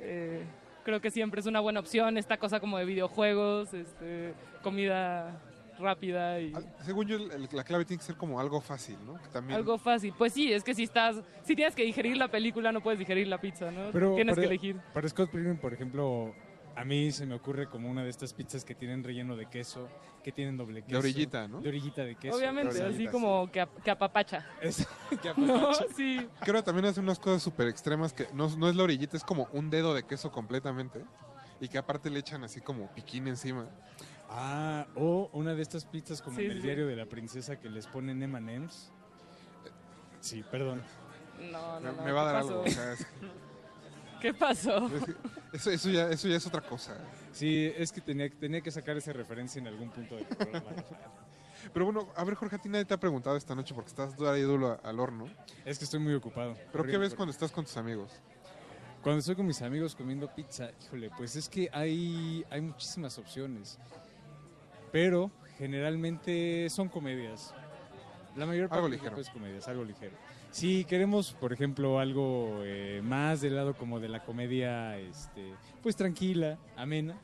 [0.00, 0.44] Eh,
[0.82, 5.40] creo que siempre es una buena opción esta cosa como de videojuegos, este, comida
[5.78, 6.52] rápida y...
[6.82, 7.18] Según yo,
[7.52, 9.18] la clave tiene que ser como algo fácil, ¿no?
[9.32, 10.14] También, Algo fácil.
[10.16, 13.26] Pues sí, es que si estás, si tienes que digerir la película, no puedes digerir
[13.28, 13.90] la pizza, ¿no?
[13.92, 14.76] Pero tienes para, que elegir.
[14.92, 16.34] Para Scott Pilgrim, por ejemplo,
[16.80, 19.88] a mí se me ocurre como una de estas pizzas que tienen relleno de queso,
[20.24, 20.98] que tienen doble queso.
[20.98, 21.60] orillita, ¿no?
[21.60, 22.36] De orillita de queso.
[22.36, 24.46] Obviamente, De así como que, ap- que apapacha.
[24.62, 24.86] Es-
[25.22, 25.84] que No, apapacha.
[25.96, 26.26] sí.
[26.44, 29.24] Que ahora también hace unas cosas súper extremas que no, no es la orillita, es
[29.24, 31.04] como un dedo de queso completamente.
[31.60, 33.66] Y que aparte le echan así como piquín encima.
[34.30, 36.62] Ah, o una de estas pizzas como Sí, en el sí.
[36.62, 38.90] diario de la princesa que les ponen M&M's.
[40.20, 40.82] Sí, perdón.
[41.52, 42.02] No, no, Me, no.
[42.04, 42.48] me va a ¿qué dar pasó?
[42.54, 42.62] algo.
[42.64, 43.06] o sea, es-
[44.20, 44.90] ¿Qué pasó?
[45.52, 46.96] eso, eso, ya, eso ya es otra cosa.
[47.32, 50.70] Sí, es que tenía, tenía que sacar esa referencia en algún punto del programa.
[51.72, 54.18] Pero bueno, a ver, Jorge, a ti nadie te ha preguntado esta noche porque estás
[54.20, 55.28] ahí duro al horno.
[55.64, 56.56] Es que estoy muy ocupado.
[56.72, 58.12] ¿Pero qué ves por- cuando estás con tus amigos?
[59.02, 63.78] Cuando estoy con mis amigos comiendo pizza, híjole, pues es que hay, hay muchísimas opciones.
[64.92, 67.54] Pero generalmente son comedias.
[68.36, 69.18] La mayor parte Algo ligero.
[69.20, 70.16] es comedias, algo ligero.
[70.50, 75.94] Si queremos, por ejemplo, algo eh, más del lado como de la comedia, este, pues
[75.94, 77.16] tranquila, amena,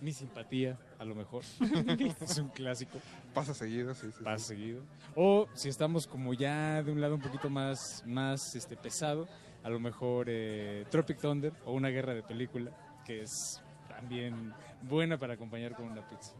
[0.00, 1.44] mi simpatía, a lo mejor.
[2.20, 2.98] es un clásico.
[3.32, 4.24] Pasa seguido, sí, sí.
[4.24, 4.82] Pasa seguido.
[5.14, 9.28] O si estamos como ya de un lado un poquito más, más este, pesado,
[9.62, 12.72] a lo mejor eh, Tropic Thunder o una guerra de película,
[13.06, 14.52] que es también
[14.82, 16.32] buena para acompañar con una pizza.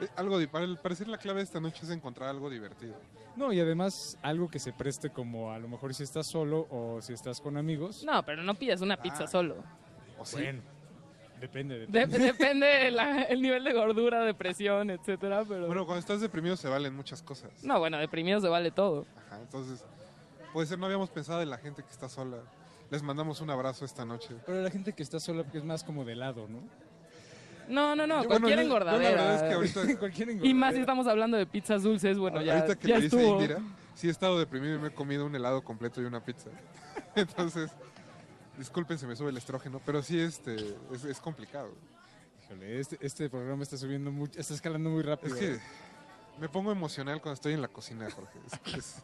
[0.00, 2.94] Eh, algo, para el parecer la clave de esta noche es encontrar algo divertido.
[3.36, 7.00] No, y además algo que se preste como a lo mejor si estás solo o
[7.02, 8.02] si estás con amigos.
[8.04, 9.28] No, pero no pides una pizza Ah.
[9.28, 9.56] solo.
[10.18, 10.36] ¿O sí?
[10.36, 10.60] Bueno,
[11.40, 11.78] depende.
[11.80, 12.18] De- depende.
[12.32, 15.66] depende la- el nivel de gordura, depresión, etcétera, pero...
[15.66, 17.50] Bueno, cuando estás deprimido se valen muchas cosas.
[17.62, 19.06] No, bueno, deprimido se vale todo.
[19.26, 19.84] Ajá, entonces,
[20.52, 22.38] puede ser, no habíamos pensado en la gente que está sola.
[22.90, 24.34] Les mandamos un abrazo esta noche.
[24.44, 26.58] Pero la gente que está sola es más como de lado, ¿no?
[27.70, 29.10] No, no, no, Yo- cualquier bueno, yo- yo la engordadera.
[29.22, 32.58] verdad es que ahorita- Cualquier Y más si estamos hablando de pizzas dulces, bueno, ya,
[32.60, 33.34] Ahorita que ya me dice estuvo.
[33.40, 33.60] Indira,
[33.94, 36.50] sí he estado deprimido y me he comido un helado completo y una pizza.
[37.14, 37.70] Entonces,
[38.58, 40.54] disculpen, se me sube el estrógeno, pero sí este,
[40.92, 41.72] es, es complicado.
[42.44, 45.34] Híjole, este, este programa está subiendo mucho, está escalando muy rápido.
[45.36, 45.58] Es que
[46.40, 48.38] me pongo emocional cuando estoy en la cocina, Jorge.
[48.66, 49.02] Es- es-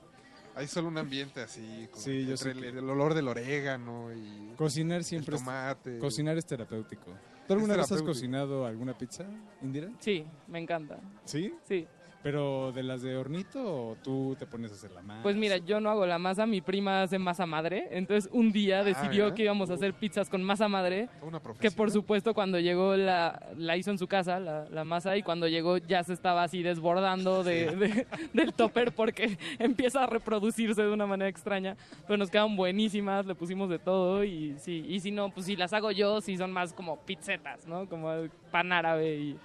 [0.57, 4.55] hay solo un ambiente así, como Sí, yo entre sé el, olor del orégano y
[4.57, 5.99] Cocinar siempre el es- tomate.
[5.99, 7.13] Cocinar es terapéutico.
[7.47, 9.25] ¿Tú alguna vez has cocinado alguna pizza,
[9.63, 9.91] Indira?
[10.01, 10.99] Sí, me encanta.
[11.25, 11.55] ¿Sí?
[11.65, 11.87] Sí.
[12.27, 15.23] ¿Pero de las de hornito o tú te pones a hacer la masa?
[15.23, 17.87] Pues mira, yo no hago la masa, mi prima hace masa madre.
[17.93, 19.37] Entonces un día decidió ¿verdad?
[19.37, 21.09] que íbamos a hacer pizzas con masa madre.
[21.23, 25.17] Una Que por supuesto cuando llegó la, la hizo en su casa, la, la masa,
[25.17, 30.07] y cuando llegó ya se estaba así desbordando de, de- del topper porque empieza a
[30.09, 31.77] reproducirse de una manera extraña.
[32.09, 34.85] Pero nos quedan buenísimas, le pusimos de todo y sí.
[34.89, 37.89] Y si no, pues si las hago yo, sí son más como pizzetas, ¿no?
[37.89, 38.11] Como
[38.51, 39.37] pan árabe y...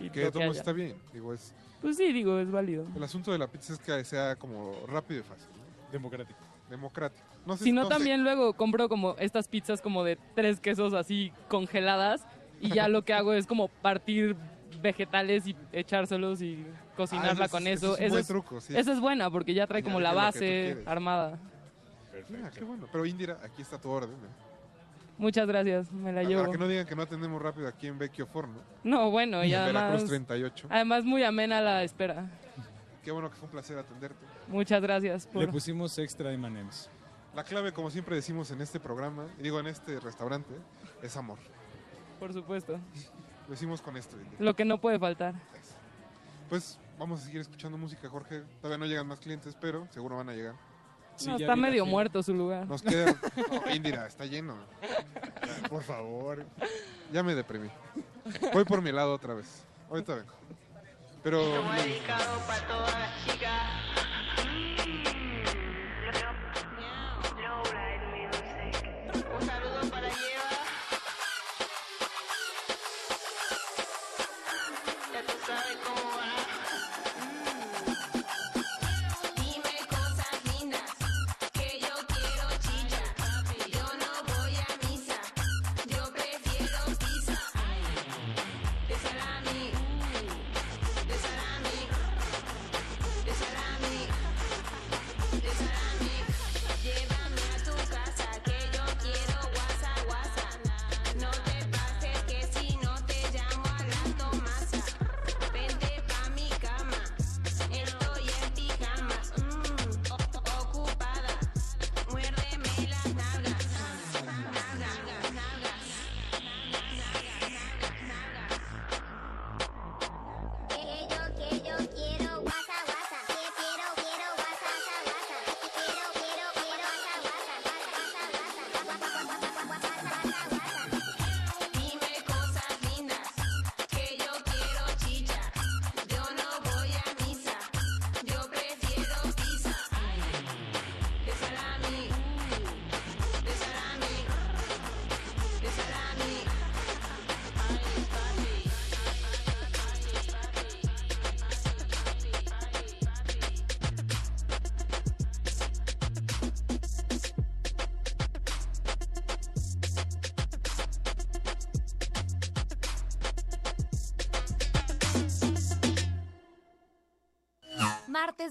[0.00, 0.96] y Que de todos está bien.
[1.12, 2.86] Digo, es, Pues sí, digo, es válido.
[2.94, 5.46] el asunto de la pizza es que sea como rápido y fácil.
[5.56, 5.92] ¿no?
[5.92, 6.38] Democrático.
[6.68, 7.24] Democrático.
[7.46, 7.88] No sé Si no, sé.
[7.90, 12.26] también luego compro como estas pizzas como de tres quesos así congeladas
[12.60, 14.36] y ya lo que hago es como partir
[14.82, 16.64] vegetales y echárselos y
[16.96, 17.94] cocinarla Ah, con es- eso.
[17.94, 18.76] ese es un buen truco, sí.
[18.76, 21.38] esa es buena porque ya trae Ya como la que tú base armada.
[22.44, 22.86] Ah, qué bueno.
[22.92, 24.10] Pero Indira, aquí está tu orden.
[24.10, 24.47] ¿eh?
[25.18, 26.52] Muchas gracias, me la Para llevo.
[26.52, 28.60] que no digan que no atendemos rápido aquí en Vecchio Forno.
[28.84, 29.82] No, bueno, y En además...
[29.84, 30.66] Veracruz 38.
[30.70, 32.30] Además muy amena la espera.
[33.02, 34.24] Qué bueno que fue un placer atenderte.
[34.46, 35.42] Muchas gracias por...
[35.42, 36.88] Le pusimos extra M&M's.
[37.34, 40.54] La clave, como siempre decimos en este programa, y digo en este restaurante,
[41.02, 41.38] es amor.
[42.20, 42.72] Por supuesto.
[43.46, 44.16] Lo decimos con esto.
[44.38, 45.34] Lo que no puede faltar.
[46.48, 48.42] Pues vamos a seguir escuchando música, Jorge.
[48.60, 50.54] Todavía no llegan más clientes, pero seguro van a llegar.
[51.26, 52.66] No, está medio muerto su lugar.
[52.66, 53.14] Nos queda...
[53.50, 54.56] No, Indira, está lleno.
[55.68, 56.44] Por favor.
[57.12, 57.70] Ya me deprimí.
[58.52, 59.64] Voy por mi lado otra vez.
[59.90, 60.32] Ahorita vengo.
[61.22, 61.62] Pero...
[61.72, 63.87] dedicado para todas las chicas.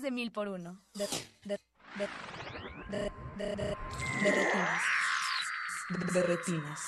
[0.01, 0.79] De mil por uno.
[0.93, 1.07] De,
[1.43, 1.59] de,
[1.95, 2.07] de,
[2.91, 4.83] de, de, de retinas.
[6.13, 6.81] De retinas.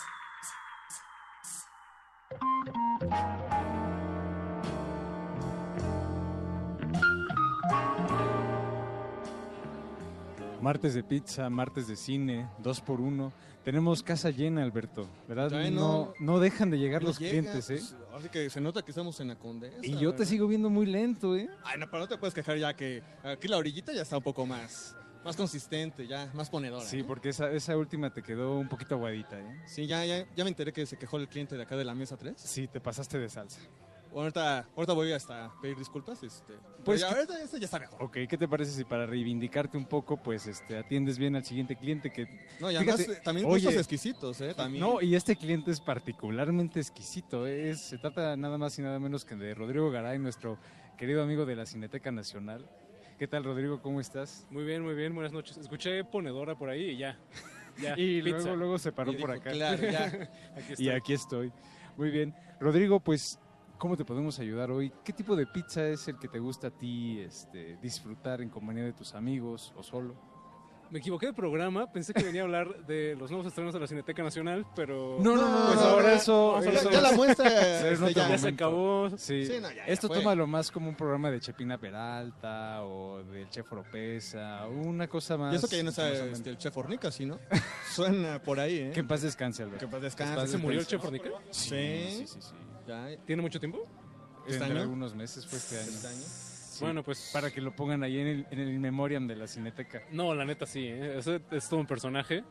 [10.62, 13.32] Martes de pizza, martes de cine, dos por uno.
[13.64, 15.52] Tenemos casa llena, Alberto, ¿verdad?
[15.52, 16.14] No, no.
[16.20, 17.76] no dejan de llegar los llega, clientes, ¿eh?
[17.76, 19.78] pues, Así que se nota que estamos en la condesa.
[19.82, 21.50] Y yo te sigo viendo muy lento, ¿eh?
[21.64, 24.24] Ay, no, pero no te puedes quejar ya que aquí la orillita ya está un
[24.24, 26.84] poco más, más consistente, ya más ponedora.
[26.84, 29.62] Sí, porque esa, esa última te quedó un poquito aguadita, ¿eh?
[29.66, 31.96] Sí, ya, ya, ya me enteré que se quejó el cliente de acá de la
[31.96, 32.36] mesa 3.
[32.38, 33.62] Sí, te pasaste de salsa.
[34.14, 36.22] Ahorita, ahorita voy hasta pedir disculpas.
[36.24, 36.54] Este,
[36.84, 38.02] Pues, ya, ahorita este ya está mejor.
[38.02, 41.76] Ok, ¿qué te parece si para reivindicarte un poco, pues este, atiendes bien al siguiente
[41.76, 42.28] cliente que...
[42.60, 44.54] No, y además, eh, también gustos exquisitos, ¿eh?
[44.54, 44.84] También.
[44.84, 47.46] No, y este cliente es particularmente exquisito.
[47.46, 47.70] ¿eh?
[47.70, 50.58] Es, se trata nada más y nada menos que de Rodrigo Garay, nuestro
[50.98, 52.68] querido amigo de la Cineteca Nacional.
[53.20, 53.82] ¿Qué tal, Rodrigo?
[53.82, 54.48] ¿Cómo estás?
[54.50, 55.58] Muy bien, muy bien, buenas noches.
[55.58, 57.20] Escuché ponedora por ahí y ya.
[57.82, 58.38] ya y pizza.
[58.38, 59.52] luego, luego se paró Y por dijo, acá.
[59.52, 60.06] Claro, ya.
[60.56, 61.52] Aquí y aquí estoy.
[61.98, 62.34] Muy bien.
[62.62, 63.38] Rodrigo, pues,
[63.80, 64.92] ¿cómo te podemos ayudar hoy?
[65.04, 68.84] ¿Qué tipo de pizza es el que te gusta a ti este, disfrutar en compañía
[68.84, 70.14] de tus amigos o solo?
[70.92, 73.86] Me equivoqué de programa, pensé que venía a hablar de los nuevos estrenos de la
[73.86, 75.18] Cineteca Nacional, pero...
[75.22, 77.46] No, no, no, Pues no, ahora eso- a eso- ya la muestra,
[77.92, 79.08] este, ya, ya se acabó.
[79.16, 79.46] Sí.
[79.46, 80.18] Sí, no, ya, ya Esto fue.
[80.18, 85.54] tómalo más como un programa de Chepina Peralta o del Chef Oropesa, una cosa más.
[85.54, 86.38] Y eso que ya no menos.
[86.40, 87.38] este, el chef Fornica, ¿sí, no?
[87.92, 88.92] Suena por ahí, ¿eh?
[88.92, 89.78] Que en paz descanse, Alberto.
[89.80, 90.48] Que en paz descanse.
[90.48, 90.88] ¿Se murió el.
[90.88, 91.30] Chef Fornica?
[91.52, 91.70] Sí.
[91.70, 92.56] Sí, sí, sí.
[92.90, 93.08] Ya.
[93.26, 93.86] ¿Tiene mucho tiempo?
[94.48, 94.82] ¿Este año?
[94.82, 95.90] algunos meses, fue este año.
[95.90, 96.24] ¿Este año?
[96.24, 99.46] Sí, Bueno, pues- Para que lo pongan ahí en el, en el memoriam de la
[99.48, 100.02] Cineteca.
[100.12, 101.18] No, la neta sí, ¿eh?
[101.20, 102.44] Ese es todo un personaje.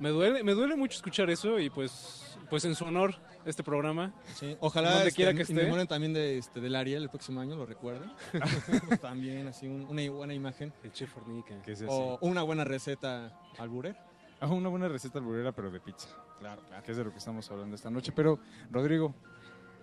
[0.00, 3.14] Me duele, me duele mucho escuchar eso y pues, pues en su honor
[3.44, 4.12] este programa.
[4.34, 5.54] Sí, ojalá donde este, quiera que esté.
[5.54, 8.10] memoren también de, este, del Ariel el próximo año, lo recuerden.
[9.00, 10.72] también así un- una buena imagen.
[10.82, 11.54] El chef Fornica.
[11.62, 11.84] Que es.
[11.86, 13.94] O una buena receta al buré.
[14.40, 16.08] Ah, una buena receta alburera, pero de pizza.
[16.40, 16.82] Claro, claro.
[16.82, 18.10] Que es de lo que estamos hablando esta noche.
[18.12, 18.40] Pero,
[18.72, 19.14] Rodrigo,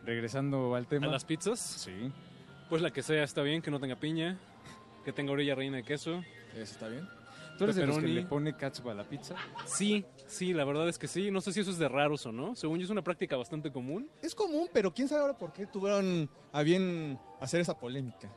[0.06, 1.08] regresando al tema.
[1.08, 1.60] ¿A las pizzas?
[1.60, 2.12] Sí.
[2.70, 4.38] Pues la que sea está bien, que no tenga piña,
[5.06, 6.24] que tenga orilla reina de queso.
[6.54, 7.08] Eso está bien.
[7.58, 9.36] ¿Tú eres de los que le pone catsup a la pizza?
[9.66, 11.30] Sí, sí, la verdad es que sí.
[11.30, 12.56] No sé si eso es de raros o no.
[12.56, 14.10] Según yo es una práctica bastante común.
[14.22, 18.30] Es común, pero quién sabe ahora por qué tuvieron a bien hacer esa polémica.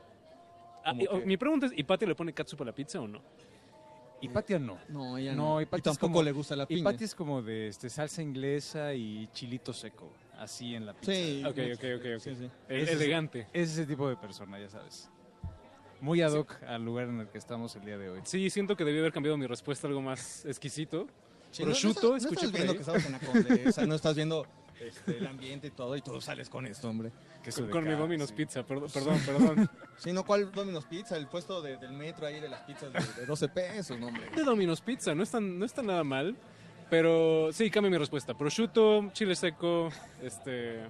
[0.83, 2.99] Ah, y- oh, que- Mi pregunta es, ¿y Pati le pone catsup a la pizza
[3.01, 3.19] o no?
[4.21, 4.77] Hipatia no.
[4.89, 5.61] No, ella No, no.
[5.61, 6.81] Hipatia Y tampoco como- le gusta la piña.
[6.81, 11.13] Hipatia es como de este, salsa inglesa y chilito seco, así en la pizza.
[11.13, 11.43] Sí.
[11.45, 12.19] Ok, ok, ok, ok.
[12.21, 12.49] Sí, sí.
[12.69, 13.47] Es- elegante.
[13.53, 15.09] Es ese tipo de persona, ya sabes.
[16.01, 18.19] Muy ad hoc al lugar en el que estamos el día de hoy.
[18.25, 21.07] Sí, siento que debí haber cambiado mi respuesta a algo más exquisito.
[21.51, 22.77] Sí, no- no Prosciutto, estás- no escuché estás viendo ahí.
[22.77, 24.45] que estamos en la condesa, no estás viendo
[24.81, 27.11] este, el ambiente y todo, y tú sales con esto, hombre.
[27.55, 29.69] Con, con mi Domino's Pizza, perdón, perdón, perdón.
[29.97, 31.15] Sí, no, ¿cuál Domino's Pizza?
[31.15, 34.29] El puesto de- del metro ahí de las pizzas de, de 12 pesos, no, hombre.
[34.35, 36.35] de Domino's Pizza, no está, no está nada mal.
[36.89, 38.33] Pero sí, cambio mi respuesta.
[38.33, 39.89] Prosciutto, chile seco,
[40.21, 40.83] este...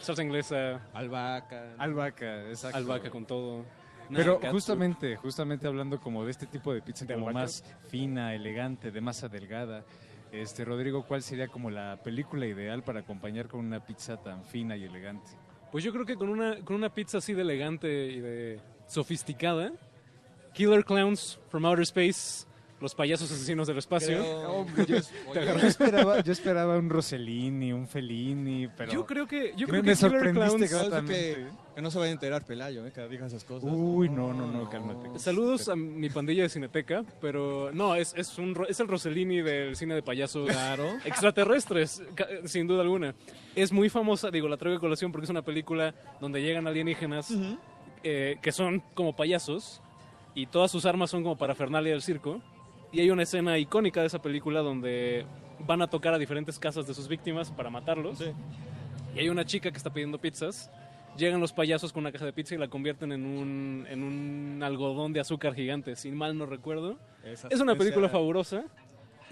[0.00, 0.80] Salsa inglesa.
[0.92, 1.74] Albahaca.
[1.78, 2.76] Albahaca, exacto.
[2.76, 3.64] Albahaca con todo.
[4.12, 7.44] Pero justamente, justamente hablando como de este tipo de pizza ¿De como albahaca?
[7.46, 9.84] más fina, elegante, de masa delgada,
[10.32, 14.76] este Rodrigo, ¿cuál sería como la película ideal para acompañar con una pizza tan fina
[14.76, 15.30] y elegante?
[15.72, 19.72] Pues yo creo que con una, con una pizza así de elegante y de sofisticada,
[20.52, 22.45] Killer Clowns from Outer Space,
[22.80, 24.22] los payasos asesinos del espacio.
[24.48, 24.96] Hombre, yo,
[25.34, 29.82] yo esperaba, yo esperaba un Rossellini, un Fellini, pero Yo creo que- yo me, creo
[29.82, 30.68] me que sorprendiste.
[31.06, 32.92] Que, que no se vaya a enterar Pelayo, ¿eh?
[32.92, 33.70] Que diga esas cosas.
[33.72, 35.18] Uy, no, no, no, cálmate.
[35.18, 39.74] Saludos a mi pandilla de Cineteca, pero no, es, es, un, es el Rossellini del
[39.76, 40.96] cine de payasos Claro.
[41.04, 42.02] extraterrestres,
[42.44, 43.14] sin duda alguna.
[43.54, 47.32] Es muy famosa, digo, la traigo a colación porque es una película donde llegan alienígenas
[48.04, 49.80] eh, que son como payasos
[50.34, 52.40] y todas sus armas son como parafernalia del circo.
[52.96, 55.26] Y hay una escena icónica de esa película donde
[55.66, 58.18] van a tocar a diferentes casas de sus víctimas para matarlos.
[59.14, 60.70] Y hay una chica que está pidiendo pizzas.
[61.18, 64.62] Llegan los payasos con una caja de pizza y la convierten en un, en un
[64.62, 66.96] algodón de azúcar gigante, si mal no recuerdo.
[67.22, 68.64] Esa- es una película faburosa.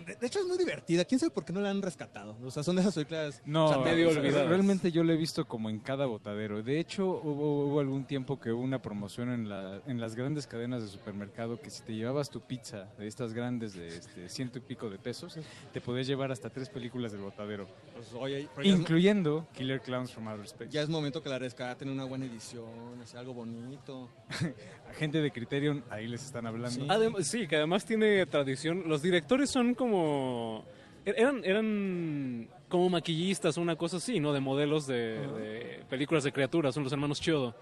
[0.04, 1.04] De, hecho, es muy divertida.
[1.04, 2.36] ¿Quién sabe por qué no la han rescatado?
[2.44, 4.48] O sea, son de esas películas No, o sea, medio olvidadas.
[4.48, 6.62] realmente yo lo he visto como en cada botadero.
[6.62, 10.46] De hecho, hubo, hubo algún tiempo que hubo una promoción en, la, en las grandes
[10.46, 14.58] cadenas de supermercado que si te llevabas tu pizza de estas grandes de este, ciento
[14.58, 15.38] y pico de pesos,
[15.72, 17.66] te podías llevar hasta tres películas del botadero.
[17.94, 20.70] Pues, oye, incluyendo Killer Clowns from Outer Space.
[20.70, 22.64] Ya es momento que la rescaten, una buena edición,
[23.16, 24.08] algo bonito.
[24.98, 26.86] Gente de Criterion, ahí les están hablando.
[26.86, 28.84] Adem- sí, que además tiene tradición.
[28.86, 30.64] Los directores son como.
[31.04, 34.32] er- Eran, eran como maquillistas o una cosa así, ¿no?
[34.32, 37.54] De modelos de, de películas de criaturas, son los hermanos Chiodo.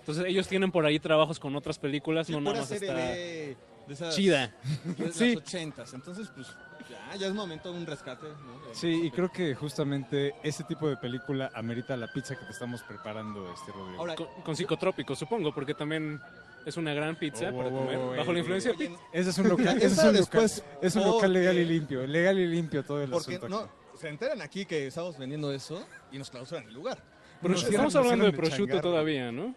[0.00, 3.56] Entonces ellos tienen por ahí trabajos con otras películas, no pura nada más está de,
[3.86, 4.54] de esas- chida.
[4.96, 5.34] De Sí.
[5.34, 5.92] las ochentas.
[5.94, 6.46] Entonces, pues,
[6.88, 8.26] ya, ya es momento de un rescate.
[8.26, 8.68] ¿no?
[8.68, 12.52] De- Sí, y creo que justamente ese tipo de película amerita la pizza que te
[12.52, 14.06] estamos preparando, este Rodrigo.
[14.16, 16.20] con, con psicotrópicos, supongo, porque también
[16.68, 17.96] es una gran pizza Oh, para oh, comer.
[17.96, 19.02] oh, bajo eh, la influencia oye, de pizza.
[19.12, 21.64] Ese es un local, ese es Esa un después, local, es un local legal y
[21.64, 23.48] limpio, legal y limpio todo el Porque asunto.
[23.48, 23.68] no,
[23.98, 26.98] se enteran aquí que estamos vendiendo eso y nos clausuran el lugar.
[27.40, 29.54] Pero Nos estamos hablando de prosciutto todavía, ¿no?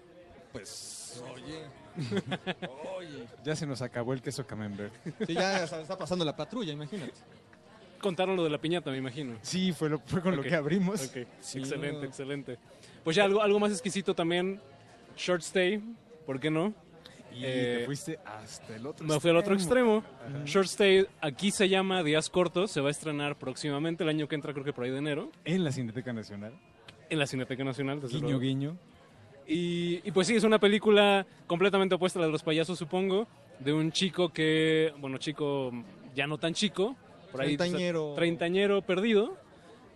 [0.51, 1.65] Pues, oye.
[2.97, 3.25] oye.
[3.43, 4.93] Ya se nos acabó el queso camembert.
[5.25, 7.13] Sí, ya está está pasando la patrulla, imagínate.
[7.99, 9.35] Contaron lo de la piñata, me imagino.
[9.41, 11.03] Sí, fue, lo, fue con lo que abrimos.
[11.07, 11.27] ok.
[11.39, 11.59] Sí.
[11.59, 12.57] Excelente, excelente.
[13.03, 14.61] Pues ya algo, algo más exquisito también.
[15.17, 15.81] Short stay,
[16.25, 16.73] ¿por qué no?
[17.33, 20.03] Y Eh, te fuiste hasta el otro Me fui al otro extremo.
[20.27, 20.41] Ajá.
[20.45, 24.35] Short Stay, aquí se llama Días Cortos, se va a estrenar próximamente, el año que
[24.35, 26.53] entra, creo que por ahí de enero, En la Cineteca Nacional.
[27.09, 27.99] en la Cineteca Nacional.
[28.01, 28.39] desde Guiño, luego.
[28.41, 28.77] guiño.
[29.47, 33.27] Y, y pues sí, es una película completamente opuesta a la de los payasos, supongo,
[33.59, 35.71] de un chico que, bueno, chico
[36.15, 36.95] ya no tan chico,
[37.31, 38.13] por ahí Treintañero.
[38.15, 39.37] treintañero perdido,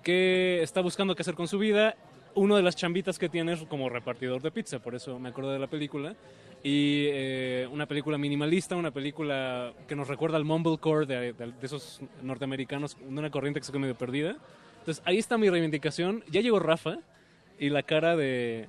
[0.03, 1.95] que está buscando qué hacer con su vida.
[2.33, 5.51] Uno de las chambitas que tiene es como repartidor de pizza, por eso me acuerdo
[5.53, 6.15] de la película.
[6.67, 11.53] Y eh, una película minimalista, una película que nos recuerda al mumblecore de, de, de
[11.61, 14.35] esos norteamericanos, de una corriente que se quedó medio perdida.
[14.79, 16.23] Entonces ahí está mi reivindicación.
[16.27, 16.97] Ya llegó Rafa
[17.59, 18.67] y la cara de...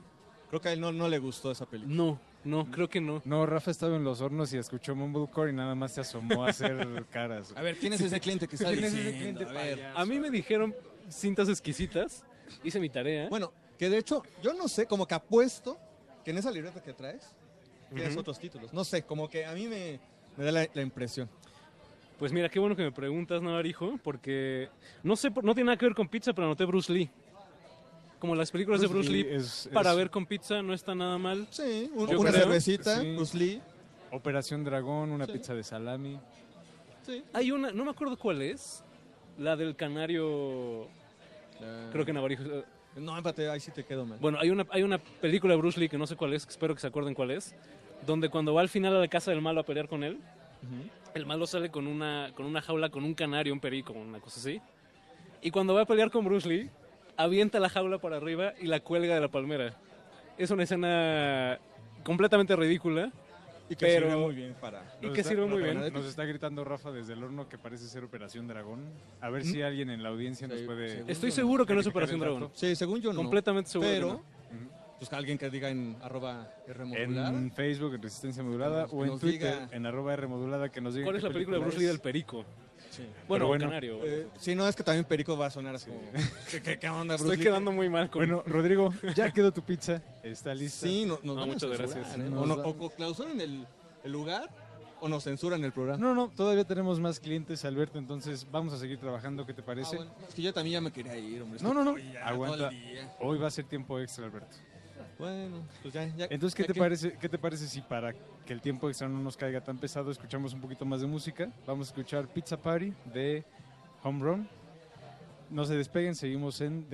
[0.51, 1.97] Creo que a él no, no le gustó esa película.
[1.97, 3.23] No, no, creo que no.
[3.24, 6.51] No, Rafa estaba en los hornos y escuchó Mumblecore y nada más se asomó a
[6.51, 7.55] hacer caras.
[7.56, 9.40] A ver, ¿quién es ese cliente que está ¿Quién es ese diciendo?
[9.40, 9.86] cliente A ver.
[9.94, 10.74] A mí me dijeron
[11.09, 12.27] cintas exquisitas.
[12.62, 13.31] Hice mi tarea.
[13.31, 15.78] Bueno, que de hecho, yo no sé, como que apuesto
[16.23, 17.35] que en esa libreta que traes
[17.95, 18.21] tienes Ujú.
[18.21, 18.73] otros títulos.
[18.73, 19.99] No sé, como que a mí me,
[20.37, 21.29] me da la, la impresión.
[22.19, 24.69] Pues mira, qué bueno que me preguntas, Navarijo, porque
[25.03, 27.11] no sé, no tiene nada que ver con pizza, pero anoté Bruce Lee.
[28.19, 30.73] Como las películas de Bruce Bruce Lee Lee, es- para es- ver con pizza no
[30.73, 31.47] está nada mal.
[31.51, 32.33] Sí, un- una creo.
[32.33, 33.15] cervecita, Sí.
[33.15, 33.61] Bruce Lee.
[34.11, 36.19] Operación Dragón, una pizza de salami.
[37.05, 37.23] Sí.
[37.35, 38.83] Hay una, no me acuerdo cuál es,
[39.39, 40.89] la del canario,
[41.93, 42.43] creo que Navarijo...
[42.45, 42.65] eh,
[42.97, 44.19] No, empate, ahí sí te quedo mal.
[44.21, 46.75] Bueno, hay una, hay una película de Bruce Lee que no sé cuál es, espero
[46.75, 47.55] que se acuerden cuál es,
[48.05, 50.18] donde cuando va al final a la casa del malo a pelear con él,
[51.14, 54.40] el malo sale con una, con una jaula, con un canario, un perico, una cosa
[54.40, 54.60] así.
[55.43, 56.70] Y cuando va a pelear con Bruce Lee,
[57.16, 59.74] avienta la jaula para arriba y la cuelga de la palmera.
[60.39, 61.59] Es una escena
[62.05, 63.12] completamente ridícula.
[63.68, 64.81] Y que pero- sirve muy bien para...
[65.02, 65.93] Y Nos que está- sirve muy bien.
[65.93, 68.81] Nos está gritando Rafa desde el horno que parece ser Operación Dragón.
[69.20, 69.47] A ver Mm.
[69.47, 71.02] si alguien en la audiencia nos puede.
[71.10, 72.51] Estoy seguro que no es Operación Dragón.
[72.55, 73.16] Sí, según yo no.
[73.16, 74.23] Completamente seguro que Pero,
[74.97, 74.98] no.
[74.98, 77.35] pues alguien que diga en arroba R modular.
[77.35, 79.68] En Facebook, en Resistencia Modulada, o en Twitter, diga.
[79.73, 81.05] en arroba R Modulada, que nos diga.
[81.05, 82.44] ¿Cuál es la película de Bruce Lee del perico?
[82.90, 83.02] Sí.
[83.28, 83.98] Bueno, bueno, canario.
[84.05, 86.01] Eh, sí, no, es que también Perico va a sonar así como...
[86.51, 87.43] ¿Qué, qué, qué onda, Bruce Estoy Lee?
[87.44, 88.20] quedando muy mal con...
[88.20, 90.01] Bueno, Rodrigo, ya quedó tu pizza.
[90.23, 90.86] Está lista.
[90.86, 92.14] Sí, no, nos No, muchas censurar, gracias.
[92.16, 92.31] ¿eh?
[92.31, 93.66] Nos O, no, o clausuren el,
[94.02, 94.48] el lugar
[95.01, 95.98] o nos censuran el programa.
[96.02, 99.66] No, no, todavía tenemos más clientes, Alberto, entonces vamos a seguir trabajando, ¿qué te Ah,
[99.66, 99.97] parece?
[99.97, 101.60] bueno, es que yo también ya me quería ir, hombre.
[101.62, 102.70] No, no, no, aguanta.
[103.20, 104.56] Hoy va a ser tiempo extra, Alberto.
[105.18, 106.26] Bueno, pues ya, ya.
[106.30, 109.09] Entonces, ¿qué ya te, que- parece, ¿qué te parece si para que el tiempo extra
[109.09, 111.51] no nos caiga tan pesado, escuchamos un poquito más de música?
[111.66, 113.44] Vamos a escuchar Pizza Party de
[114.02, 114.48] Home Run.
[115.51, 116.86] No se despeguen, seguimos en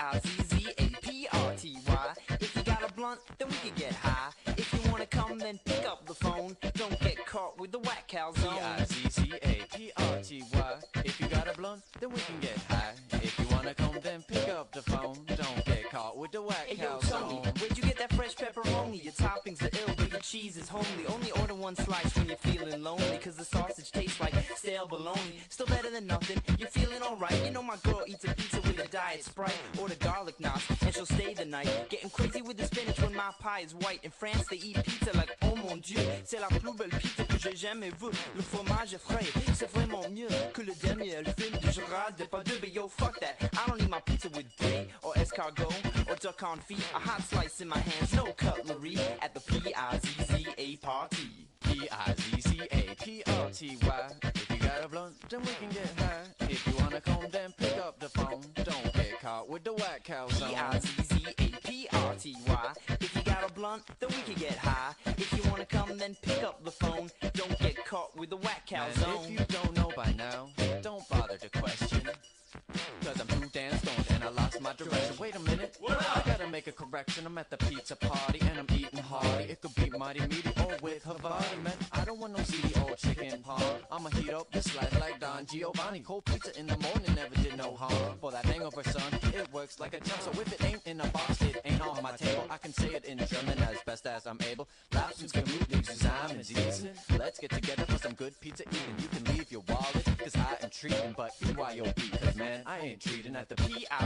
[0.00, 0.40] De Retinas.
[0.48, 1.60] P-I-Z-Z-A-P-R-T-Y.
[1.60, 2.29] If you got a
[3.00, 4.30] blunt, then we can get high.
[4.58, 6.54] If you wanna come, then pick up the phone.
[6.74, 8.58] Don't get caught with the whack calzone.
[8.88, 10.72] P-I-Z-Z-A-P-R-T-Y.
[11.04, 12.92] If you got a blunt, then we can get high.
[13.12, 15.16] If you wanna come, then pick up the phone.
[15.26, 17.54] Don't get caught with the whack Hey yo, cow Tony, song.
[17.58, 19.02] where'd you get that fresh pepperoni?
[19.02, 21.06] Your toppings are ill, but your cheese is homely.
[21.08, 25.40] Only order one slice when you're feeling lonely, cause the sausage tastes like stale bologna.
[25.48, 27.42] Still better than nothing, you're feeling alright.
[27.44, 30.66] You know my girl eats a pizza with a diet sprite or the garlic knots,
[30.82, 31.68] and she'll stay the night.
[31.88, 34.00] Getting crazy with the spinach when my pie is white.
[34.02, 37.38] In France, they eat pizza like, oh mon dieu, c'est la plus belle pizza que
[37.38, 38.10] j'ai jamais vue.
[38.34, 41.22] Le fromage est frais, c'est vraiment mieux que le dernier.
[41.38, 43.36] Fume du Gérard de pas deux, but yo, fuck that.
[43.52, 45.72] I don't eat my pizza with brie or escargot
[46.08, 46.78] or duck confit.
[46.94, 51.46] A hot slice in my hands, no cutlery at the P-I-Z-Z-A party.
[51.62, 52.90] P-I-Z-Z-A-P-R-T-Y.
[54.70, 56.26] If you got a blunt, then we can get high.
[56.48, 58.40] If you wanna come, then pick up the phone.
[58.54, 60.50] Don't get caught with the whack song.
[60.50, 61.92] P-I-Z-Z-A-P-R-T-Y.
[63.00, 64.94] If you got a blunt, then we can get high.
[65.06, 67.10] If you wanna come, then pick up the phone.
[67.32, 69.24] Don't get caught with the whack Man, zone.
[69.24, 70.50] if you don't know by now,
[70.82, 72.08] don't bother to question.
[73.04, 75.16] Cause I'm too damn stoned and I lost my direction.
[75.18, 77.26] Wait a minute, I gotta make a correction.
[77.26, 79.44] I'm at the pizza party and I'm eating hearty.
[79.44, 81.72] It could be mighty meaty or with Havarti, man.
[81.92, 83.76] I don't want no seedy old chicken parm.
[83.90, 86.00] I'ma heat up this slice like Don Giovanni.
[86.00, 88.18] Cold pizza in the morning never did no harm.
[88.20, 89.02] For that hangover, son,
[89.34, 90.20] it works like a charm.
[90.20, 92.44] So if it ain't in a box, it ain't on my table.
[92.50, 94.68] I can say it in German as best as I'm able.
[94.92, 96.90] Lass uns gemütlich zusammensitzen.
[97.18, 98.96] Let's get together for some good pizza eating.
[98.98, 103.00] You can leave your wallet, cause I am treating, but BYOB, cause man, I ain't
[103.00, 104.02] treating at the P-I-Z-Z-A-P-R-T-Y.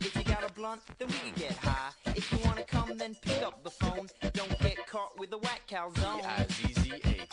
[0.00, 1.90] If you got a blunt, then we can get high.
[2.06, 4.08] If you wanna come, then pick up the phone.
[4.32, 6.20] Don't get caught with the whack cow zone.
[6.20, 7.28] P-I-Z-Z-A-P-R-T-Y.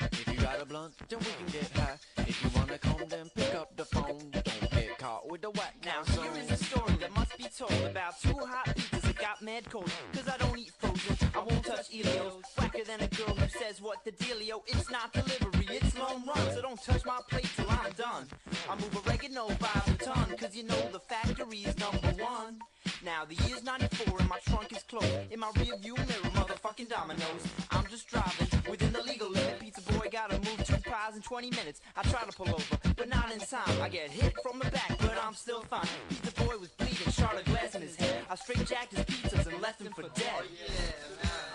[0.00, 1.98] If you got a blunt, then we can get high.
[2.18, 4.30] If you wanna come, then pick up the phone.
[4.32, 7.48] Don't get caught with the whack Now cow here is a story that must be
[7.56, 9.90] told about two hot pizzas that got mad cold.
[10.12, 12.42] Cause I don't eat frozen, I won't touch Elios.
[12.56, 14.62] Whacker than a girl who says what the dealio.
[14.66, 16.54] It's not delivery, it's long run.
[16.54, 18.28] So don't touch my plate till I'm done.
[18.68, 22.58] I move oregano by the ton, cause you know the factory's number one.
[23.04, 25.06] Now the year's 94 and my trunk is closed.
[25.30, 27.44] In my rear view mirror, motherfucking dominoes.
[27.70, 29.60] I'm just driving within the legal limit.
[29.60, 31.80] Pizza boy gotta move two pies in 20 minutes.
[31.96, 33.80] I try to pull over, but not in time.
[33.80, 35.86] I get hit from the back, but I'm still fine.
[36.08, 38.22] Pizza boy was bleeding, of glass in his head.
[38.28, 40.42] I straight jacked his pizzas and left him for dead.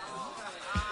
[0.08, 0.83] Oh, How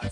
[0.00, 0.10] out.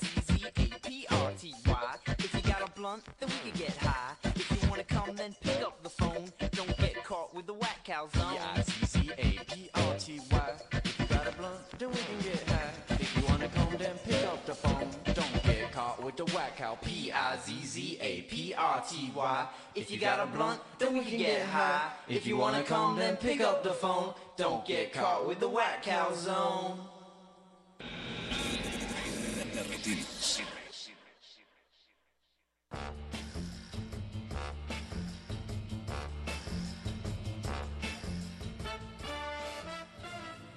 [2.19, 4.15] If you got a blunt, then we can get high.
[4.25, 6.33] If you wanna come, then pick up the phone.
[6.53, 8.35] Don't get caught with the whack cows on.
[8.65, 10.51] C-I-C-C-A-P-R-T-Y.
[10.73, 12.71] If you got a blunt, then we can get high.
[12.91, 14.91] If you wanna come, then pick up the phone.
[15.15, 16.77] Don't get caught with the whack cow.
[16.83, 17.27] P-I-Z-Z-A-P-R-T-Y.
[19.75, 21.91] If you got a blunt, then we can get high.
[22.09, 24.15] If you wanna come, then pick up the phone.
[24.37, 26.79] Don't get caught with the whack cow zone.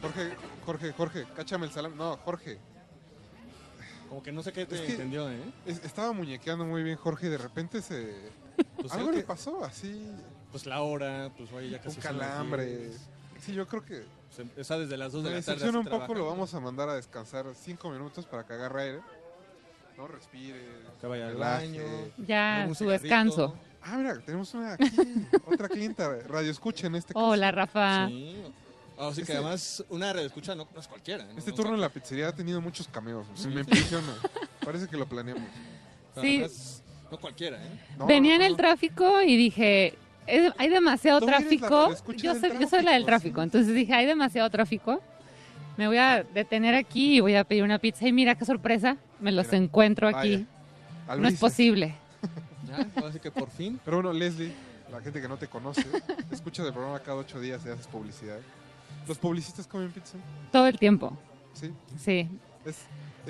[0.01, 0.31] Jorge,
[0.65, 1.95] Jorge, Jorge, cáchame el salame.
[1.95, 2.57] No, Jorge.
[4.09, 5.39] Como que no sé qué te Es que entendió, ¿eh?
[5.65, 8.29] es- estaba muñequeando muy bien Jorge y de repente se...
[8.75, 10.11] Pues Algo le que- pasó, así...
[10.51, 12.65] Pues la hora, pues oye, ya Un casi son las calambre.
[12.65, 12.99] 10.
[13.39, 14.03] Sí, yo creo que...
[14.35, 15.69] Se empieza desde las 2 de Me la tarde.
[15.69, 18.99] un así poco, lo vamos a mandar a descansar cinco minutos para que agarre aire.
[19.97, 20.59] No respire.
[20.99, 21.83] Que vaya al baño.
[22.17, 23.55] Ya, su descanso.
[23.83, 24.85] Ah, mira, tenemos una aquí,
[25.45, 27.25] otra clienta, radio escucha en este caso.
[27.25, 28.07] Hola, Rafa.
[28.07, 28.35] Sí.
[28.97, 31.25] Así que Este- además una radio escucha no, no es cualquiera.
[31.25, 31.37] ¿no?
[31.37, 33.59] Este No turno en la pizzería ha tenido muchos cameos, o sea, Sí, me sí.
[33.61, 34.13] impresiona.
[34.63, 35.49] Parece que lo planeamos.
[36.21, 36.37] Sí.
[36.37, 37.79] Además, No cualquiera, ¿eh?
[37.97, 39.97] No, Venía en no, el tráfico y dije,
[40.31, 41.89] "Es- hay demasiado tráfico.
[42.17, 45.01] Yo soy, yo soy la del tráfico, entonces dije, hay demasiado tráfico.
[45.77, 48.07] Me voy a detener aquí y voy a pedir una pizza.
[48.07, 50.45] Y mira qué sorpresa, me los Mira, encuentro aquí.
[51.17, 51.95] No es posible.
[52.67, 53.79] Ya, ahora sí que por fin.
[53.83, 54.53] Pero bueno, Leslie,
[54.91, 55.85] la gente que no te conoce,
[56.31, 58.37] escucha el programa cada ocho días y haces publicidad.
[59.07, 60.17] ¿Los publicistas comen pizza?
[60.51, 61.17] Todo el tiempo.
[61.53, 61.71] Sí.
[61.97, 62.29] Sí.
[62.65, 62.85] Es-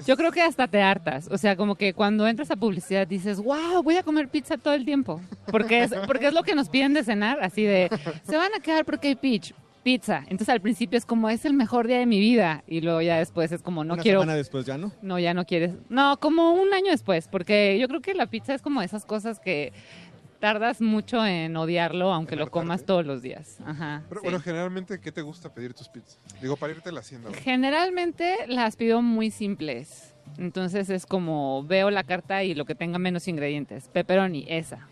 [0.06, 1.28] Yo creo que hasta te hartas.
[1.32, 4.74] O sea, como que cuando entras a publicidad dices, wow, voy a comer pizza todo
[4.74, 5.22] el tiempo.
[5.52, 7.90] Porque es, porque es lo que nos piden de cenar, así de,
[8.24, 9.54] se van a quedar porque hay pitch,
[9.84, 10.20] pizza.
[10.24, 12.64] Entonces al principio es como, es el mejor día de mi vida.
[12.68, 14.22] Y luego ya después es como, no Una quiero...
[14.22, 14.92] semana después ya no.
[15.02, 15.74] No, ya no quieres.
[15.90, 19.40] No, como un año después, porque yo creo que la pizza es como esas cosas
[19.40, 19.74] que
[20.42, 23.60] tardas mucho en odiarlo, aunque lo comas todos los días.
[23.66, 24.04] Ajá.
[24.10, 24.26] Pero sí.
[24.26, 26.20] bueno, generalmente, ¿qué te gusta pedir tus pizzas?
[26.42, 27.32] Digo, para irte la hacienda.
[27.34, 30.14] Generalmente las pido muy simples.
[30.38, 33.88] Entonces es como veo la carta y lo que tenga menos ingredientes.
[33.88, 34.88] Pepperoni, esa.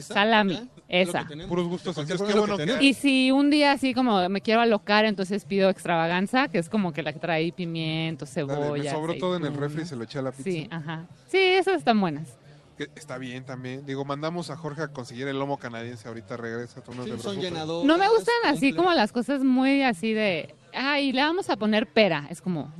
[0.00, 1.26] Salami, esa.
[1.48, 2.78] Puros gustos bueno que.
[2.80, 6.92] Y si un día así como me quiero alocar, entonces pido extravaganza, que es como
[6.92, 8.82] que la que trae pimiento, Dale, cebolla.
[8.82, 10.44] me sobró todo en el refri y se lo eché a la pizza.
[10.44, 11.06] Sí, ajá.
[11.28, 12.39] Sí, esas están buenas.
[12.80, 13.84] Que está bien también.
[13.84, 16.08] Digo, mandamos a Jorge a conseguir el lomo canadiense.
[16.08, 16.80] Ahorita regresa.
[16.80, 17.86] Tú no Sí, son llenadores.
[17.86, 21.86] No me gustan así como las cosas muy así de, ay, le vamos a poner
[21.86, 22.26] pera.
[22.30, 22.72] Es como,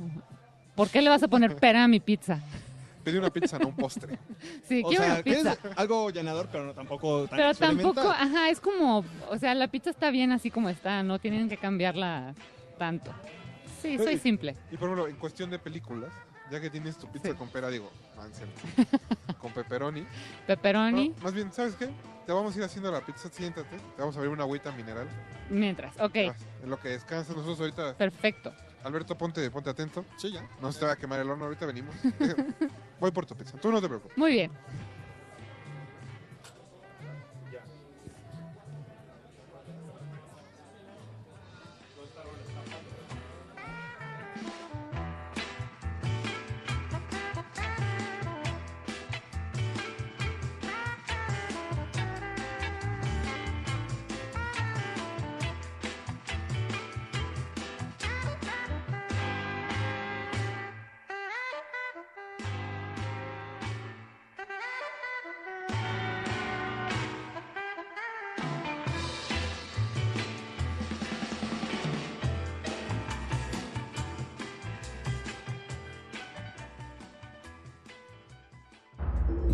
[0.73, 2.39] ¿por qué le vas a poner pera a mi pizza?
[3.03, 4.17] Pedí una pizza, no un postre.
[4.67, 5.57] Sí, O quiero sea, una que es pizza.
[5.75, 9.91] algo llenador, pero no, tampoco tan Pero tampoco, ajá, es como, o sea, la pizza
[9.91, 12.33] está bien así como está, no tienen que cambiarla
[12.79, 13.11] tanto.
[13.83, 14.55] Sí, soy simple.
[14.71, 16.09] Y por ejemplo, en cuestión de películas,
[16.51, 18.49] ya que tienes tu pizza con pera, digo, Ansel,
[19.39, 20.05] con pepperoni.
[20.45, 21.89] Pepperoni, más bien, ¿sabes qué?
[22.25, 23.75] Te vamos a ir haciendo la pizza, siéntate.
[23.77, 25.07] Te vamos a abrir una agüita mineral.
[25.49, 27.95] mientras, ok, Ah, En lo que descansas, nosotros ahorita.
[27.97, 28.53] perfecto.
[28.83, 30.03] Alberto, ponte, ponte atento.
[30.17, 30.47] Sí, ya.
[30.59, 31.93] No se te va a quemar el horno, ahorita venimos.
[32.99, 34.17] Voy por tu pizza, tú no te preocupes.
[34.17, 34.51] Muy bien.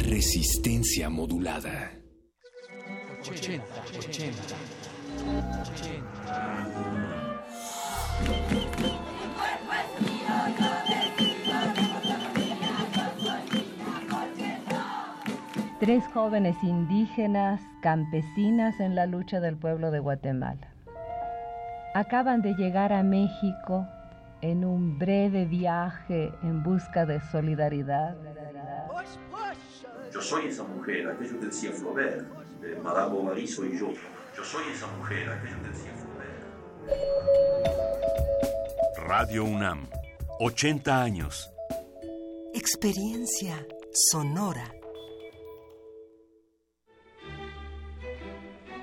[0.08, 1.92] Resistencia modulada.
[3.30, 3.64] 80,
[3.98, 4.44] 80.
[15.82, 20.74] Tres jóvenes indígenas campesinas en la lucha del pueblo de Guatemala.
[21.94, 23.86] Acaban de llegar a México
[24.40, 28.16] en un breve viaje en busca de solidaridad.
[30.14, 32.26] Yo soy esa mujer, aquello que decía Flaubert,
[32.62, 33.94] de Madame Bovary soy yo.
[34.36, 36.08] Yo soy esa mujer, aquello que decía Flaubert.
[39.08, 39.90] Radio UNAM,
[40.40, 41.52] 80 años.
[42.54, 44.74] Experiencia sonora.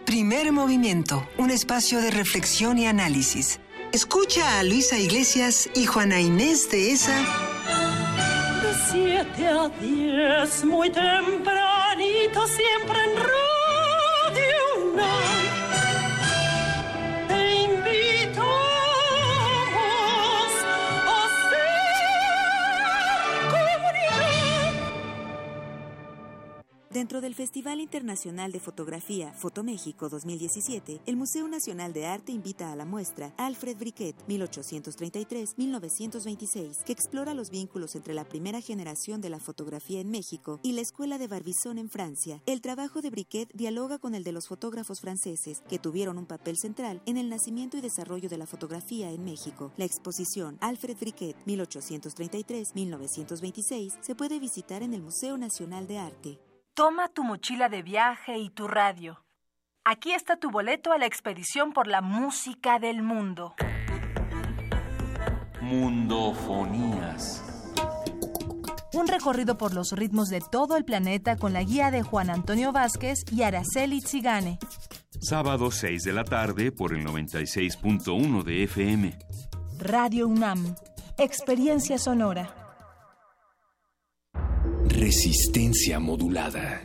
[0.07, 3.59] Primer movimiento, un espacio de reflexión y análisis.
[3.93, 7.54] Escucha a Luisa Iglesias y Juana Inés de esa.
[9.25, 13.44] Siete a muy tempranito, siempre en
[26.95, 32.77] Dentro del Festival Internacional de Fotografía Fotoméxico 2017, el Museo Nacional de Arte invita a
[32.77, 39.41] la muestra Alfred Briquet 1833-1926, que explora los vínculos entre la primera generación de la
[39.41, 42.41] fotografía en México y la Escuela de Barbizon en Francia.
[42.47, 46.59] El trabajo de Briquet dialoga con el de los fotógrafos franceses, que tuvieron un papel
[46.59, 49.73] central en el nacimiento y desarrollo de la fotografía en México.
[49.77, 56.39] La exposición Alfred Briquet 1833-1926 se puede visitar en el Museo Nacional de Arte.
[56.75, 59.25] Toma tu mochila de viaje y tu radio.
[59.85, 63.55] Aquí está tu boleto a la expedición por la música del mundo.
[65.61, 67.45] Mundofonías.
[68.93, 72.73] Un recorrido por los ritmos de todo el planeta con la guía de Juan Antonio
[72.73, 74.59] Vázquez y Araceli Zigane.
[75.21, 79.17] Sábado 6 de la tarde por el 96.1 de FM.
[79.79, 80.75] Radio UNAM.
[81.19, 82.64] Experiencia sonora.
[84.97, 86.83] Resistencia modulada.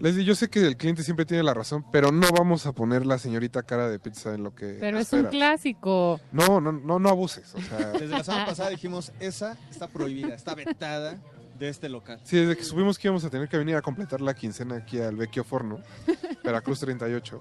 [0.00, 3.06] Leslie, yo sé que el cliente siempre tiene la razón, pero no vamos a poner
[3.06, 4.76] la señorita cara de pizza en lo que.
[4.80, 6.20] Pero es un clásico.
[6.32, 7.54] No, no, no, no abuses.
[7.54, 11.16] O sea, Desde la semana pasada dijimos, esa está prohibida, está vetada
[11.58, 12.20] de este local.
[12.22, 15.00] sí, desde que supimos que íbamos a tener que venir a completar la quincena aquí
[15.00, 15.80] al Vecchio Forno,
[16.44, 17.40] Veracruz 38.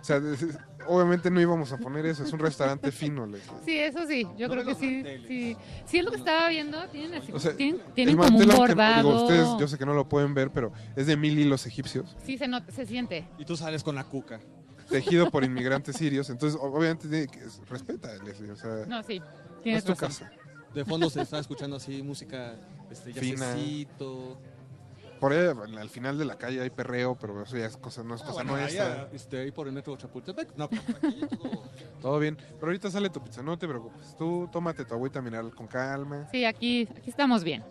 [0.00, 0.20] O sea,
[0.86, 3.52] obviamente no íbamos a poner eso, es un restaurante fino, Leslie.
[3.64, 5.56] Sí, eso sí, yo creo que sí, sí.
[5.86, 9.08] Sí, es lo que estaba viendo, tienen así, O sea, tienen, tienen como un bordado.
[9.10, 12.16] digo, ustedes, yo sé que no lo pueden ver, pero es de mil hilos egipcios,
[12.24, 13.26] Sí, se, nota, se siente.
[13.38, 14.40] Y tú sales con la cuca.
[14.88, 16.30] tejido por inmigrantes sirios.
[16.30, 18.52] Entonces, obviamente, tiene que- respeta, Leslie.
[18.52, 20.08] O sea, No, sí, no es tu razón.
[20.08, 20.30] casa.
[20.76, 22.54] De fondo se está escuchando así música
[22.90, 24.38] este, jazzcito.
[25.18, 25.46] Por ahí,
[25.78, 28.24] al final de la calle hay perreo, pero eso ya es cosa, no es Ah,
[28.26, 28.84] cosa bueno, nuestra.
[28.84, 30.54] allá, este, ahí por el metro Chapultepec.
[30.56, 30.78] No, aquí
[31.30, 31.62] todo-
[32.02, 32.36] Todo bien.
[32.36, 34.14] Pero ahorita sale tu pizza, no te preocupes.
[34.18, 36.28] Tú tómate tu agüita mineral con calma.
[36.30, 37.64] Sí, aquí, aquí estamos bien.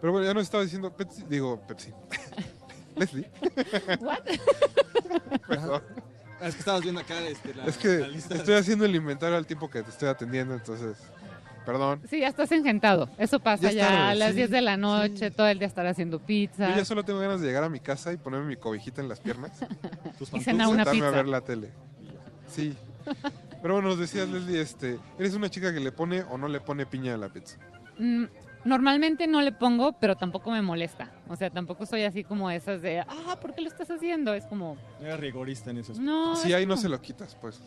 [0.00, 1.92] Pero bueno, ya nos estaba diciendo Pepsi, digo Pepsi.
[2.96, 3.30] Leslie.
[4.00, 4.20] What?
[5.46, 5.82] Perdón.
[6.40, 8.34] Ah, Es que estabas viendo acá este, la, es que la lista.
[8.34, 10.96] estoy haciendo el inventario al tiempo que te estoy atendiendo, entonces,
[11.64, 12.00] perdón.
[12.08, 13.08] Sí, ya estás engentado.
[13.18, 15.58] Eso pasa Ya es ya, tarde, a las sí, 10 de la noche, todo el
[15.58, 16.70] día estar haciendo pizza.
[16.70, 19.08] Yo ya solo tengo ganas de llegar a mi casa y ponerme mi cobijita en
[19.08, 19.52] las piernas.
[20.34, 21.08] Y cenar una sentarme pizza.
[21.08, 21.70] a ver la tele.
[22.48, 22.76] Sí.
[23.60, 26.60] Pero bueno, nos decías, Leslie, este, ¿eres una chica que le pone o no le
[26.60, 27.58] pone piña a la pizza?
[27.98, 28.24] Mm,
[28.64, 31.10] Normalmente no le pongo, pero tampoco me molesta.
[31.28, 34.34] O sea, tampoco soy así como esas de, ah, ¿por qué lo estás haciendo?
[34.34, 35.92] Es como, Era rigorista en eso.
[36.00, 37.60] No, si es ahí no se lo quitas, pues.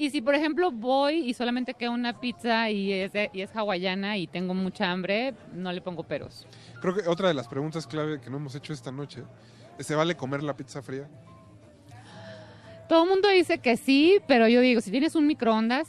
[0.00, 3.54] Y si, por ejemplo, voy y solamente queda una pizza y es, de- y es
[3.54, 6.46] hawaiana y tengo mucha hambre, no le pongo peros.
[6.80, 9.24] Creo que otra de las preguntas clave que no hemos hecho esta noche
[9.78, 11.06] es, ¿se vale comer la pizza fría?
[12.88, 15.86] Todo el mundo dice que sí, pero yo digo, si tienes un microondas,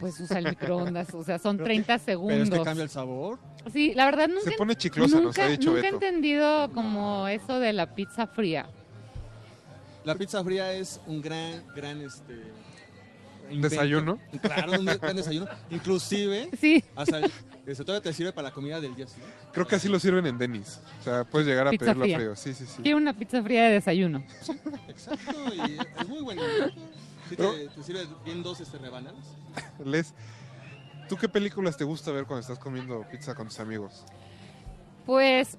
[0.00, 1.14] pues usa el microondas.
[1.14, 2.34] O sea, son 30 segundos.
[2.34, 3.38] Pero es que cambia el sabor.
[3.72, 7.28] Sí, la verdad nunca, Se pone chiclosa, nos nunca, ha dicho nunca he entendido como
[7.28, 8.66] eso de la pizza fría.
[10.02, 12.42] La pizza fría es un gran, gran este
[13.50, 13.68] invento.
[13.68, 14.18] ¿Desayuno?
[14.42, 15.46] Claro, un gran desayuno.
[15.70, 16.82] Inclusive, sí.
[16.96, 17.32] hasta el-
[17.66, 19.34] este, todavía te sirve para la comida del día siguiente.
[19.52, 20.80] Creo que así lo sirven en Denis.
[21.00, 22.16] O sea, puedes llegar a Pizza pedirlo fría.
[22.18, 22.36] frío.
[22.36, 22.82] Sí, sí, sí.
[22.82, 24.22] Quiero una pizza fría de desayuno.
[24.88, 26.42] Exacto, y es muy bueno.
[27.28, 29.24] Sí te, te sirve bien dos este, rebanadas.
[29.84, 30.12] Les,
[31.08, 34.04] ¿tú qué películas te gusta ver cuando estás comiendo pizza con tus amigos?
[35.06, 35.56] Pues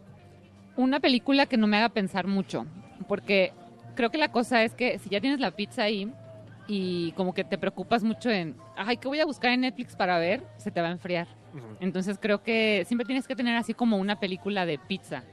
[0.76, 2.66] una película que no me haga pensar mucho,
[3.08, 3.52] porque
[3.96, 6.12] creo que la cosa es que si ya tienes la pizza ahí
[6.68, 10.18] y como que te preocupas mucho en, ay, ¿qué voy a buscar en Netflix para
[10.18, 10.44] ver?
[10.58, 11.28] Se te va a enfriar.
[11.80, 15.24] Entonces creo que siempre tienes que tener así como una película de pizza.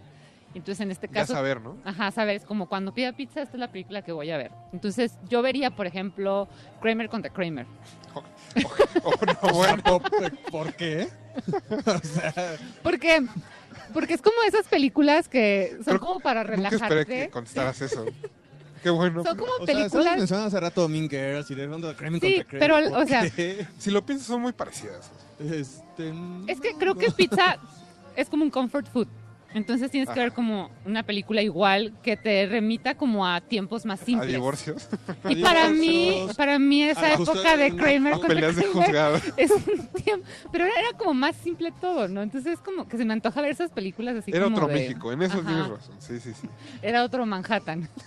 [0.55, 1.33] Entonces en este Ya caso...
[1.33, 1.79] saber, ¿no?
[1.85, 4.53] Ajá, sabes, como cuando pida pizza, esta es la película que voy a ver.
[4.73, 6.47] Entonces yo vería, por ejemplo,
[6.83, 7.67] Kramer contra Kramer.
[8.13, 9.33] ¿Por,
[10.51, 11.09] por qué?
[11.87, 12.35] o sea,
[12.83, 13.25] Porque,
[13.95, 17.07] porque es como esas películas que son Creo- como para Nunca esperé relajarte.
[17.25, 18.05] que contestaras eso.
[18.83, 19.23] Qué bueno.
[19.25, 20.17] Son como o películas...
[20.17, 22.83] mencionando hace rato Mean Girls y de fondo Kramer Sí, contra Kramer.
[22.83, 23.67] pero, ¿Por o sea- qué?
[23.79, 25.11] Si lo piensas, son muy parecidas.
[25.39, 26.13] Este,
[26.47, 27.59] Es que creo que pizza
[28.17, 29.09] es como un comfort food.
[29.55, 34.01] Entonces tienes que ver como una película igual que te remita como a tiempos más
[34.03, 34.31] A simples.
[34.33, 34.89] divorcios.
[35.29, 39.21] Y para mí, Divorcios, para mí esa a época de Kramer contra Peleas de juzgado.
[39.37, 42.23] es un tiempo, pero era, era como más simple todo, ¿no?
[42.23, 45.13] Entonces como que se me antoja ver esas películas así Era como otro de- México,
[45.13, 45.47] en eso Ajá.
[45.47, 45.97] tienes razón.
[45.99, 46.49] Sí, sí, sí.
[46.83, 47.89] Era otro Manhattan.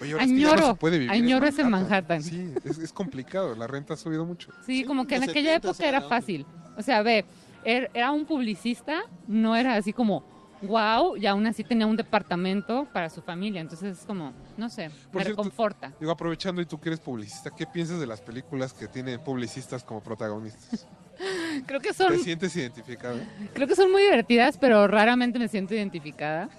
[0.00, 2.22] Oye, ahora es que no Añoro, puede vivir añoro ese Manhattan.
[2.22, 3.54] Sí, es, es complicado.
[3.54, 4.50] La renta ha subido mucho.
[4.66, 6.44] Sí, como que en aquella 70 época era fácil.
[6.76, 7.24] O sea, ve,
[7.66, 10.22] era un publicista, no era así como,
[10.62, 13.60] wow, y aún así tenía un departamento para su familia.
[13.60, 15.92] Entonces es como, no sé, Por me cierto, reconforta.
[15.98, 19.82] Digo, aprovechando y tú que eres publicista, ¿qué piensas de las películas que tienen publicistas
[19.84, 20.86] como protagonistas?
[21.66, 23.18] Creo que son, ¿Te sientes identificado?
[23.54, 26.50] creo que son muy divertidas, pero raramente me siento identificada.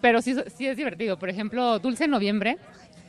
[0.00, 1.18] Pero sí, sí es divertido.
[1.20, 2.58] Por ejemplo, Dulce Noviembre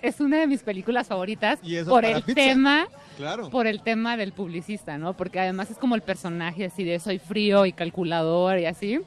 [0.04, 2.36] es una de mis películas favoritas Y eso por el pizza.
[2.36, 2.88] tema
[3.18, 3.50] Claro.
[3.50, 5.18] por el tema del publicista, ¿no?
[5.18, 9.02] Porque además es como el personaje así de soy frío y calculador y así.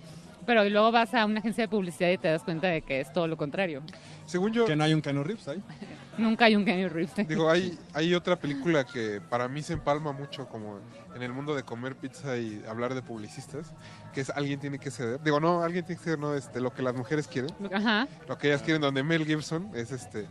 [0.47, 3.13] Pero luego vas a una agencia de publicidad y te das cuenta de que es
[3.13, 3.83] todo lo contrario.
[4.27, 4.65] Según yo...
[4.65, 5.63] Que no hay un Keanu Reeves ahí.
[6.21, 7.27] Nunca hay un Kenny Reeves.
[7.27, 10.79] Digo, hay, hay otra película que para mí se empalma mucho como
[11.15, 13.73] en el mundo de comer pizza y hablar de publicistas,
[14.13, 15.21] que es Alguien tiene que ceder.
[15.23, 17.51] Digo, no, Alguien tiene que ceder, no, este, lo que las mujeres quieren.
[17.73, 18.07] Ajá.
[18.29, 20.27] Lo que ellas quieren, donde Mel Gibson es este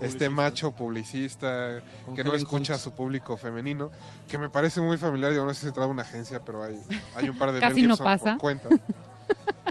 [0.00, 1.82] este macho publicista
[2.14, 3.90] que no escucha a su público femenino,
[4.28, 6.62] que me parece muy familiar, yo no sé si se trata de una agencia, pero
[6.62, 6.80] hay,
[7.14, 8.32] hay un par de Casi Mel no pasa.
[8.32, 8.68] por cuenta.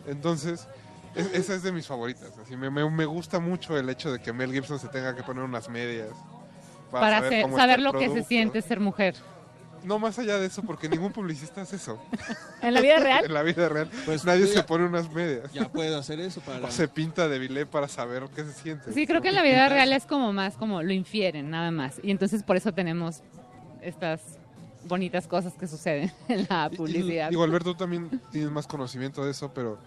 [0.08, 0.68] Entonces,
[1.16, 2.32] es- esa es de mis favoritas.
[2.42, 5.24] Así me, me- me gusta mucho el hecho de que Mel Gibson se tenga que
[5.24, 6.10] poner unas medias
[6.92, 9.16] Para, saber saber lo que se siente ser mujer.
[9.84, 12.00] No más allá de eso, porque ningún publicista hace eso.
[12.62, 13.26] ¿En la vida real?
[13.26, 13.90] en la vida real.
[14.06, 15.52] Pues Nadie se ya- pone unas medias.
[15.54, 16.68] Ya puedo hacer eso para...
[16.68, 18.94] O se pinta de bilé para saber qué se siente.
[18.94, 21.96] Sí, creo que en la vida real es como más como lo infieren, nada más.
[22.04, 23.22] Y entonces por eso tenemos
[23.82, 24.22] estas
[24.88, 27.30] bonitas cosas que suceden en la Y- y- publicidad.
[27.30, 29.80] Digo, Alberto, tú también tienes más conocimiento de eso, pero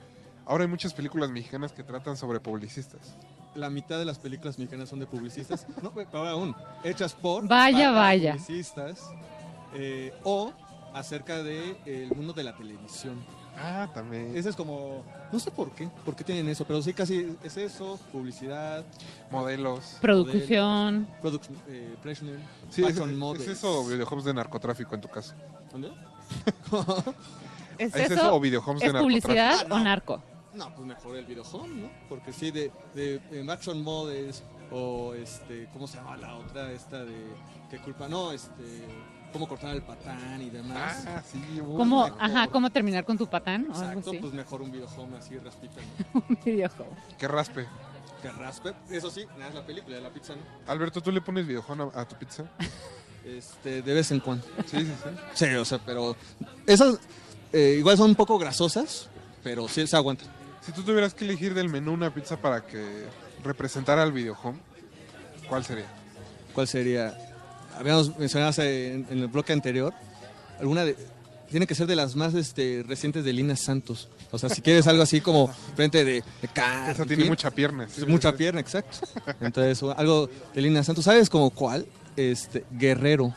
[0.46, 3.16] ahora hay muchas películas mexicanas que tratan sobre publicistas.
[3.54, 5.64] La mitad de las películas mexicanas son de publicistas.
[5.80, 6.56] No, ahora aún.
[6.82, 7.46] Hechas por...
[7.46, 8.32] Vaya, vaya.
[8.32, 9.08] Publicistas.
[9.74, 10.52] Eh, o
[10.94, 13.24] acerca del mundo de la televisión.
[13.56, 14.36] Ah, también.
[14.36, 15.04] Ese es como...
[15.32, 15.88] No sé por qué.
[16.04, 16.64] ¿Por qué tienen eso?
[16.64, 17.98] Pero sí casi es eso.
[18.12, 18.84] Publicidad.
[19.30, 19.98] Modelos.
[20.00, 21.08] Producción.
[21.20, 21.96] Product, eh,
[22.70, 25.34] Sí, es, es eso o videojuegos de narcotráfico en tu caso.
[25.72, 25.88] ¿Dónde?
[27.78, 28.14] ¿Es, ¿Es eso?
[28.14, 29.74] eso o videojuegos de ¿Es publicidad narcotráfico?
[29.74, 30.22] o narco?
[30.54, 31.90] No, pues mejor el videohome, ¿no?
[32.08, 33.84] Porque sí, de, de, de Action
[34.70, 36.70] o este, ¿cómo se llama la otra?
[36.70, 37.16] Esta de,
[37.70, 38.08] ¿qué culpa?
[38.08, 38.86] No, este,
[39.34, 41.04] cómo cortar el patán y demás.
[41.08, 43.66] Ah, sí, ¿Cómo, ajá, ¿Cómo terminar con tu patán?
[43.68, 44.18] O algo Exacto, así.
[44.20, 45.80] pues mejor un videohome así, raspita.
[46.14, 46.96] Un videojuego.
[47.18, 47.66] Que raspe.
[48.22, 48.72] Que raspe.
[48.88, 50.42] Eso sí, nada es la película de la pizza, ¿no?
[50.70, 52.44] Alberto, ¿tú le pones videojuego a, a tu pizza?
[53.24, 54.44] Este, de vez en cuando.
[54.66, 55.10] Sí, sí, sí.
[55.46, 56.14] Sí, o sea, pero
[56.66, 56.98] esas
[57.54, 59.08] eh, igual son un poco grasosas,
[59.42, 60.28] pero sí se aguantan.
[60.60, 63.06] Si tú tuvieras que elegir del menú una pizza para que
[63.42, 64.58] representara al videohome,
[65.48, 65.86] ¿cuál sería?
[66.52, 67.16] ¿Cuál sería?
[67.78, 69.92] Habíamos mencionado en, en el bloque anterior,
[70.60, 70.96] alguna de,
[71.50, 74.08] tiene que ser de las más este, recientes de Lina Santos.
[74.30, 77.28] O sea, si quieres algo así como frente de, de en tiene fin.
[77.28, 77.86] mucha pierna.
[77.88, 78.98] sí, Es mucha sí, pierna, exacto.
[79.40, 81.04] Entonces, algo de Lina Santos.
[81.04, 81.86] ¿Sabes como cuál?
[82.16, 83.32] Este, Guerrero,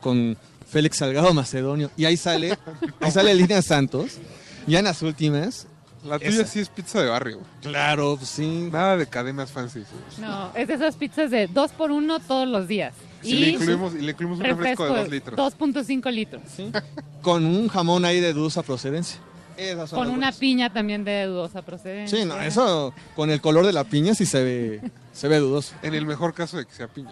[0.00, 0.36] con
[0.68, 1.90] Félix Salgado Macedonio.
[1.96, 2.58] Y ahí sale,
[3.00, 4.18] ahí sale Lina Santos.
[4.66, 5.68] Ya en las últimas.
[6.04, 7.40] La tuya esa- sí es pizza de barrio.
[7.62, 8.68] Claro, pues sí.
[8.72, 9.84] Nada de cadenas fancy.
[10.18, 12.94] No, es de esas pizzas de dos por uno todos los días.
[13.22, 15.38] Y le incluimos, y le incluimos un refresco de dos litros.
[15.58, 16.42] 2.5 litros.
[17.22, 19.18] Con un jamón ahí de dudosa procedencia.
[19.56, 20.36] Esas son Con una buenas.
[20.36, 22.18] piña también de dudosa procedencia.
[22.18, 24.80] Sí, no, eso con el color de la piña sí se ve,
[25.14, 25.74] se ve dudoso.
[25.82, 27.10] En el mejor caso de que sea piña.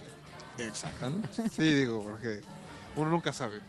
[0.58, 1.28] Exactamente.
[1.56, 2.40] Sí, digo, porque
[2.96, 3.60] uno nunca sabe.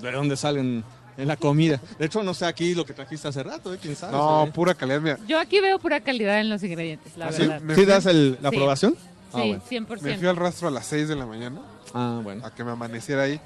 [0.00, 0.84] ¿De dónde salen
[1.18, 1.80] en la comida?
[1.98, 3.78] De hecho, no sé aquí lo que trajiste hace rato, ¿eh?
[3.82, 4.12] ¿Quién sabe?
[4.12, 5.00] No, pura calidad.
[5.00, 7.42] Mira, Yo aquí veo pura calidad en los ingredientes, la ¿Ah, sí?
[7.42, 7.60] verdad.
[7.60, 8.56] Me ¿Sí fui- das el- la Sí.
[8.56, 8.94] aprobación?
[9.32, 9.62] Ah, Sí, bueno.
[9.88, 10.02] 100%.
[10.02, 11.60] me fui al rastro a las 6 de la mañana
[11.94, 12.44] Ah, bueno.
[12.44, 13.40] a que me amaneciera ahí.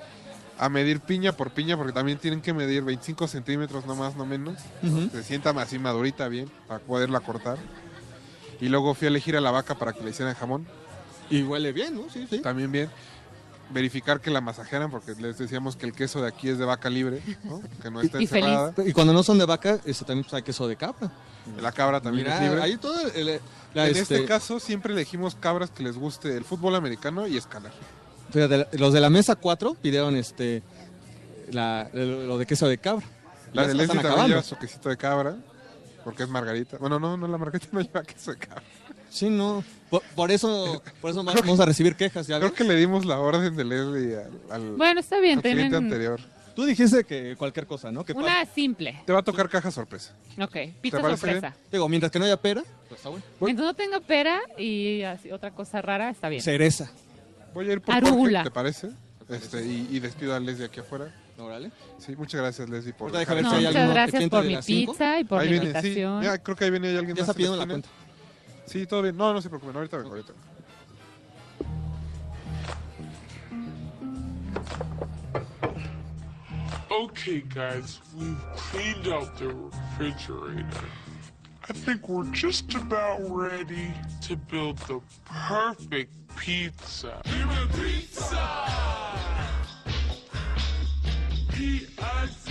[0.59, 4.25] A medir piña por piña, porque también tienen que medir 25 centímetros, no más, no
[4.25, 4.55] menos.
[5.13, 7.59] Se sienta así madurita bien, para poderla cortar.
[8.61, 10.65] Y luego fui a elegir a la vaca para que le hicieran jamón.
[11.29, 12.03] Y huele bien, ¿no?
[12.09, 12.39] Sí, sí.
[12.39, 12.89] También bien.
[13.71, 16.89] Verificar que la masajearan, porque les decíamos que el queso de aquí es de vaca
[16.91, 17.61] libre, ¿no?
[17.83, 18.45] que no está Y feliz.
[18.47, 18.75] encerrada.
[18.87, 21.11] Y cuando no son de vaca, este, también pues, hay queso de cabra.
[21.61, 22.63] La cabra también Mira, es libre.
[22.63, 23.41] ahí todo el- el-
[23.75, 27.37] la, en este, este, caso siempre elegimos cabras que les guste el fútbol americano y
[27.37, 27.73] escalar.
[28.31, 30.63] fíjate, los de la mesa 4 pidieron este
[31.51, 33.05] la- lo de queso de cabra.
[33.53, 34.29] La Ya de Leslie también acabando.
[34.29, 35.37] lleva su quesito de cabra,
[36.03, 36.77] porque es margarita.
[36.79, 38.63] Bueno, no, no, la margarita no lleva queso de cabra.
[39.11, 39.63] Sí, no.
[39.91, 42.59] Por, por eso, por eso vamos a recibir quejas, ¿ya Creo ves?
[42.59, 45.75] que le dimos la orden de Leslie al, al- Bueno, está bien, al cliente tienen
[45.85, 46.21] anterior.
[46.55, 48.05] Tú dijiste que cualquier cosa, ¿no?
[48.05, 49.03] Que Una simple.
[49.05, 50.15] Te va a tocar caja sorpresa.
[50.41, 51.49] Ok, pizza sorpresa.
[51.51, 51.55] bien?
[51.73, 53.25] Digo, mientras que no haya pera, pues está bueno.
[53.41, 56.43] Voy- Mientras no tenga pera y así, otra cosa rara, está bien.
[56.43, 56.91] Cereza.
[57.53, 58.41] Voy a ir por Arugula.
[58.41, 58.91] Jorge, ¿te parece?
[59.29, 61.13] Este, y, y despido a Leslie aquí afuera.
[61.39, 61.73] Órale.
[61.99, 63.11] Sí, muchas gracias, Leslie, por...
[63.11, 63.27] Muchas
[63.91, 66.25] gracias por mi pizza y por Ahí la invitación.
[66.43, 67.29] Creo que ahí viene alguien Ya más.
[67.31, 67.89] está pidiendo la cuenta.
[68.67, 69.17] Sí, todo bien.
[69.17, 69.75] No, no se preocupen.
[69.77, 70.45] Ahorita vengo, ahorita vengo.
[76.95, 80.85] Okay, guys, we've cleaned out the refrigerator.
[81.69, 83.93] I think we're just about ready
[84.23, 87.21] to build the perfect pizza.
[87.75, 88.49] pizza!
[91.49, 92.44] P-I-C-C-A.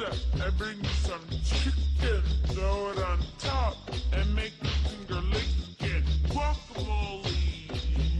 [0.00, 2.22] And bring me some chicken.
[2.46, 3.76] Throw it on top
[4.12, 6.02] and make the finger licking.
[6.28, 7.22] Guacamole,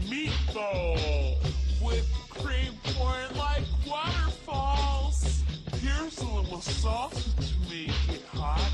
[0.07, 1.35] meatball,
[1.81, 5.43] whipped cream pouring like waterfalls.
[5.81, 8.71] Here's a little salsa to make it hot.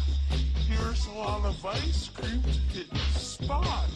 [0.68, 3.90] Here's a lot of ice cream to hit the spot.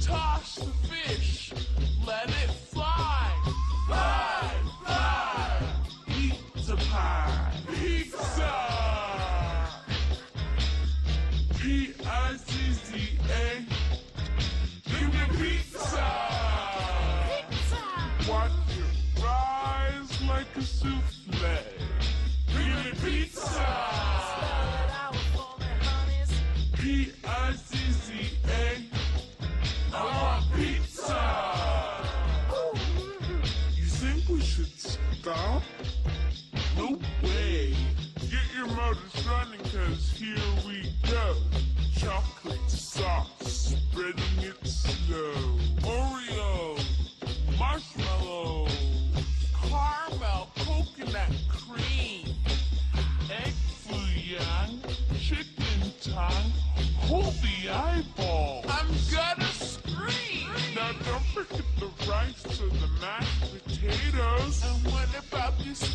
[0.00, 1.52] Toss the fish,
[2.06, 2.50] let it.
[2.70, 3.32] Fly,
[3.88, 4.63] fly.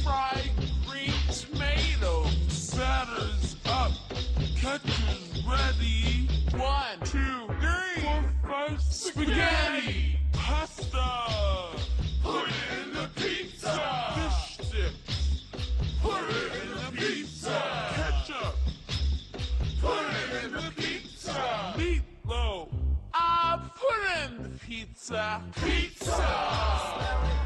[0.10, 0.52] Fried
[0.88, 2.24] green tomato?
[2.76, 3.92] Batter's up,
[4.56, 6.28] catcher's ready.
[6.58, 11.10] One, two, three, four, five, spaghetti, pasta.
[12.24, 13.78] Put it in the pizza.
[14.16, 15.44] Fish sticks.
[16.02, 17.62] Put it in the pizza.
[17.96, 18.56] Ketchup.
[19.82, 21.74] Put it in the pizza.
[21.78, 22.70] Meatloaf.
[23.14, 25.42] Ah, put in the pizza.
[25.62, 27.39] Pizza.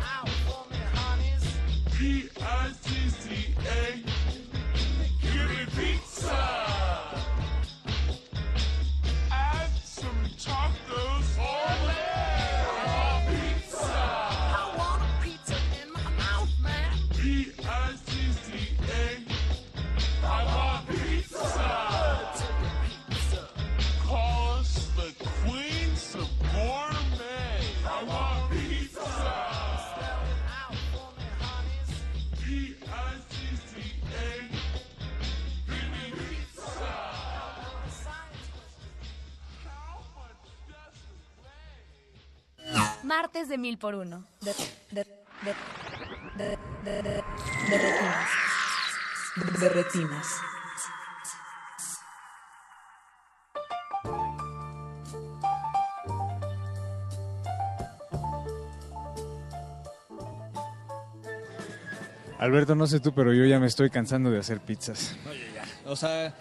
[2.04, 3.03] G-I-T
[43.04, 44.24] Martes de mil por uno.
[44.42, 44.54] De,
[44.92, 45.06] de,
[45.44, 45.58] de,
[46.38, 47.24] de, de, de,
[47.70, 48.30] de retinas.
[49.60, 50.28] De retinas.
[62.40, 65.16] Alberto, no sé tú, pero yo ya me estoy cansando de hacer pizzas.
[65.30, 65.64] Oye, ya.
[65.90, 66.34] O sea,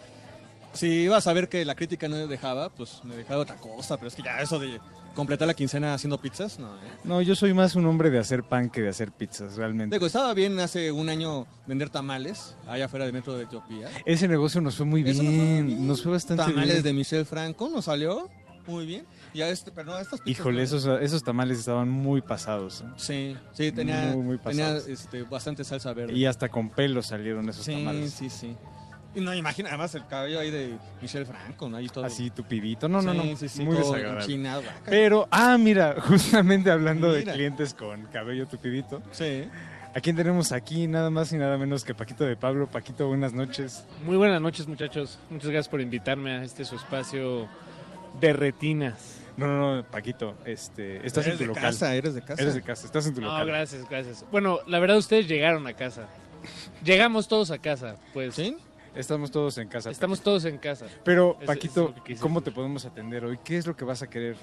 [0.72, 3.96] si ibas a ver que la crítica no me dejaba, pues me dejaba otra cosa,
[3.96, 4.80] pero es que ya eso de
[5.14, 6.74] completar la quincena haciendo pizzas, no.
[6.76, 6.80] ¿eh?
[7.04, 9.96] No, yo soy más un hombre de hacer pan que de hacer pizzas, realmente.
[9.96, 13.88] Digo, estaba bien hace un año vender tamales allá afuera del metro de Etiopía.
[14.06, 16.82] Ese negocio nos fue muy bien, nos fue nos fue bastante Tamales bien.
[16.84, 18.28] de Michelle Franco nos salió
[18.66, 19.04] muy bien.
[19.34, 20.62] Ya este, pero no, estas pizzas Híjole, no.
[20.62, 22.82] esos, esos tamales estaban muy pasados.
[22.82, 22.90] ¿eh?
[22.96, 24.88] Sí, sí, tenía, Muy, muy tenía pasados.
[24.88, 26.12] este, bastante salsa verde.
[26.12, 28.12] Y hasta con pelo salieron esos Sí, tamales.
[28.12, 28.48] sí, sí.
[28.48, 28.56] Y
[29.16, 31.76] no, imagina, además el cabello ahí de Michelle Franco, ¿no?
[31.76, 32.04] Ahí todo.
[32.04, 32.88] Así tupidito.
[32.88, 33.36] No, no, Sí, no.
[33.36, 34.22] sí, sí, muy desagradable.
[34.24, 34.86] enchinado, guácala.
[34.86, 37.18] Pero, ah, mira, justamente hablando Mira.
[37.20, 39.02] de clientes con cabello tupidito.
[39.10, 39.44] Sí.
[39.94, 40.86] ¿A quién tenemos aquí?
[40.86, 42.66] Nada más y nada menos que Paquito de Pablo.
[42.66, 43.84] Paquito, buenas noches.
[44.06, 45.18] Muy buenas noches, muchachos.
[45.28, 47.46] Muchas gracias por invitarme a este su espacio
[48.20, 49.18] de retinas.
[49.36, 51.62] No, no, no, Paquito, este, estás Eres en tu de local.
[51.62, 52.42] casa, eres de casa.
[52.42, 53.46] Eres de casa, estás en tu No, local.
[53.46, 54.24] gracias, gracias.
[54.30, 56.06] Bueno, la verdad ustedes llegaron a casa.
[56.84, 58.34] Llegamos todos a casa, pues.
[58.34, 58.56] ¿Sí?
[58.94, 59.90] Estamos todos en casa.
[59.90, 60.30] Estamos Paquito.
[60.30, 60.86] todos en casa.
[61.04, 62.52] Pero, Es- Paquito, ¿cómo decir.
[62.52, 63.38] te podemos atender hoy?
[63.42, 64.36] ¿Qué es lo que vas a querer?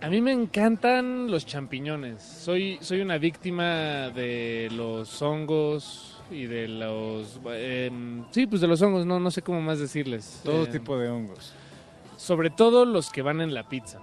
[0.00, 2.22] A mí me encantan los champiñones.
[2.22, 7.40] Soy, soy una víctima de los hongos y de los...
[7.52, 10.40] em, sí, pues de los hongos, no, no sé cómo más decirles.
[10.44, 11.52] Todo Em, tipo de hongos.
[12.16, 13.98] Sobre todo los que van en la pizza.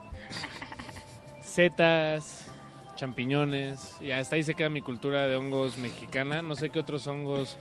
[1.41, 2.47] Setas,
[2.95, 6.41] champiñones, y hasta ahí se queda mi cultura de hongos mexicana.
[6.41, 7.57] No sé qué otros hongos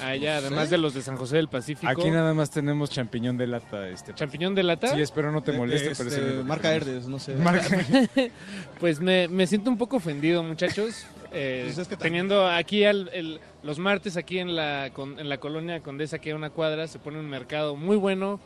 [0.00, 0.46] hay allá, no sé.
[0.46, 1.90] además de los de San José del Pacífico.
[1.90, 3.88] Aquí nada más tenemos champiñón de lata.
[3.88, 4.88] Este, ¿Champiñón de lata?
[4.94, 6.72] Sí, espero no te De- moleste, de pero es este, marca.
[6.74, 7.34] Herdes, no sé.
[7.36, 7.66] Marca-
[8.80, 11.06] Pues me, me siento un poco ofendido, muchachos.
[11.36, 15.28] Eh, Pues es que teniendo aquí al- el- los martes aquí en la, con- en
[15.28, 18.38] la colonia Condesa, que a una cuadra, se pone un mercado muy bueno,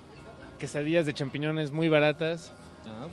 [0.59, 2.51] quesadillas de champiñones muy baratas.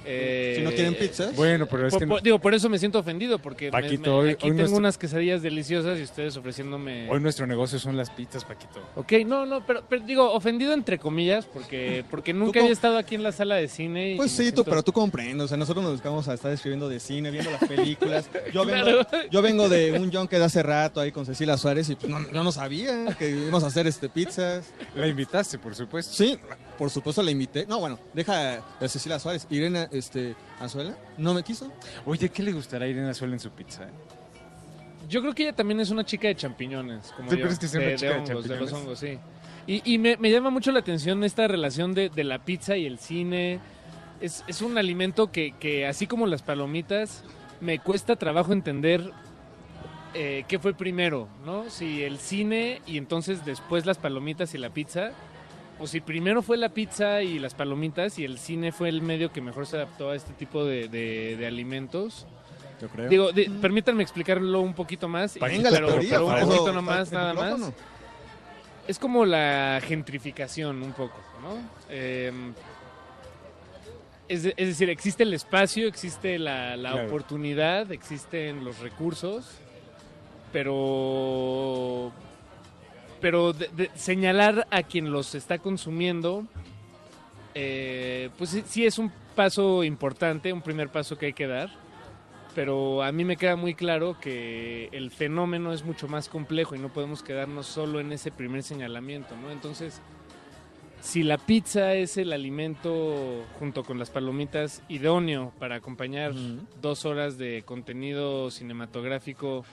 [0.05, 1.35] Eh, si no quieren pizzas.
[1.35, 4.17] Bueno, pero es por- que- por- digo, por eso me siento ofendido, porque Paquito, me-
[4.17, 7.09] hoy- aquí hoy tengo nuestro- unas quesadillas deliciosas y ustedes ofreciéndome...
[7.09, 8.79] Hoy nuestro negocio son las pizzas, Paquito.
[8.95, 13.15] Ok, no, no, pero, pero digo, ofendido entre comillas, porque, porque nunca había estado aquí
[13.15, 14.11] en la sala de cine.
[14.13, 15.45] y Pues sí, tú, pero tú comprendes.
[15.45, 18.29] O sea, nosotros nos buscamos a estar escribiendo de cine, viendo las películas.
[18.53, 19.07] Yo, vengo, Claro.
[19.31, 22.09] yo vengo de un John que de hace rato ahí con Cecilia Suárez y pues
[22.11, 24.71] no, yo no sabía que íbamos a hacer este pizzas.
[24.95, 26.13] La invitaste, por supuesto.
[26.13, 26.37] Sí,
[26.77, 27.65] por supuesto la invité.
[27.67, 29.47] No, bueno, deja a Cecilia Suárez.
[29.49, 31.71] Irene este, Azuela no me quiso.
[32.05, 33.87] Oye, ¿qué le gustará a Irene Azuela en su pizza?
[35.07, 37.11] Yo creo que ella también es una chica de champiñones.
[37.15, 38.73] Como ¿Tú yo, crees que sea una de, chica de hongos, de los champiñones?
[38.73, 39.19] hongos, sí.
[39.67, 42.85] Y, y me, me llama mucho la atención esta relación de, de la pizza y
[42.85, 43.59] el cine.
[44.21, 47.23] Es, es un alimento que, que, así como las palomitas,
[47.61, 49.11] me cuesta trabajo entender
[50.13, 51.69] eh, qué fue primero, ¿no?
[51.69, 55.11] Si el cine y entonces después las palomitas y la pizza.
[55.79, 59.31] O si primero fue la pizza y las palomitas y el cine fue el medio
[59.33, 62.25] que mejor se adaptó a este tipo de, de- de alimentos.
[62.81, 63.09] Yo creo.
[63.09, 65.37] Digo, di- permítanme explicarlo un poquito más.
[65.39, 67.59] Venga, la pero, teoría, pero un poquito nomás, nada más.
[68.87, 71.57] Es como la gentrificación un poco, ¿no?
[71.89, 72.31] Eh,
[74.29, 77.07] es, de- es decir, existe el espacio, existe la, la Claro.
[77.07, 79.45] oportunidad, existen los recursos,
[80.53, 82.11] pero
[83.25, 86.45] pero de- de señalar a quien los está consumiendo,
[87.55, 91.71] eh, pues sí, sí es un paso importante, un primer paso que hay que dar,
[92.53, 96.79] pero a mí me queda muy claro que el fenómeno es mucho más complejo y
[96.79, 99.49] no podemos quedarnos solo en ese primer señalamiento, ¿no?
[99.49, 100.01] Entonces,
[101.01, 106.31] si la pizza es el alimento junto con las palomitas idóneo para acompañar
[106.79, 109.65] dos horas de contenido cinematográfico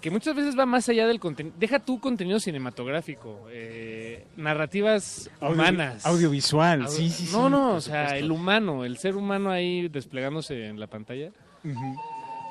[0.00, 1.56] que muchas veces va más allá del contenido.
[1.58, 6.06] Deja tu contenido cinematográfico, eh, narrativas Audio- humanas.
[6.06, 8.24] audiovisual, Au- sí, sí, sí, No, no, o sea, supuesto.
[8.24, 11.30] el humano, el ser humano ahí desplegándose en la pantalla.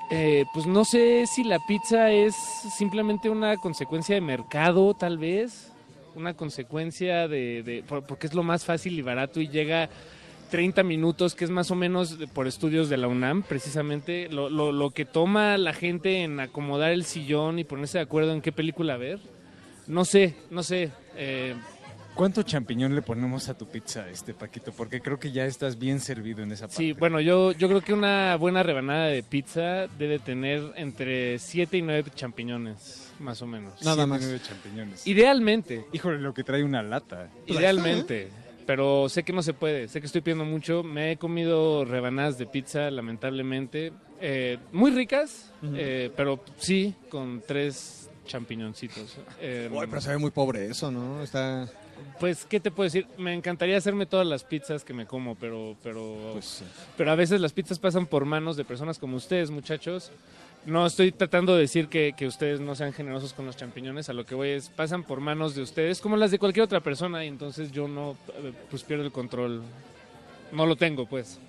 [0.10, 2.34] Eh, pues no sé si la pizza es
[2.78, 5.72] simplemente una consecuencia de mercado, tal vez.
[6.16, 9.90] Una consecuencia de, de- por- porque es lo más fácil y barato y llega
[10.50, 14.72] 30 minutos, que es más o menos por estudios de la UNAM, precisamente, lo, lo-
[14.72, 18.52] lo que toma la gente en acomodar el sillón y ponerse de acuerdo en qué
[18.52, 19.20] película ver.
[19.88, 20.92] No sé, no sé.
[21.16, 21.56] eh,
[22.16, 24.72] ¿Cuánto champiñón le ponemos a tu pizza, este Paquito?
[24.72, 26.78] Porque creo que ya estás bien servido en esa parte.
[26.78, 31.78] Sí, bueno, yo, yo creo que una buena rebanada de pizza debe tener entre 7
[31.78, 33.74] y 9 champiñones, más o menos.
[33.80, 35.06] Siete, nueve champiñones.
[35.06, 35.86] Idealmente.
[35.94, 37.30] Híjole, lo que trae una lata.
[37.46, 38.30] Idealmente.
[38.68, 40.84] Pero sé que no se puede, sé que estoy pidiendo mucho.
[40.84, 43.94] Me he comido rebanadas de pizza, lamentablemente.
[44.22, 49.18] eh, muy ricas, eh, pero sí, con tres champiñoncitos.
[49.40, 51.24] Eh, Uy, pero se ve muy pobre eso, ¿no?
[51.24, 51.68] Está...
[52.20, 53.08] Pues, ¿qué te puedo decir?
[53.18, 56.62] Me encantaría hacerme todas las pizzas que me como, pero, pero, Pues
[56.98, 60.12] pero a veces las pizzas pasan por manos de personas como ustedes, muchachos.
[60.68, 64.14] No estoy tratando de decir que, que ustedes no sean generosos con los champiñones, a
[64.14, 67.24] lo que voy es, pasan por manos de ustedes como las de cualquier otra persona
[67.24, 69.64] y entonces yo no, eh, pues pierdo el control.
[70.52, 71.40] No lo tengo, pues.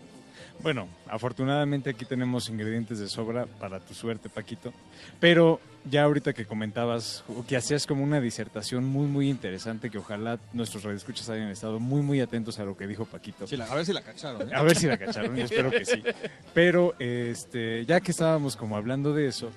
[0.63, 4.73] Bueno, afortunadamente aquí tenemos ingredientes de sobra para tu suerte, Paquito.
[5.21, 9.99] Pero ya ahorita que comentabas o que hacías como una disertación muy, muy interesante, que
[9.99, 13.47] ojalá nuestros radioescuchas hayan estado muy, muy atentos a lo que dijo Paquito.
[13.47, 14.49] Sí, a ver si la cacharon.
[14.49, 14.53] ¿eh?
[14.55, 16.03] A ver si la cacharon, y espero que sí.
[16.55, 19.51] Pero este, ya que estábamos como hablando de eso,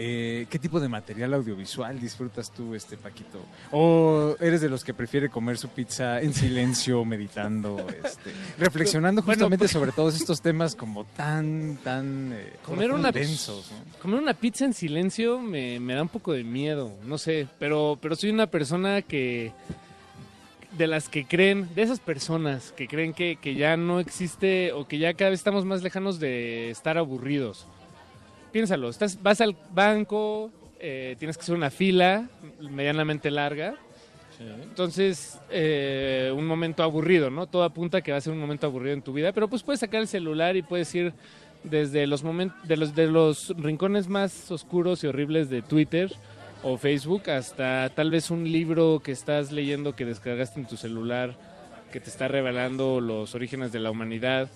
[0.00, 3.40] eh, ¿qué tipo de material audiovisual disfrutas tú, este Paquito?
[3.72, 9.40] ¿O eres de los que prefiere comer su pizza en silencio, meditando, este, reflexionando Bueno,
[9.40, 13.72] justamente sobre todos estos temas como tan, tan eh, Comer una, densos?
[13.72, 13.98] ¿no?
[14.00, 17.98] comer una pizza en silencio me, me da un poco de miedo, no sé, pero,
[18.00, 19.52] pero soy una persona que
[20.76, 24.86] de las que creen, de esas personas que creen que, que ya no existe o
[24.86, 27.66] que ya cada vez estamos más lejanos de estar aburridos.
[28.52, 30.50] Piénsalo, estás, vas al banco,
[30.80, 32.28] eh, tienes que hacer una fila
[32.60, 33.74] medianamente larga.
[34.62, 37.48] Entonces, eh, un momento aburrido, ¿no?
[37.48, 39.64] Todo apunta a que va a ser un momento aburrido en tu vida, pero pues
[39.64, 41.12] puedes sacar el celular y puedes ir
[41.64, 46.12] desde los de los, de los rincones más oscuros y horribles de Twitter
[46.62, 51.36] o Facebook hasta tal vez un libro que estás leyendo que descargaste en tu celular
[51.92, 54.48] que te está revelando los orígenes de la humanidad.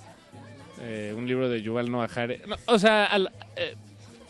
[0.82, 2.40] Eh, un libro de Yuval Noah Harari.
[2.46, 3.74] No, o sea, al- eh,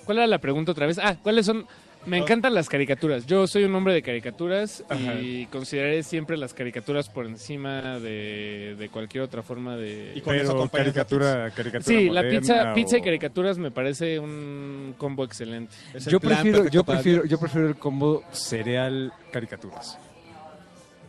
[0.05, 0.99] ¿cuál era la pregunta otra vez?
[0.99, 1.67] Ah, ¿cuáles son?
[2.05, 3.27] Me encantan las caricaturas.
[3.27, 4.83] Yo soy un hombre de caricaturas
[5.21, 10.11] y consideraré siempre las caricaturas por encima de, de cualquier otra forma de...
[10.17, 14.97] Y con eso Pero caricatura- caricatura Sí, la pizza, pizza y caricaturas me parece un
[14.99, 15.77] combo excelente.
[16.09, 19.97] Yo prefiero, yo, prefiero, yo prefiero el combo cereal caricaturas.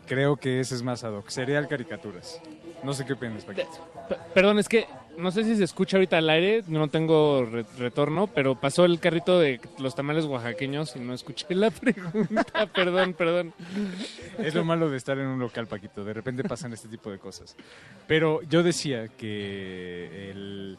[0.06, 1.30] Creo que ese es más ad hoc.
[1.30, 2.40] Cereal caricaturas.
[2.84, 3.70] No sé qué opinas, Paquito.
[4.34, 4.86] Perdón, es que
[5.18, 9.00] no sé si se escucha ahorita al aire, no tengo re- retorno, pero pasó el
[9.00, 12.46] carrito de los tamales oaxaqueños y no escuché la pregunta.
[12.74, 13.54] perdón, perdón.
[14.40, 16.04] Es lo malo de estar en un local, Paquito.
[16.04, 17.56] De repente pasan este tipo de cosas.
[18.08, 20.78] Pero yo decía que el...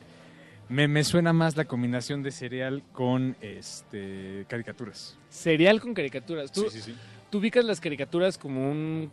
[0.69, 5.17] me, me suena más la combinación de cereal con este caricaturas.
[5.31, 6.51] Cereal con caricaturas.
[6.53, 6.95] ¿Tú, Sí, sí, sí.
[7.31, 9.11] tú ubicas las caricaturas como un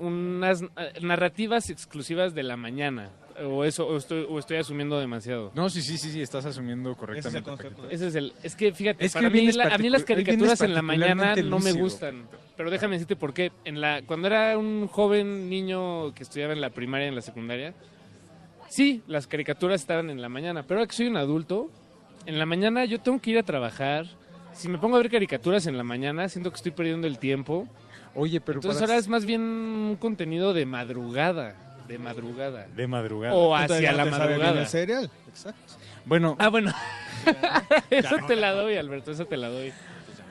[0.00, 0.68] unas eh,
[1.00, 3.10] narrativas exclusivas de la mañana.
[3.44, 5.50] O eso, o estoy, o estoy asumiendo demasiado.
[5.54, 7.50] No, sí, sí, sí, sí, estás asumiendo correctamente.
[7.90, 8.32] Ese es el.
[8.42, 11.34] Es que fíjate, Es que para mí, la- a mí las caricaturas en la mañana
[11.50, 12.26] no me gustan.
[12.56, 13.50] Pero déjame decirte por qué.
[13.64, 17.74] En la, cuando era un joven niño que estudiaba en la primaria, en la secundaria,
[18.68, 20.62] sí, las caricaturas estaban en la mañana.
[20.62, 21.70] Pero ahora que soy un adulto,
[22.26, 24.06] en la mañana yo tengo que ir a trabajar.
[24.52, 27.66] Si me pongo a ver caricaturas en la mañana, siento que estoy perdiendo el tiempo.
[28.14, 31.71] Oye, pero Entonces para- ahora es más bien un contenido de madrugada.
[31.92, 32.66] De madrugada.
[32.74, 33.34] De madrugada.
[33.34, 34.60] O hacia la madrugada.
[34.62, 35.10] el cereal.
[35.28, 35.74] Exacto.
[36.06, 36.36] Bueno.
[36.38, 36.72] Ah, bueno.
[37.90, 39.72] Eso te la doy, Alberto, eso te la doy.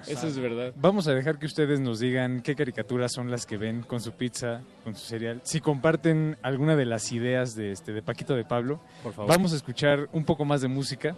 [0.08, 0.74] Eso es verdad.
[0.76, 4.12] Vamos a dejar que ustedes nos digan qué caricaturas son las que ven con su
[4.14, 5.40] pizza, con su cereal.
[5.44, 9.30] Si comparten alguna de las ideas de este de Paquito de Pablo, Por favor.
[9.32, 11.16] vamos a escuchar un poco más de música.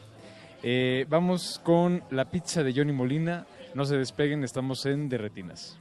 [0.62, 3.46] Eh, vamos con la pizza de Johnny Molina.
[3.74, 5.78] No se despeguen, estamos en Derretinas.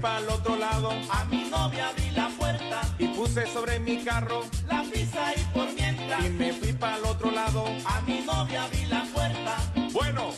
[0.00, 0.90] Para el otro lado.
[1.10, 2.94] A mi novia abrí la puerta.
[2.98, 6.24] Y puse sobre mi carro la pizza y por mientras.
[6.24, 7.64] Y me fui para el otro lado.
[7.84, 9.56] A mi novia abrí la puerta.
[9.92, 10.32] Bueno.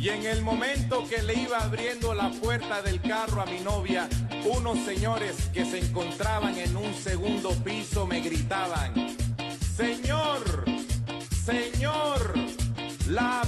[0.00, 4.06] Y en el momento que le iba abriendo la puerta del carro a mi novia,
[4.44, 8.92] unos señores que se encontraban en un segundo piso me gritaban,
[9.74, 10.66] Señor,
[11.46, 12.34] Señor,
[13.08, 13.42] la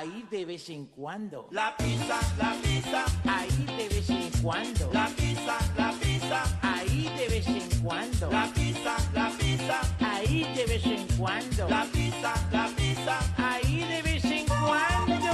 [0.00, 1.46] ahí de vez en cuando.
[1.50, 4.90] La pizza, la pizza, ahí de vez en cuando.
[4.94, 8.30] La pizza, la pizza, ahí de vez en cuando.
[8.30, 11.68] La pizza, la pizza, ahí de vez en cuando.
[11.68, 15.32] La pizza, la pizza, ahí de vez en cuando.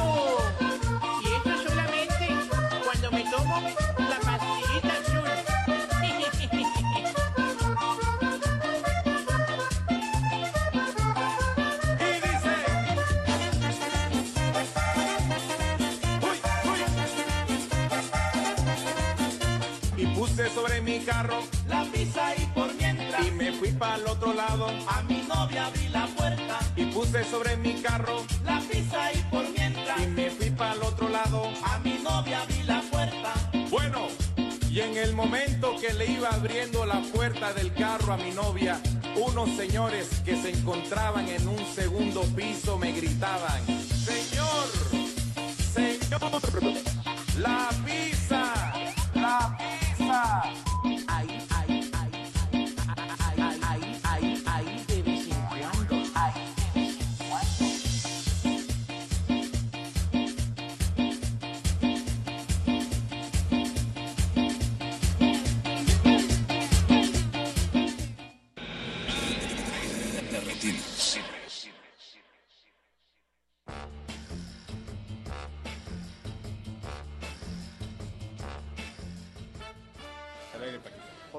[1.23, 2.27] Y eso solamente
[2.85, 3.61] cuando me tomo
[21.07, 23.27] carro la pizza y por mientras.
[23.27, 24.67] Y me fui para el otro lado.
[24.89, 26.59] A mi novia abrí la puerta.
[26.77, 28.25] Y puse sobre mi carro.
[28.45, 30.03] La pizza y por mientras.
[30.03, 31.49] Y me fui para el otro lado.
[31.65, 33.33] A mi novia abrí la puerta.
[33.71, 34.09] Bueno
[34.71, 38.79] y en el momento que le iba abriendo la puerta del carro a mi novia
[39.15, 43.65] unos señores que se encontraban en un segundo piso me gritaban
[44.05, 44.67] señor
[45.73, 46.43] señor
[47.39, 48.53] la pizza
[49.15, 50.66] la pizza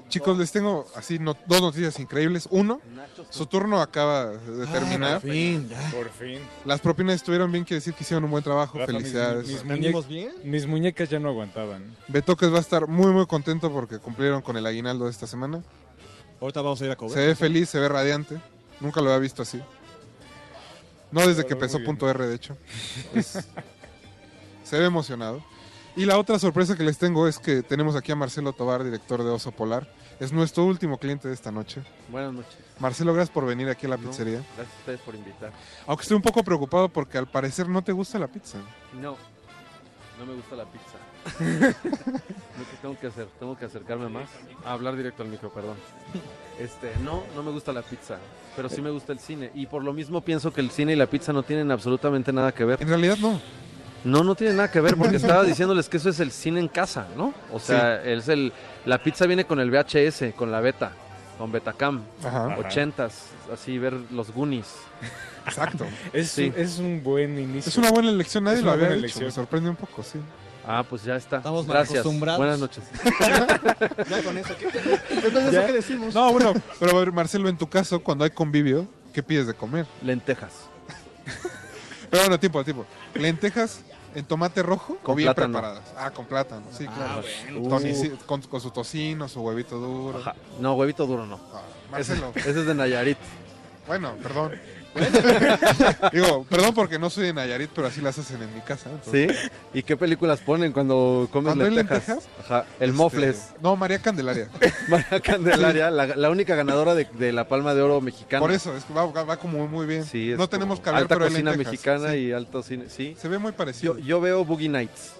[0.09, 2.47] Chicos, les tengo así no- dos noticias increíbles.
[2.49, 2.79] Uno,
[3.29, 5.19] su turno acaba de Ah, terminar.
[5.21, 5.91] por fin, ya.
[5.91, 6.39] Por fin.
[6.63, 8.77] Las propinas estuvieron bien, quiere decir que hicieron un buen trabajo.
[8.79, 9.47] Rafa, mis- Felicidades.
[9.47, 10.31] Mis, ¿Venimos muñe- bien?
[10.45, 11.93] mis muñecas ya no aguantaban.
[12.07, 15.61] Betoques va a estar muy, muy contento porque cumplieron con el aguinaldo de esta semana.
[16.39, 17.13] Ahorita vamos a ir a cobrar.
[17.19, 18.39] Se ve feliz, se ve radiante.
[18.79, 19.59] Nunca lo había visto así.
[21.11, 22.57] No desde que empezó punto R, de hecho.
[23.13, 23.45] Es-
[24.63, 25.43] se ve emocionado.
[25.95, 29.23] Y la otra sorpresa que les tengo es que tenemos aquí a Marcelo Tobar, director
[29.23, 29.91] de Oso Polar.
[30.19, 31.81] Es nuestro último cliente de esta noche.
[32.09, 32.57] Buenas noches.
[32.79, 34.41] Marcelo, gracias por venir aquí a la No, pizzería.
[34.55, 35.51] gracias a ustedes por invitar.
[35.85, 38.57] Aunque estoy un poco preocupado porque al parecer no te gusta la pizza.
[38.99, 39.15] No,
[40.19, 40.97] no me gusta la pizza.
[42.57, 44.27] Lo que tengo que hacer, tengo que acercarme más.
[44.65, 45.75] A hablar directo al micro, perdón.
[46.59, 48.17] Este, no, no me gusta la pizza,
[48.55, 49.51] pero sí me gusta el cine.
[49.53, 52.51] Y por lo mismo pienso que el cine y la pizza no tienen absolutamente nada
[52.51, 52.81] que ver.
[52.81, 53.39] En realidad no.
[54.03, 56.67] No, no tiene nada que ver porque estaba diciéndoles que eso es el cine en
[56.67, 57.33] casa, ¿no?
[57.51, 58.53] O sea, es el
[58.85, 60.91] la pizza viene con el VHS, con la beta,
[61.37, 62.55] con Betacam, Ajá.
[62.59, 64.67] ochentas, así ver los Goonies.
[65.45, 65.85] Exacto.
[66.13, 66.51] Es, Sí.
[66.55, 67.69] un, es un buen inicio.
[67.69, 69.19] Es una buena elección, nadie Es lo había hecho.
[69.21, 70.19] Me sorprende un poco, sí.
[70.69, 71.37] Ah, pues ya está.
[71.37, 71.99] Estamos Gracias.
[71.99, 72.37] acostumbrados.
[72.39, 72.83] Buenas noches.
[74.09, 74.53] Ya con eso.
[74.57, 74.67] ¿qué?
[75.25, 75.59] Entonces, Ya.
[75.59, 76.13] ¿eso qué decimos?
[76.13, 79.53] No, bueno, pero a ver, Marcelo, en tu caso, cuando hay convivio, ¿qué pides de
[79.53, 79.85] comer?
[80.01, 80.51] Lentejas.
[82.09, 82.85] Pero bueno, tiempo, tiempo.
[83.15, 83.81] ¿Lentejas
[84.15, 85.53] en tomate rojo Con o bien plátano.
[85.53, 85.83] preparadas?
[85.97, 87.21] Ah, con plátano, sí, Ah, claro.
[87.61, 87.69] bueno.
[87.77, 90.19] Tonici- con, con su tocino, su huevito duro.
[90.19, 90.35] Ajá.
[90.59, 91.39] No, huevito duro no.
[91.53, 93.17] Ah, ese es de Nayarit.
[93.87, 94.51] bueno, perdón.
[96.13, 98.89] Digo, perdón porque no soy de Nayarit, pero así las hacen en mi casa.
[99.11, 99.27] ¿Sí?
[99.73, 102.07] ¿Y qué películas ponen cuando comes ¿Cuando hay lentejas?
[102.07, 102.29] lentejas?
[102.45, 102.65] Ajá.
[102.79, 103.49] El Este, Mofles.
[103.61, 104.49] No, María Candelaria.
[104.89, 108.41] María Candelaria, la, la única ganadora de, de la Palma de Oro mexicana.
[108.41, 110.05] Por eso, es que va, va como muy bien.
[110.05, 112.17] Sí, es no tenemos como que hablar, Alta pero hay cocina lentejas, mexicana sí.
[112.17, 112.85] y alto cine.
[112.89, 113.15] Sí.
[113.19, 113.97] Se ve muy parecido.
[113.97, 115.13] Yo, yo veo Boogie Nights.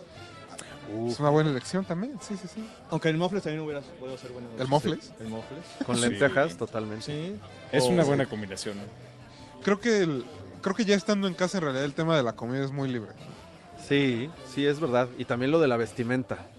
[1.10, 2.66] Es una buena elección también, sí, sí, sí.
[2.92, 4.48] Aunque el Mofles también hubiera podido ser bueno.
[4.58, 5.12] ¿El Mofles?
[5.20, 5.60] El Mofles.
[5.86, 6.02] Con Sí.
[6.04, 7.04] lentejas, totalmente.
[7.04, 7.36] Sí.
[7.74, 8.78] Es una buena combinación.
[8.78, 8.84] ¿no?
[9.64, 10.26] Creo que el-
[10.62, 12.90] creo que ya estando en casa en realidad el tema de la comida es muy
[12.90, 13.12] libre.
[13.88, 15.08] Sí, sí, es verdad.
[15.18, 16.38] Y también lo de la vestimenta.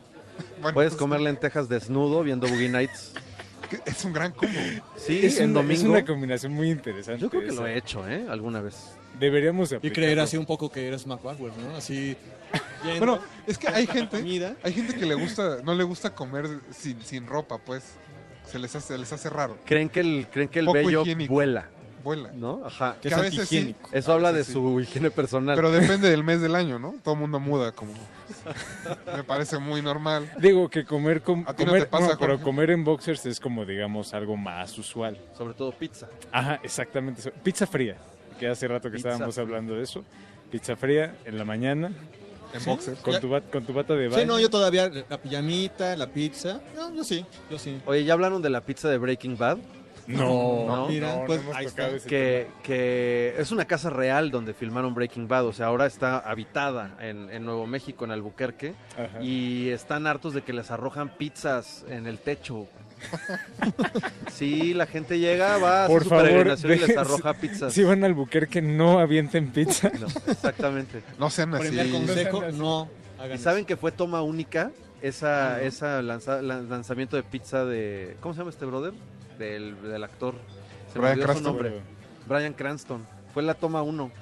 [0.63, 3.13] Bueno, Puedes pues, comer lentejas desnudo viendo Boogie Nights.
[3.87, 4.59] es un gran combo.
[4.97, 5.83] Sí, es, en una, domingo.
[5.83, 7.21] es una combinación muy interesante.
[7.21, 7.61] Yo creo que esa.
[7.61, 8.25] lo he hecho, ¿eh?
[8.31, 8.77] Alguna vez.
[9.19, 10.05] Deberíamos de Y aplicarlo.
[10.05, 11.77] creer así un poco que eres Mark Wahlberg, ¿no?
[11.77, 12.17] Así.
[12.85, 13.19] yendo Bueno,
[13.49, 14.55] es que hay gente, comida.
[14.63, 17.83] hay gente que le gusta, no le gusta comer sin, sin ropa, pues.
[18.47, 19.59] Se les hace, les hace raro.
[19.67, 21.35] Creen que el, creen que el Poco bello higiénico.
[21.35, 21.69] vuela,
[22.03, 22.31] Vuela.
[22.35, 22.63] ¿no?
[22.65, 22.97] Ajá.
[23.01, 24.53] Que a veces sí, Eso habla de Sí, sí.
[24.55, 25.57] su higiene personal.
[25.57, 26.95] pero depende del mes del año, ¿no?
[27.03, 27.93] Todo el mundo muda, como.
[29.17, 30.31] Me parece muy normal.
[30.39, 33.25] Digo que comer, com- ¿A ti no comer te pasa, no, pero comer en boxers
[33.27, 35.19] es como, digamos, algo más usual.
[35.37, 36.09] Sobre todo pizza.
[36.33, 37.31] Ajá, exactamente.
[37.43, 37.97] Pizza fría,
[38.39, 39.45] que hace rato que Pizza estábamos fría.
[39.47, 40.05] hablando de eso.
[40.51, 41.91] Pizza fría en la mañana,
[42.55, 42.71] En Sí.
[42.71, 43.01] boxers.
[43.01, 44.21] con tu, bat- con tu bata de baño.
[44.21, 46.61] Sí, no, yo todavía la pijamita, la pizza.
[46.75, 47.79] No, yo sí, yo sí.
[47.85, 49.59] Oye, ¿ya hablaron de la pizza de Breaking Bad?
[50.17, 51.89] No, No, mira, no, pues no hemos ahí está.
[52.07, 55.47] Que, que es una casa real donde filmaron Breaking Bad.
[55.47, 58.75] O sea, ahora está habitada en, en Nuevo México, en Albuquerque.
[58.97, 59.23] Ajá.
[59.23, 62.67] Y están hartos de que les arrojan pizzas en el techo.
[64.33, 67.73] Sí, la gente llega, va a hacer Por su favor, peregrinación y les arroja pizzas.
[67.73, 69.91] Si van al Albuquerque, no avienten pizza.
[69.99, 71.03] No, exactamente.
[71.19, 71.69] No sean así.
[71.69, 72.89] Primer consejo, no
[73.19, 74.71] hagan ¿Y saben que fue toma única
[75.03, 78.17] esa, esa lanza- lan- lanzamiento de pizza de...
[78.21, 78.93] ¿Cómo se llama este brother?
[79.39, 80.35] Del, del actor.
[80.93, 81.45] Se me Bryan olvidó su Cranston.
[81.45, 81.83] nombre.
[82.27, 83.07] Brian Cranston.
[83.33, 84.11] Fue la toma uno.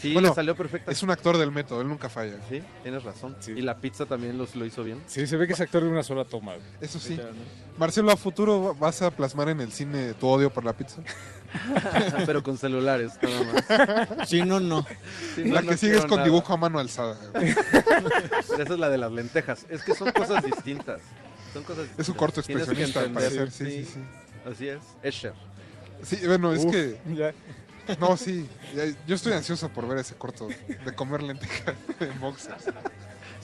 [0.00, 0.90] Sí, Bueno, le salió perfecta.
[0.90, 2.36] Es un actor del método, él nunca falla.
[2.48, 3.36] Sí, tienes razón.
[3.40, 3.52] Sí.
[3.52, 5.02] Y la pizza también los, lo hizo bien.
[5.06, 6.54] Sí, se ve que es actor de una sola toma.
[6.80, 7.20] Eso sí.
[7.76, 11.02] Marcelo, a futuro vas a plasmar en el cine tu odio por la pizza.
[12.26, 14.28] Pero con celulares, nada más.
[14.28, 14.86] Sí, no, no.
[15.34, 16.24] Sí, no, la no que sigue es quiero con nada.
[16.24, 17.18] dibujo a mano alzada.
[17.34, 19.66] Esa es la de las lentejas.
[19.68, 21.00] Es que son cosas distintas.
[21.52, 22.16] Son cosas Es un distintas.
[22.16, 23.50] corto expresionista, al parecer.
[23.50, 24.00] Sí, sí, sí.
[24.44, 24.80] Así es.
[25.02, 25.32] Escher.
[26.02, 26.98] Sí, bueno, es Uf, que.
[27.14, 27.32] ya.
[27.98, 28.46] No, sí.
[28.74, 32.66] ya- Yo estoy ansioso por ver ese corto de comer lentejas en boxers.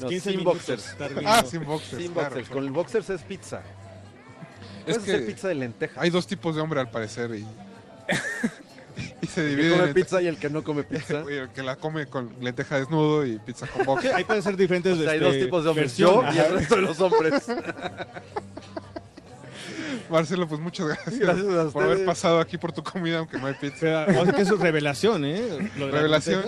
[0.01, 0.97] No, 15 sin boxers.
[1.25, 2.03] Ah, sin boxers.
[2.03, 2.29] Sin claro.
[2.31, 2.49] boxers.
[2.51, 3.63] Con el boxers es pizza.
[4.87, 5.99] Es hacer que pizza de lentejas.
[5.99, 7.45] hay dos tipos de hombre al parecer y.
[9.23, 9.81] y se El que dividen.
[9.81, 11.21] come pizza y el que no come pizza.
[11.29, 14.15] el que la come con lenteja desnudo y pizza con boxers.
[14.15, 15.97] ahí pueden ser diferentes O sea, hay este, dos tipos de hombres.
[15.97, 17.47] Yo y el resto de los hombres.
[20.11, 23.47] Marcelo, pues muchas gracias, Gracias a por haber pasado aquí por tu comida, aunque no
[23.47, 24.05] hay pizza.
[24.07, 25.71] Pero, o sea, que es revelación, ¿eh?
[25.79, 26.45] Lo de Revelación.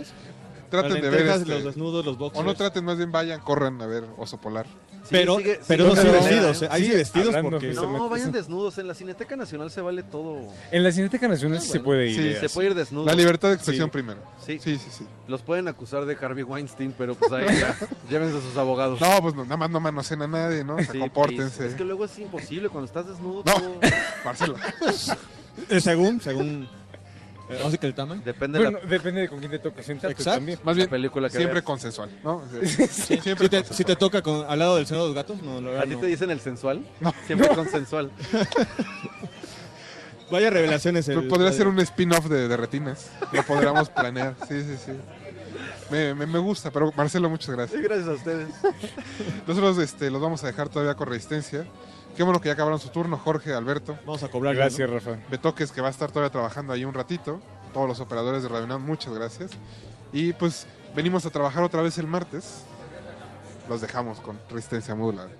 [0.70, 2.44] Traten de ver este, los desnudos, los boxers.
[2.44, 4.66] O no traten, más bien vayan, corran a ver Oso Polar.
[5.10, 6.68] Pero- sigue- pero sigue no sí vestidos, ¿eh?
[6.70, 8.78] Ahí sí vestidos porque- No, vayan desnudos.
[8.78, 10.38] En la Cineteca Nacional se vale todo.
[10.70, 12.16] En la Cineteca Nacional sí se puede ir.
[12.16, 13.06] Sí, eh, se puede ir desnudo.
[13.06, 13.92] La libertad de expresión Sí.
[13.92, 14.20] primero.
[14.44, 14.58] Sí.
[14.62, 15.06] Sí, sí, sí.
[15.26, 17.76] Los pueden acusar de Harvey Weinstein, pero pues ahí ya,
[18.10, 19.00] llévense a sus abogados.
[19.00, 20.76] No, pues no, nada más no manosean a nadie, ¿no?
[20.76, 21.66] O sea, Sí, compórtense.
[21.66, 23.42] Es que luego es imposible cuando estás desnudo.
[23.44, 23.80] No, todo-
[24.24, 24.56] Marcelo.
[25.68, 26.68] Eh, según, según.
[27.80, 28.22] Que el tamaño.
[28.24, 30.38] Depende Bueno, de depende de con quién te toque sentarte Exacto.
[30.38, 30.58] también.
[30.64, 31.64] Más bien, película que siempre veas.
[31.64, 32.42] consensual, ¿no?
[32.62, 33.76] Sí, Siempre si, te, consensual.
[33.76, 35.86] si te toca con, al lado del seno de los gatos, no, la verdad ¿A
[35.86, 36.00] ti no.
[36.00, 36.86] te dicen el sensual?
[37.00, 37.14] No.
[37.26, 37.54] Siempre No.
[37.54, 38.10] consensual.
[40.30, 41.08] Vaya revelaciones.
[41.08, 43.10] el- Podría ser un spin-off de, de Retinas.
[43.32, 44.34] Lo podríamos planear.
[44.46, 44.92] Sí, sí, sí.
[45.90, 47.80] Me, me, me gusta, pero Marcelo, muchas gracias.
[47.80, 48.48] Sí, gracias a ustedes.
[49.46, 51.64] Nosotros este, los vamos a dejar todavía con resistencia.
[52.18, 53.96] Qué bueno que ya acabaron su turno, Jorge, Alberto.
[54.04, 54.52] Vamos a cobrar.
[54.52, 54.96] Gracias, ¿no?
[54.96, 55.20] Rafa.
[55.30, 57.40] Betoques, que va a estar todavía trabajando ahí un ratito.
[57.72, 59.52] Todos los operadores de Radio UNAM, muchas gracias.
[60.12, 60.66] Y pues
[60.96, 62.64] venimos a trabajar otra vez el martes.
[63.68, 65.30] Los dejamos con resistencia modulada.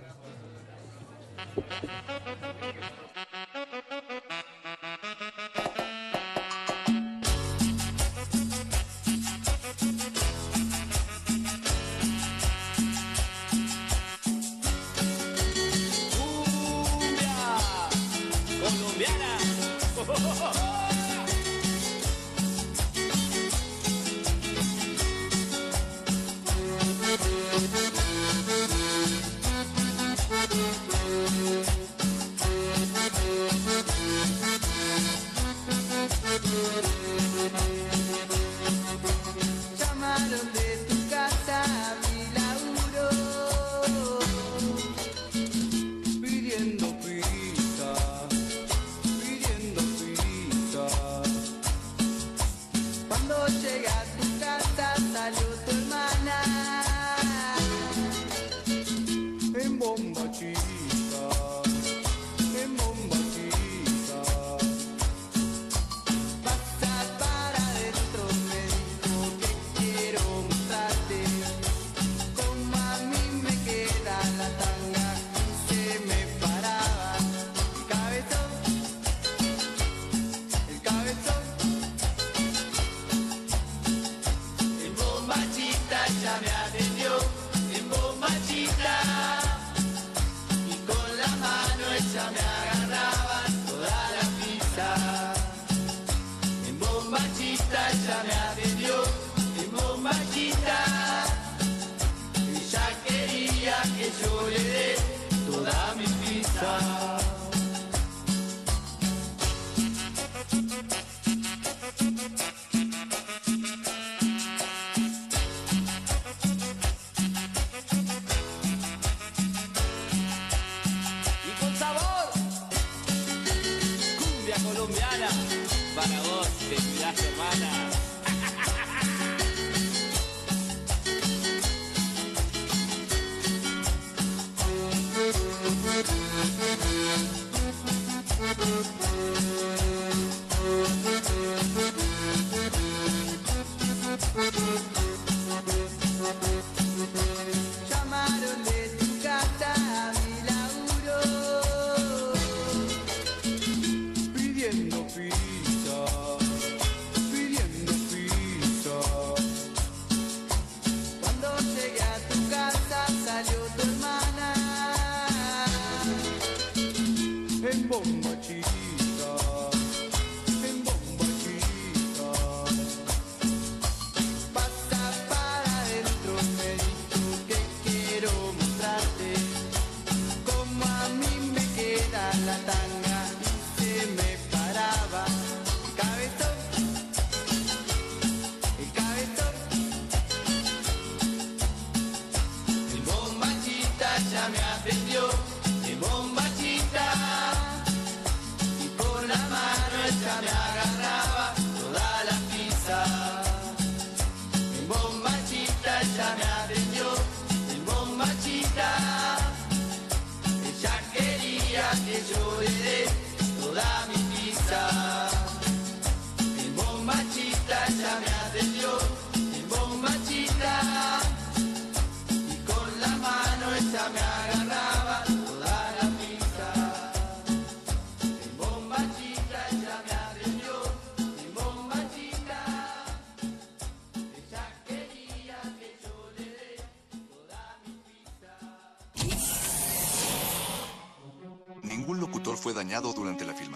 [18.99, 20.85] Llamaron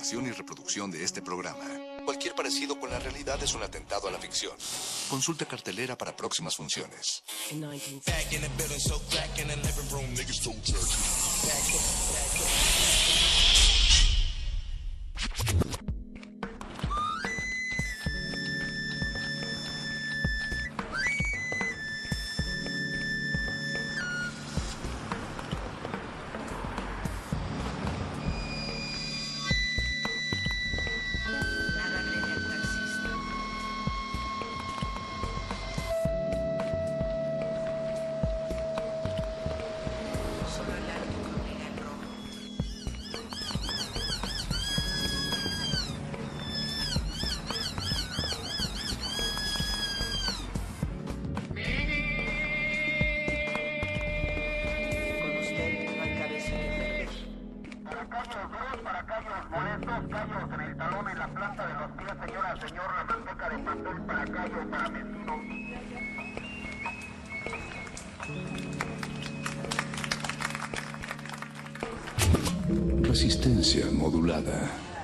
[0.03, 1.65] filmación y reproducción de este programa.
[2.05, 4.53] Cualquier parecido con la realidad es un atentado a la ficción.
[5.09, 7.23] Consulta cartelera para próximas funciones.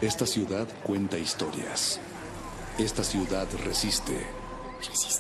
[0.08, 2.00] Esta ciudad cuenta historias.
[2.78, 4.26] Esta ciudad resiste.
[4.78, 5.17] Resistencia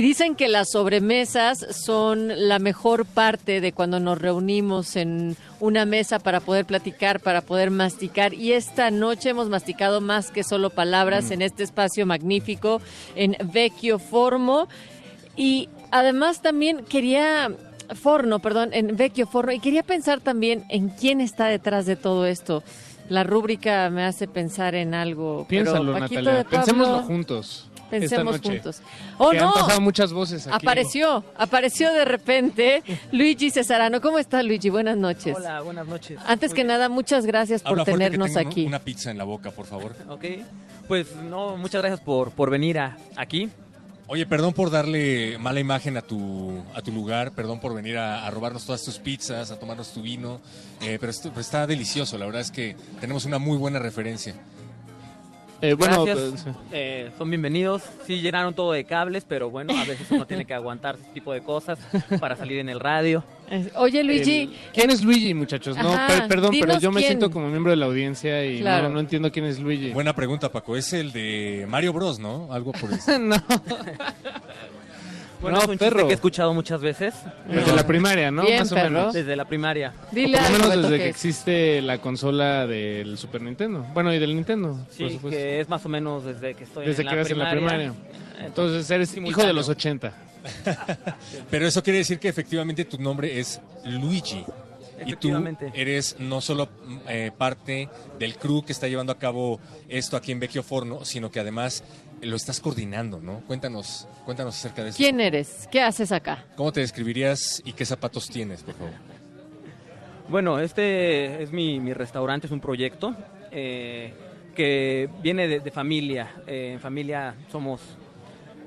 [0.00, 5.84] Y dicen que las sobremesas son la mejor parte de cuando nos reunimos en una
[5.84, 8.32] mesa para poder platicar, para poder masticar.
[8.32, 11.32] Y esta noche hemos masticado más que solo palabras Mm.
[11.34, 12.80] en este espacio magnífico
[13.14, 14.68] en Vecchio Formo.
[15.36, 17.50] Y además también quería
[17.94, 19.52] Forno, perdón, en Vecchio Forno.
[19.52, 22.62] Y quería pensar también en quién está detrás de todo esto.
[23.10, 25.44] La rúbrica me hace pensar en algo.
[25.46, 26.38] Piénsalo, pero Paquito Natalia.
[26.38, 27.69] de Pablo, Pensémoslo juntos.
[27.90, 28.60] Pensemos esta noche.
[28.60, 28.82] juntos.
[29.18, 29.48] Oh, Que no.
[29.48, 30.56] Han pasado muchas voces aquí.
[30.56, 34.00] Apareció, apareció de repente Luigi Cesarano.
[34.00, 34.70] ¿Cómo está Luigi?
[34.70, 35.36] Buenas noches.
[35.36, 36.18] Hola, buenas noches.
[36.26, 38.66] Antes que nada, muchas gracias por Habla fuerte que tenernos tengo aquí.
[38.66, 39.94] Una pizza en la boca, por favor.
[40.08, 40.24] Ok.
[40.88, 43.48] Pues no, muchas gracias por, por venir a, aquí.
[44.12, 48.26] Oye, perdón por darle mala imagen a tu, a tu lugar, perdón por venir a,
[48.26, 50.40] a robarnos todas tus pizzas, a tomarnos tu vino,
[50.82, 54.34] eh, pero esto pues, está delicioso, la verdad es que tenemos una muy buena referencia.
[55.62, 56.42] Eh, bueno, Gracias.
[56.44, 57.82] pues, Eh, son bienvenidos.
[58.06, 61.32] Sí, llenaron todo de cables, pero bueno, a veces uno tiene que aguantar ese tipo
[61.34, 61.78] de cosas
[62.18, 63.22] para salir en el radio.
[63.74, 64.42] Oye, Luigi.
[64.42, 65.76] el- ¿Quién es Luigi, muchachos?
[65.76, 67.08] No, Ajá, per- perdón, pero yo me quién.
[67.12, 68.84] siento como miembro de la audiencia y Claro.
[68.88, 69.90] no, no entiendo quién es Luigi.
[69.90, 70.76] Buena pregunta, Paco.
[70.76, 72.48] Es el de Mario Bros, ¿no?
[72.52, 73.18] Algo por eso.
[73.18, 73.36] no.
[75.40, 76.06] Bueno, No, es un perro.
[76.06, 77.14] que he escuchado muchas veces.
[77.48, 78.42] Desde la primaria, ¿no?
[78.42, 78.90] Bien, Más o perro.
[78.90, 79.14] menos.
[79.14, 79.94] Desde la primaria.
[79.96, 83.86] O por lo menos desde que existe la consola del Super Nintendo.
[83.94, 85.30] Bueno, y del Nintendo, por Sí, supuesto.
[85.30, 87.50] que es más o menos desde que estoy Desde en que la eras en la
[87.50, 87.92] primaria.
[87.92, 88.46] primaria.
[88.46, 90.12] Entonces eres hijo de los 80.
[91.50, 94.44] Pero eso quiere decir que efectivamente tu nombre es Luigi.
[95.06, 95.30] Y tú
[95.72, 96.68] eres no solo
[97.08, 97.88] eh, parte
[98.18, 101.82] del crew que está llevando a cabo esto aquí en Vecchio Forno, sino que además
[102.22, 103.40] lo estás coordinando, ¿no?
[103.46, 104.98] Cuéntanos, cuéntanos acerca de eso.
[104.98, 105.68] ¿Quién eres?
[105.70, 106.44] ¿Qué haces acá?
[106.56, 108.92] ¿Cómo te describirías y qué zapatos tienes, por favor?
[110.28, 113.16] Bueno, este es mi, mi restaurante, es un proyecto
[113.50, 114.12] eh,
[114.54, 116.34] que viene de, de familia.
[116.46, 117.80] Eh, en familia somos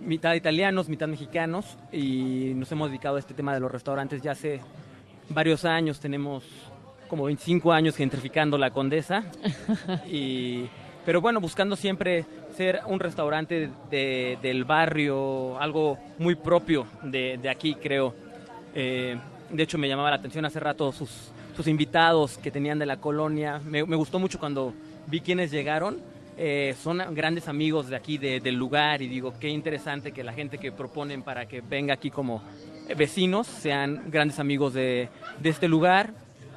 [0.01, 4.31] mitad italianos, mitad mexicanos y nos hemos dedicado a este tema de los restaurantes ya
[4.31, 4.59] hace
[5.29, 5.99] varios años.
[5.99, 6.43] Tenemos
[7.07, 9.23] como 25 años gentrificando la Condesa.
[10.07, 10.65] y,
[11.05, 17.49] pero bueno, buscando siempre ser un restaurante de- del barrio, algo muy propio de, de
[17.49, 18.13] aquí, creo.
[18.75, 19.17] Eh,
[19.49, 21.09] de hecho, me llamaba la atención hace rato sus,
[21.55, 23.59] sus invitados que tenían de la colonia.
[23.65, 24.73] Me, me gustó mucho cuando
[25.07, 25.97] vi quienes llegaron.
[26.35, 30.33] Eh, son grandes amigos de aquí, de- del lugar, y digo, qué interesante que la
[30.33, 32.41] gente que proponen para que venga aquí como
[32.97, 35.09] vecinos sean grandes amigos de,
[35.39, 36.11] de este lugar.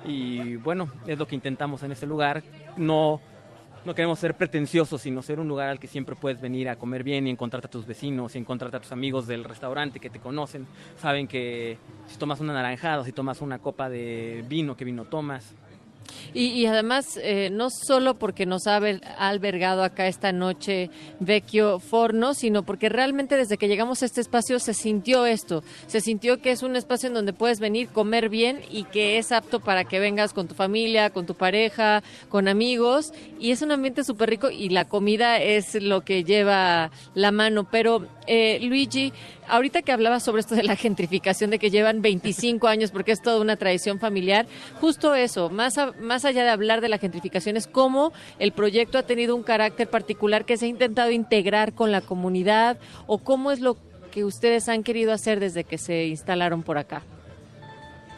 [0.07, 2.43] Y bueno, es lo que intentamos en este lugar.
[2.79, 3.21] No,
[3.87, 7.05] no queremos ser pretenciosos, sino ser un lugar al que siempre puedes venir a comer
[7.05, 10.19] bien y encontrarte a tus vecinos y encontrarte a tus amigos del restaurante que te
[10.19, 10.67] conocen.
[11.01, 15.55] Saben que si tomas una naranjada, si tomas una copa de vino, qué vino tomas.
[16.35, 20.91] Y, y además, eh, no solo porque nos ha alber- ha albergado acá esta noche
[21.21, 25.63] Vecchio Forno, sino porque realmente desde que llegamos a este espacio se sintió esto.
[25.87, 29.33] Se sintió que es un espacio en donde puedes venir, comer bien y que es
[29.33, 33.13] apto para que vengas con tu familia, con tu pareja, con amigos.
[33.41, 37.67] Y es un ambiente súper rico y la comida es lo que lleva la mano.
[37.71, 39.13] Pero, eh, Luigi,
[39.49, 43.23] ahorita que hablabas sobre esto de la gentrificación, de que llevan 25 años, porque es
[43.23, 44.47] toda una tradición familiar,
[44.81, 48.99] justo eso, más, a- más allá de hablar de la gentrificación, es cómo el proyecto
[48.99, 53.51] ha tenido un carácter particular que se ha intentado integrar con la comunidad o cómo
[53.51, 53.77] es lo
[54.11, 57.03] que ustedes han querido hacer desde que se instalaron por acá.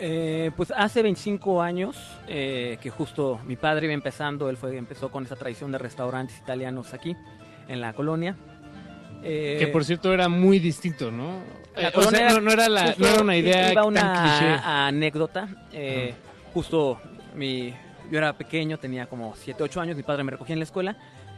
[0.01, 1.97] Eh, pues hace 25 años
[2.29, 6.39] eh, que justo mi padre iba empezando, él fue empezó con esa tradición de restaurantes
[6.39, 7.17] italianos aquí
[7.67, 8.37] en la colonia.
[9.25, 11.41] Eh, Que por cierto era muy distinto, ¿no?
[11.75, 14.23] la Eh, o sea, no, no era la, no era una idea iba tan una
[14.39, 14.61] cliché.
[14.65, 15.49] anécdota.
[15.73, 16.15] eh,
[16.55, 17.01] Justo
[18.11, 20.97] yo era pequeño, tenía como 7, 8 años, mi padre me recogía en la escuela.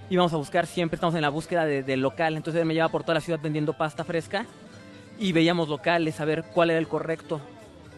[0.08, 2.36] Íbamos a buscar, siempre estamos en la búsqueda de- del local.
[2.36, 4.44] Entonces él me llevaba por toda la ciudad vendiendo pasta fresca
[5.18, 7.40] y veíamos locales a ver cuál era el correcto.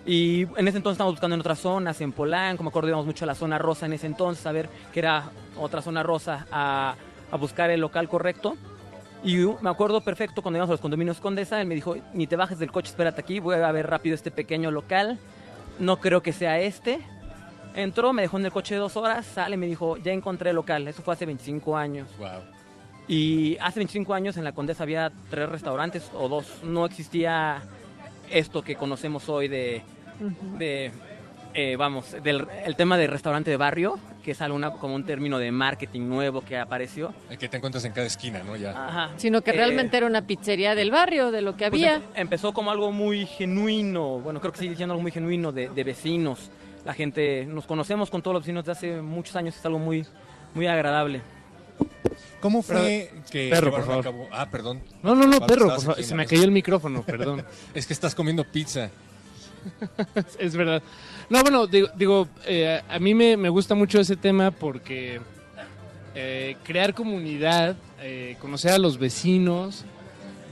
[0.05, 3.25] Y en ese entonces estábamos buscando en otras zonas, en Polanco, me acuerdo íbamos mucho
[3.25, 6.97] a la zona rosa en ese entonces, a ver que era otra zona rosa, a,
[7.31, 8.57] a buscar el local correcto.
[9.25, 12.35] Y me acuerdo perfecto cuando íbamos a los condominios Condesa, él me dijo, ni te
[12.35, 15.21] bajes del coche, espérate aquí, voy a ver rápido este pequeño local,
[15.79, 16.99] no creo que sea este.
[17.75, 20.87] Entró, me dejó en el coche dos horas, sale, me dijo, ya encontré el local,
[20.89, 22.09] eso fue hace 25 años.
[23.09, 27.63] Y hace 25 años en la Condesa había tres restaurantes o dos, no existía
[28.31, 29.83] esto que conocemos hoy de,
[30.59, 30.91] de
[31.55, 35.05] eh, vamos, del el tema de restaurante de barrio, que es algo una- como un
[35.05, 37.13] término de marketing nuevo que apareció.
[37.29, 38.55] El que te encuentras en cada esquina, ¿no?
[38.57, 38.71] Ya.
[38.71, 39.11] Ajá.
[39.17, 41.99] Sino que Eh, realmente era una pizzería del barrio, de lo que Pues había.
[41.99, 45.69] empe- empezó como algo muy genuino, bueno, creo que sigue siendo algo muy genuino de,
[45.69, 46.51] de vecinos.
[46.85, 50.05] La gente, nos conocemos con todos los vecinos de hace muchos años, es algo muy,
[50.55, 51.21] muy agradable.
[52.41, 54.05] ¿Cómo fue que Perro, por a favor.
[54.05, 54.81] cabo- Ah, perdón.
[55.03, 56.03] No, no, no, Pablo, perro, por favor.
[56.03, 57.45] Se me cayó el micrófono, perdón.
[57.75, 58.91] es que estás comiendo pizza.
[60.39, 60.83] es verdad.
[61.31, 65.21] No, bueno, digo, digo, eh, a mí me, me gusta mucho ese tema porque
[66.17, 69.85] eh, crear comunidad, eh, conocer a los vecinos,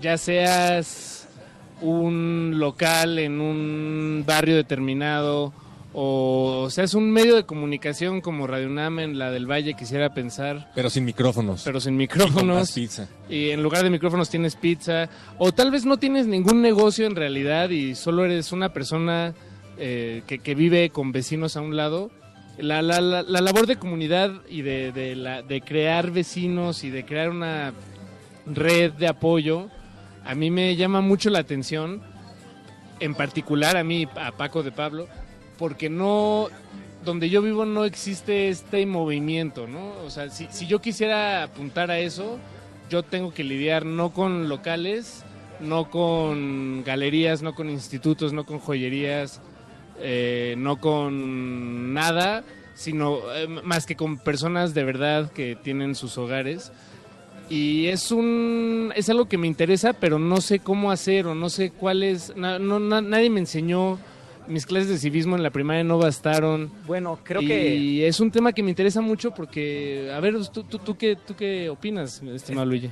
[0.00, 1.28] ya seas
[1.80, 5.52] un local en un barrio determinado
[5.92, 10.70] o seas un medio de comunicación como Radio UNAM en la del Valle, quisiera pensar.
[10.74, 11.62] Pero sin micrófonos.
[11.64, 12.70] Pero sin micrófonos.
[12.72, 13.08] pizza.
[13.28, 15.08] Y en lugar de micrófonos tienes pizza.
[15.38, 19.34] O tal vez no tienes ningún negocio en realidad y solo eres una persona
[19.78, 22.10] eh, que, que vive con vecinos a un lado.
[22.58, 26.90] La, la, la, la labor de comunidad y de, de, la, de crear vecinos y
[26.90, 27.72] de crear una
[28.46, 29.68] red de apoyo,
[30.24, 32.02] a mí me llama mucho la atención.
[33.00, 35.08] En particular a mí, a Paco de Pablo,
[35.60, 36.48] porque no
[37.04, 39.92] donde yo vivo no existe este movimiento, ¿no?
[40.04, 42.38] O sea, si, si yo quisiera apuntar a eso,
[42.90, 45.22] yo tengo que lidiar no con locales,
[45.60, 49.40] no con galerías, no con institutos, no con joyerías,
[50.00, 52.42] eh, no con nada,
[52.74, 56.72] sino eh, más que con personas de verdad que tienen sus hogares.
[57.48, 61.48] Y es un es algo que me interesa, pero no sé cómo hacer o no
[61.50, 62.34] sé cuál es.
[62.36, 63.98] na- no, na- nadie me enseñó.
[64.50, 66.70] Mis clases de civismo en la primaria no bastaron.
[66.86, 70.64] Bueno, creo y que- es un tema que me interesa mucho porque, a ver, ¿tú,
[70.64, 72.90] tú, tú qué, tú qué opinas, estimado Luigi?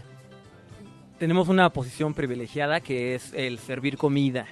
[1.19, 4.47] Tenemos una posición privilegiada que es el servir comida.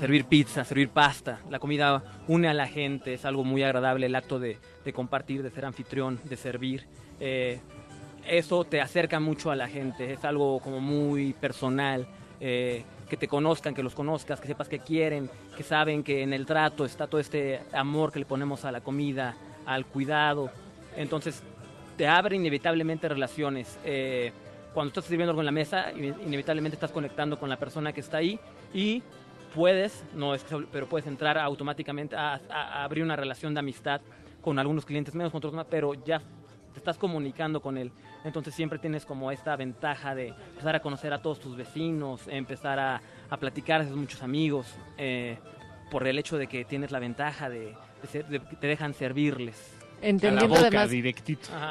[0.00, 1.40] Servir pizza, servir pasta.
[1.50, 5.42] La comida une a la gente, es algo muy agradable el acto de, de compartir,
[5.42, 6.86] de ser anfitrión, de servir.
[7.20, 7.60] Eh,
[8.26, 12.06] eso te acerca mucho a la gente, es algo como muy personal.
[12.40, 16.32] eh, que te conozcan, que los conozcas, que sepas que quieren, que saben que en
[16.32, 19.34] el trato está todo este amor que le ponemos a la comida,
[19.66, 20.50] al cuidado.
[20.96, 21.42] Entonces,
[21.96, 23.78] te abre inevitablemente relaciones.
[23.84, 24.32] Eh,
[24.74, 28.00] cuando estás sirviendo algo en la mesa, ine- inevitablemente estás conectando con la persona que
[28.00, 28.38] está ahí
[28.74, 29.02] y
[29.54, 32.38] puedes, no es pero puedes entrar automáticamente a
[32.84, 34.00] abrir una relación de amistad
[34.42, 36.20] con algunos clientes menos, con otros más, pero ya
[36.78, 37.90] te estás comunicando con él.
[38.24, 42.78] Entonces siempre tienes como esta ventaja de empezar a conocer a todos tus vecinos, empezar
[42.78, 43.00] a,
[43.30, 44.66] a platicar, haces muchos amigos,
[44.96, 45.38] eh,
[45.90, 48.94] por el hecho de que tienes la ventaja de, de ser- de que te dejan
[48.94, 49.74] servirles.
[50.00, 50.88] Entendiendo además,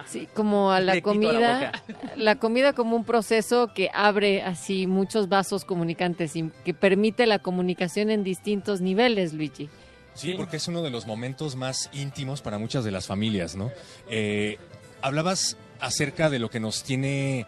[0.05, 1.71] sí, como a la Directito a la comida,
[2.17, 7.39] la, comida como un proceso que abre así muchos vasos comunicantes y que permite la
[7.39, 9.69] comunicación en distintos niveles, Luigi.
[10.13, 13.71] Sí, porque es uno de los momentos más íntimos para muchas de las familias, ¿no?
[14.09, 14.57] Eh,
[15.01, 17.45] hablabas acerca de lo que nos tiene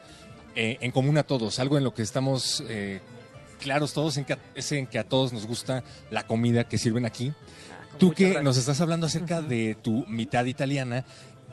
[0.55, 2.99] eh, en común a todos, algo en lo que estamos eh,
[3.59, 6.77] claros todos, en que, a- es en que a todos nos gusta la comida que
[6.77, 7.33] sirven aquí.
[7.97, 11.05] Tú que nos estás hablando acerca de tu mitad italiana,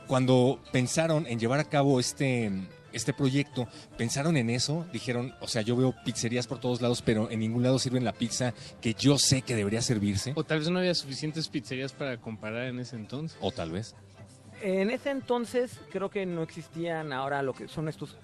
[0.07, 2.49] cuando pensaron en llevar a cabo este,
[2.93, 3.67] este proyecto,
[3.97, 7.63] pensaron en eso, dijeron, o sea, yo veo pizzerías por todos lados, pero en ningún
[7.63, 10.31] lado sirven la pizza que yo sé que debería servirse.
[10.35, 13.37] O tal vez no había suficientes pizzerías para comparar en ese entonces.
[13.41, 13.93] O tal vez.
[14.61, 18.17] En ese entonces creo que no existían ahora lo que son estos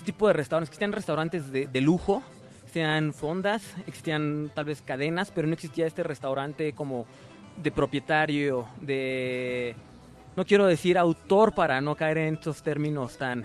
[0.00, 0.70] este tipo de restaurantes.
[0.70, 2.22] Existían restaurantes de, de lujo,
[2.60, 7.06] existían fondas, existían tal vez cadenas, pero no existía este restaurante como
[7.62, 9.74] de propietario, de...
[10.36, 13.44] no quiero decir autor para no caer en estos términos tan,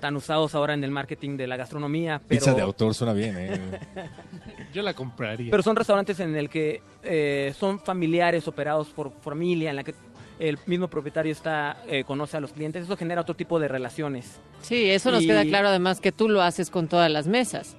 [0.00, 2.20] tan usados ahora en el marketing de la gastronomía.
[2.26, 3.80] Pero, Pizza de autor suena bien, ¿eh?
[4.72, 5.50] Yo la compraría.
[5.50, 9.94] Pero son restaurantes en el que eh, son familiares operados por familia, en la que
[10.38, 12.84] el mismo propietario está eh, conoce a los clientes.
[12.84, 14.40] Eso genera otro tipo de relaciones.
[14.62, 17.76] Sí, eso nos Y- queda claro además que tú lo haces con todas las mesas.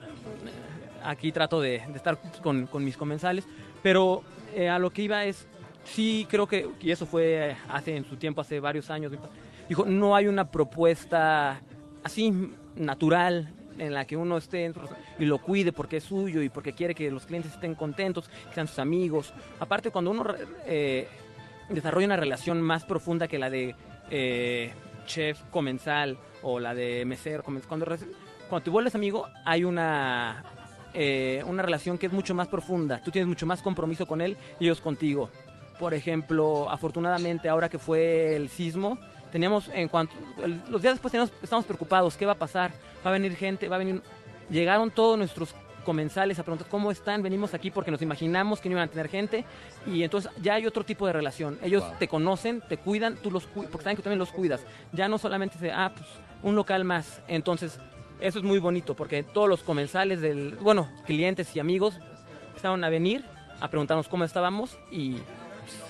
[1.04, 3.46] aquí trato de, de estar con, con mis comensales,
[3.82, 4.22] pero
[4.54, 5.48] eh, a lo que iba es,
[5.86, 9.12] sí creo que, y eso fue hace en su tiempo, hace varios años,
[9.70, 11.62] dijo, no hay una propuesta
[12.04, 14.74] así natural en la que uno esté
[15.20, 18.54] y lo cuide porque es suyo y porque quiere que los clientes estén contentos, que
[18.56, 19.34] sean sus amigos.
[19.60, 20.26] Aparte, cuando uno
[20.66, 21.08] eh,
[21.70, 23.76] desarrolla una relación más profunda que la de
[24.10, 24.74] eh,
[25.06, 27.86] chef comensal o la de mesero, comen- cuando,
[28.48, 30.44] cuando te vuelves amigo hay una,
[30.94, 33.02] eh, una relación que es mucho más profunda.
[33.04, 35.30] Tú tienes mucho más compromiso con él y ellos contigo.
[35.80, 38.98] Por ejemplo, afortunadamente ahora que fue el sismo,
[39.32, 40.14] teníamos en cuanto
[40.70, 42.72] los días después teníamos, estábamos preocupados, ¿qué va a pasar?
[43.06, 44.02] Va a venir gente, va a venir
[44.50, 45.54] llegaron todos nuestros
[45.86, 49.08] comensales a preguntar cómo están, venimos aquí porque nos imaginamos que no iban a tener
[49.10, 49.46] gente
[49.88, 51.58] y entonces ya hay otro tipo de relación.
[51.62, 51.94] Ellos Wow.
[52.00, 54.62] te conocen, te cuidan, tú los cu- porque saben que tú también los cuidas.
[54.92, 56.08] Ya no solamente se, ah, pues
[56.44, 57.22] un local más.
[57.28, 57.80] Entonces,
[58.22, 62.00] eso es muy bonito porque todos los comensales del, bueno, clientes y amigos
[62.50, 63.24] empezaron a venir
[63.62, 65.18] a preguntarnos cómo estábamos y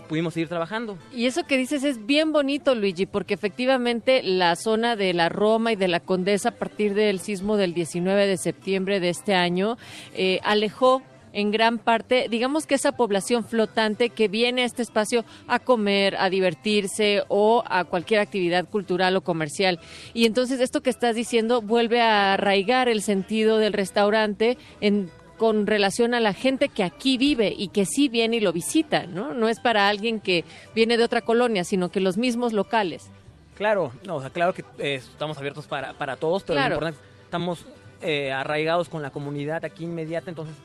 [0.09, 0.97] pudimos seguir trabajando.
[1.13, 5.71] Y eso que dices es bien bonito, Luigi, porque efectivamente la zona de la Roma
[5.71, 9.77] y de la Condesa a partir del sismo del 19 de septiembre de este año
[10.15, 15.25] eh, alejó en gran parte, digamos que esa población flotante que viene a este espacio
[15.47, 19.79] a comer, a divertirse o a cualquier actividad cultural o comercial.
[20.13, 25.65] Y entonces esto que estás diciendo vuelve a arraigar el sentido del restaurante en con
[25.65, 29.33] relación a la gente que aquí vive y que sí viene y lo visita, ¿no?
[29.33, 30.43] No es para alguien que
[30.75, 33.09] viene de otra colonia, sino que los mismos locales.
[33.55, 36.69] Claro, no, o sea, claro que eh, estamos abiertos para, para todos, pero Claro.
[36.69, 37.65] lo importante estamos
[38.01, 40.55] eh, arraigados con la comunidad aquí inmediata, entonces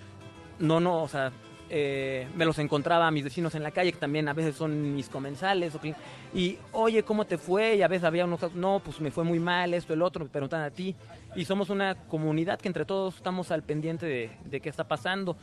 [0.59, 1.33] no, no, o sea,
[1.71, 4.95] eh, me los encontraba a mis vecinos en la calle, que también a veces son
[4.95, 5.81] mis comensales, o
[6.35, 7.77] y oye, ¿cómo te fue?
[7.77, 10.31] Y a veces había unos, no, pues me fue muy mal, esto, el otro, me
[10.31, 10.95] preguntan a ti,
[11.37, 15.37] y somos una comunidad que entre todos estamos al pendiente de, de qué está pasando.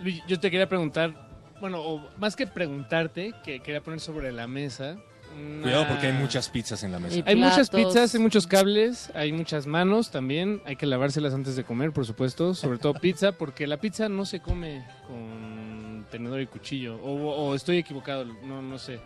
[0.00, 1.14] Luis, yo te quería preguntar,
[1.60, 4.96] bueno, o más que preguntarte, que quería poner sobre la mesa.
[5.36, 7.22] una- Cuidado porque hay muchas pizzas en la mesa.
[7.26, 10.60] Hay muchas pizzas, hay muchos cables, hay muchas manos también.
[10.66, 12.54] Hay que lavárselas antes de comer, por supuesto.
[12.54, 16.96] Sobre todo pizza, porque la pizza no se come con tenedor y cuchillo.
[17.02, 19.00] O, o estoy equivocado, no, no sé.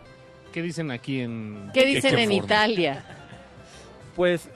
[0.51, 1.69] ¿Qué dicen aquí en...
[1.73, 3.05] ¿Qué dicen en Italia?
[4.15, 4.49] Pues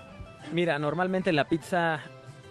[0.51, 2.01] mira, normalmente la pizza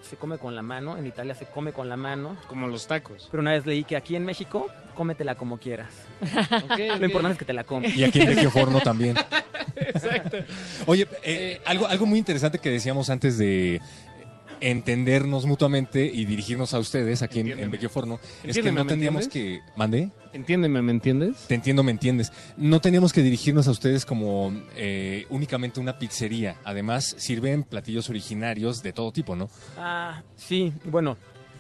[0.02, 2.36] se come con la mano, en Italia se come con la mano.
[2.48, 3.28] Como los tacos.
[3.30, 5.90] Pero una vez leí que aquí en México, cómetela como quieras.
[7.00, 7.94] Lo importante es que te la comes.
[7.96, 9.16] Y aquí en Vecchio Forno también.
[9.76, 10.38] Exacto.
[10.86, 13.80] Oye, eh, algo, algo muy interesante que decíamos antes de
[14.62, 18.88] entendernos mutuamente y dirigirnos a ustedes aquí en, en Vecchio Forno es que no ¿me
[18.88, 19.60] tendríamos que...
[19.76, 20.10] ¿Mande?
[20.32, 21.36] Entiéndeme, ¿me entiendes?
[21.48, 22.32] Te entiendo, me entiendes.
[22.56, 26.56] No teníamos que dirigirnos a ustedes como eh, únicamente una pizzería.
[26.64, 29.50] Además, sirven platillos originarios de todo tipo, ¿no?
[29.76, 31.16] Ah, sí, bueno.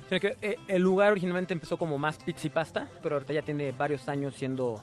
[0.08, 3.72] que- eh, el lugar originalmente empezó como más pizza y pasta, pero ahorita ya tiene
[3.72, 4.82] varios años siendo,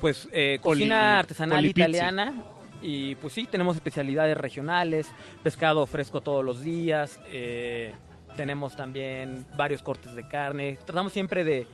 [0.00, 1.88] pues, eh, Poli- cocina artesanal polipizza.
[1.88, 2.44] italiana.
[2.82, 5.06] Y pues sí, tenemos especialidades regionales,
[5.42, 7.92] pescado fresco todos los días, eh,
[8.36, 10.78] tenemos también varios cortes de carne.
[10.84, 11.66] Tratamos siempre de,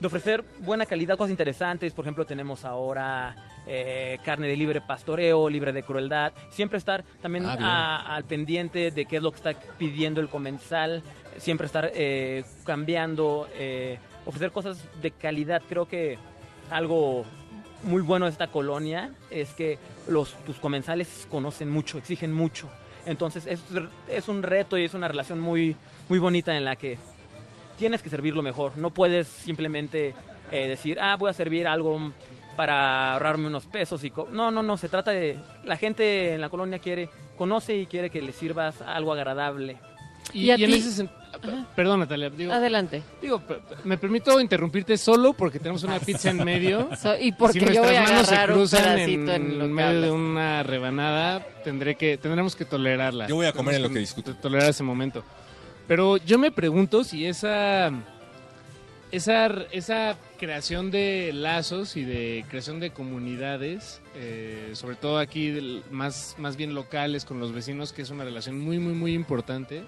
[0.00, 1.92] de ofrecer buena calidad, cosas interesantes.
[1.92, 3.34] Por ejemplo, tenemos ahora
[3.66, 6.32] eh, carne de libre pastoreo, libre de crueldad.
[6.50, 7.56] Siempre estar también Ah,
[8.06, 11.02] a- al pendiente de qué es lo que está pidiendo el comensal.
[11.38, 15.62] Siempre estar eh, cambiando, eh, ofrecer cosas de calidad.
[15.68, 16.16] Creo que
[16.70, 17.24] algo
[17.84, 22.68] muy bueno de esta colonia es que los, tus comensales conocen mucho, exigen mucho.
[23.06, 23.60] Entonces es,
[24.08, 25.76] es un reto y es una relación muy,
[26.08, 26.98] muy bonita en la que
[27.78, 28.76] tienes que servirlo mejor.
[28.76, 30.14] No puedes simplemente
[30.50, 32.12] eh, decir, ah, voy a servir algo
[32.56, 34.04] para ahorrarme unos pesos.
[34.04, 34.28] y co-".
[34.30, 35.38] No, no, no, se trata de...
[35.64, 39.78] La gente en la colonia quiere, conoce y quiere que le sirvas algo agradable.
[40.32, 41.10] Y, y en ese sen-
[41.76, 42.30] Perdón, Natalia.
[42.30, 43.02] Digo, Adelante.
[43.20, 43.42] Digo,
[43.84, 46.88] me permito interrumpirte solo porque tenemos una pizza en medio.
[47.00, 49.70] So- y porque si yo voy a se agarrar un cruzan en en, lo que
[49.72, 53.26] medio de una rebanada, tendré que, tendremos que tolerarla.
[53.26, 54.34] Yo voy a comer en lo que discuto.
[54.36, 55.22] Tolerar ese momento.
[55.86, 57.90] Pero yo me pregunto si esa,
[59.12, 65.82] esa, esa creación de lazos y de creación de comunidades, eh, sobre todo aquí del-
[65.90, 69.82] más, más bien locales con los vecinos, que es una relación muy, muy, muy importante,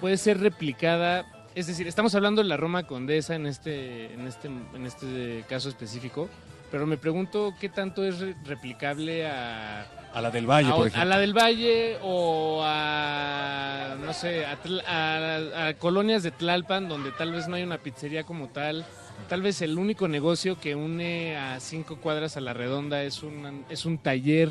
[0.00, 1.26] puede ser replicada.
[1.54, 5.68] Es decir, estamos hablando de la Roma Condesa en este, en este, en este caso
[5.70, 6.28] específico,
[6.70, 9.86] pero me pregunto qué tanto es re- replicable a...
[10.12, 11.08] A la del Valle, a, por a ejemplo.
[11.10, 17.32] la del Valle o a, no sé, a, a- a colonias de Tlalpan donde tal
[17.32, 18.84] vez no hay una pizzería como tal.
[19.28, 23.64] Tal vez el único negocio que une a cinco cuadras a la redonda es un,
[23.70, 24.50] es un taller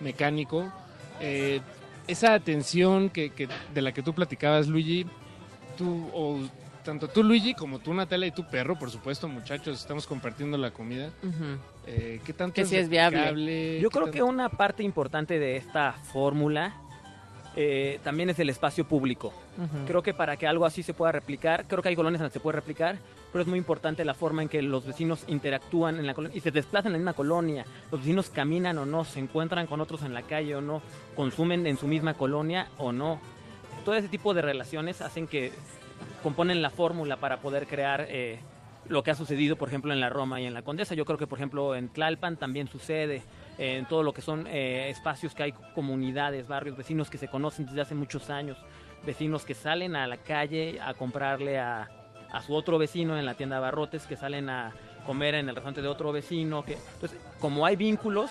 [0.00, 0.72] mecánico.
[1.20, 1.60] Eh,
[2.06, 5.06] esa atención que, que- de la que tú platicabas, Luigi,
[5.76, 6.40] tú, o
[6.84, 10.70] tanto tú, Luigi, como tú, Natalia, y tu perro, por supuesto, muchachos, estamos compartiendo la
[10.70, 11.10] comida.
[11.86, 13.80] Eh, ¿Qué tanto Que sí es viable.
[13.80, 16.74] Yo ¿Qué creo tan- que una parte importante de esta fórmula
[17.58, 19.32] eh, también es el espacio público.
[19.86, 22.40] Creo que para que algo así se pueda replicar, creo que hay colonias donde se
[22.40, 22.98] puede replicar,
[23.32, 26.40] pero es muy importante la forma en que los vecinos interactúan en la colonia y
[26.40, 27.64] se desplazan en la misma colonia.
[27.90, 30.82] Los vecinos caminan o no, se encuentran con otros en la calle o no,
[31.14, 33.20] consumen en su misma colonia o no.
[33.84, 35.52] Todo ese tipo de relaciones hacen que
[36.22, 38.40] componen la fórmula para poder crear eh,
[38.88, 40.94] lo que ha sucedido, por ejemplo, en la Roma y en la Condesa.
[40.94, 43.22] Yo creo que, por ejemplo, en Tlalpan también sucede,
[43.58, 47.66] en todo lo que son eh, espacios que hay comunidades, barrios, vecinos que se conocen
[47.66, 48.58] desde hace muchos años,
[49.04, 51.88] vecinos que salen a la calle a comprarle a,
[52.32, 54.72] a su otro vecino en la tienda de Barrotes, que salen a
[55.04, 56.64] comer en el restaurante de otro vecino.
[56.64, 58.30] Que, entonces, como hay vínculos,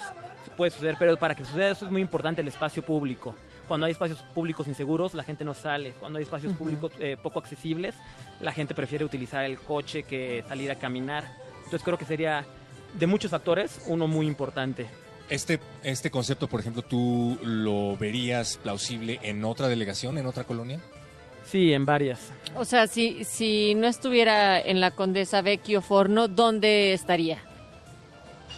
[0.58, 3.36] puede suceder, pero para que suceda eso es muy importante el espacio público.
[3.68, 5.94] Cuando hay espacios públicos inseguros, la gente no sale.
[6.00, 7.96] Cuando hay espacios públicos eh, poco accesibles,
[8.40, 11.26] la gente prefiere utilizar el coche que salir a caminar.
[11.58, 12.46] Entonces creo que sería
[12.94, 14.88] de muchos factores uno muy importante.
[15.30, 20.80] Este, este concepto, por ejemplo, ¿tú lo verías plausible en otra delegación, en otra colonia?
[21.56, 22.20] Sí, en varias.
[22.58, 27.38] O sea, si, si no estuviera en la Condesa Vecchio Forno, ¿dónde estaría?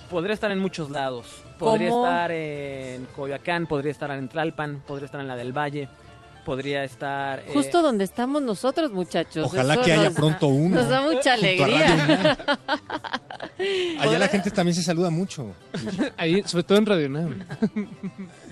[0.10, 1.28] Podría estar en muchos lados.
[1.60, 2.06] Podría ¿Cómo?
[2.08, 5.88] estar en Coyoacán, podría estar en Tlalpan, podría estar en la del Valle,
[6.44, 7.42] podría estar...
[7.42, 9.46] eh, Justo donde estamos nosotros, muchachos.
[9.46, 10.78] Ojalá Eso que haya nos- pronto uno.
[10.78, 12.36] Nos da mucha alegría.
[14.00, 15.54] Allá la gente también se saluda mucho.
[16.18, 17.46] Ahí, sobre todo en Radio Nam.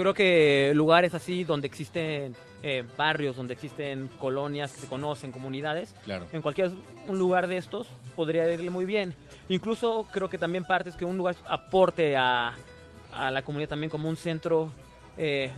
[0.00, 5.94] Creo que lugares así donde existen eh, barrios, donde existen colonias que se conocen, comunidades,
[6.04, 6.26] Claro.
[6.32, 6.70] en cualquier
[7.06, 9.14] un lugar de estos podría irle muy bien.
[9.50, 12.54] Incluso creo que también partes que un lugar aporte a,
[13.12, 14.72] a la comunidad también como un centro,
[15.18, 15.50] eh,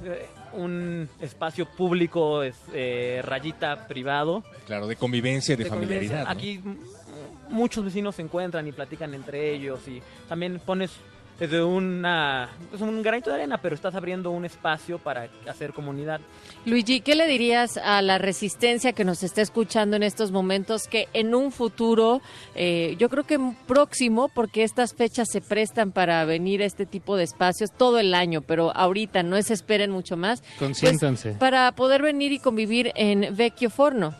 [0.54, 4.42] un espacio público, es, eh, rayita privado.
[4.66, 6.24] Claro, de convivencia, de, de familiaridad.
[6.26, 6.64] convivencia.
[6.64, 6.74] ¿no?
[6.74, 10.90] Aquí muchos vecinos se encuentran y platican entre ellos y también pones
[11.38, 16.20] desde una es un granito de arena, pero estás abriendo un espacio para hacer comunidad.
[16.64, 21.08] Luigi, ¿qué le dirías a la resistencia que nos está escuchando en estos momentos que
[21.12, 22.22] en un futuro,
[22.54, 27.16] eh, yo creo que próximo, porque estas fechas se prestan para venir a este tipo
[27.16, 31.32] de espacios todo el año, pero ahorita no se esperen mucho más, pues, Consiéntanse.
[31.32, 34.14] para poder venir y convivir en Vecchio Forno?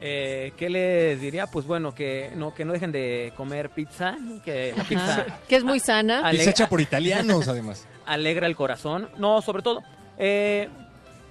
[0.00, 1.46] Eh, ¿Qué les diría?
[1.48, 5.26] Pues bueno, que no que no dejen de comer pizza, que la pizza.
[5.48, 6.18] Que es muy sana.
[6.18, 7.86] Pizza alegra- hecha por italianos, además.
[8.06, 9.08] alegra el corazón.
[9.18, 9.82] No, sobre todo,
[10.16, 10.68] eh,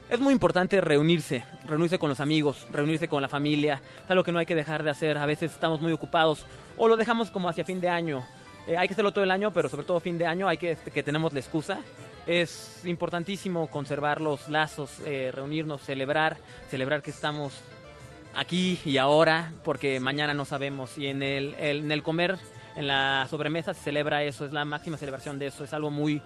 [0.09, 3.81] es muy importante reunirse, reunirse con los amigos, reunirse con la familia.
[4.03, 5.17] Es algo que no hay que dejar de hacer.
[5.17, 8.25] A veces estamos muy ocupados o lo dejamos como hacia fin de año.
[8.67, 10.77] Eh, hay que hacerlo todo el año, pero sobre todo fin de año hay que
[10.93, 11.79] que tenemos la excusa.
[12.25, 16.35] Es importantísimo conservar los lazos, eh, reunirnos, celebrar,
[16.69, 17.53] celebrar que estamos
[18.38, 20.98] aquí y ahora, porque mañana no sabemos.
[20.98, 22.38] Y en el, el- en el comer,
[22.75, 26.22] en la sobremesa se celebra eso, es la máxima celebración de eso, es algo muy,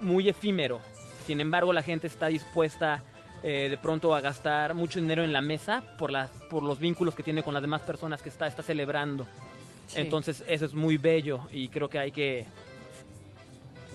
[0.00, 0.80] muy efímero.
[1.26, 3.02] Sin embargo, la gente está dispuesta
[3.42, 7.14] eh, de pronto a gastar mucho dinero en la mesa por, las, por los vínculos
[7.14, 9.26] que tiene con las demás personas que está, está celebrando.
[9.88, 10.00] Sí.
[10.00, 12.44] Entonces, eso es muy bello y creo que hay que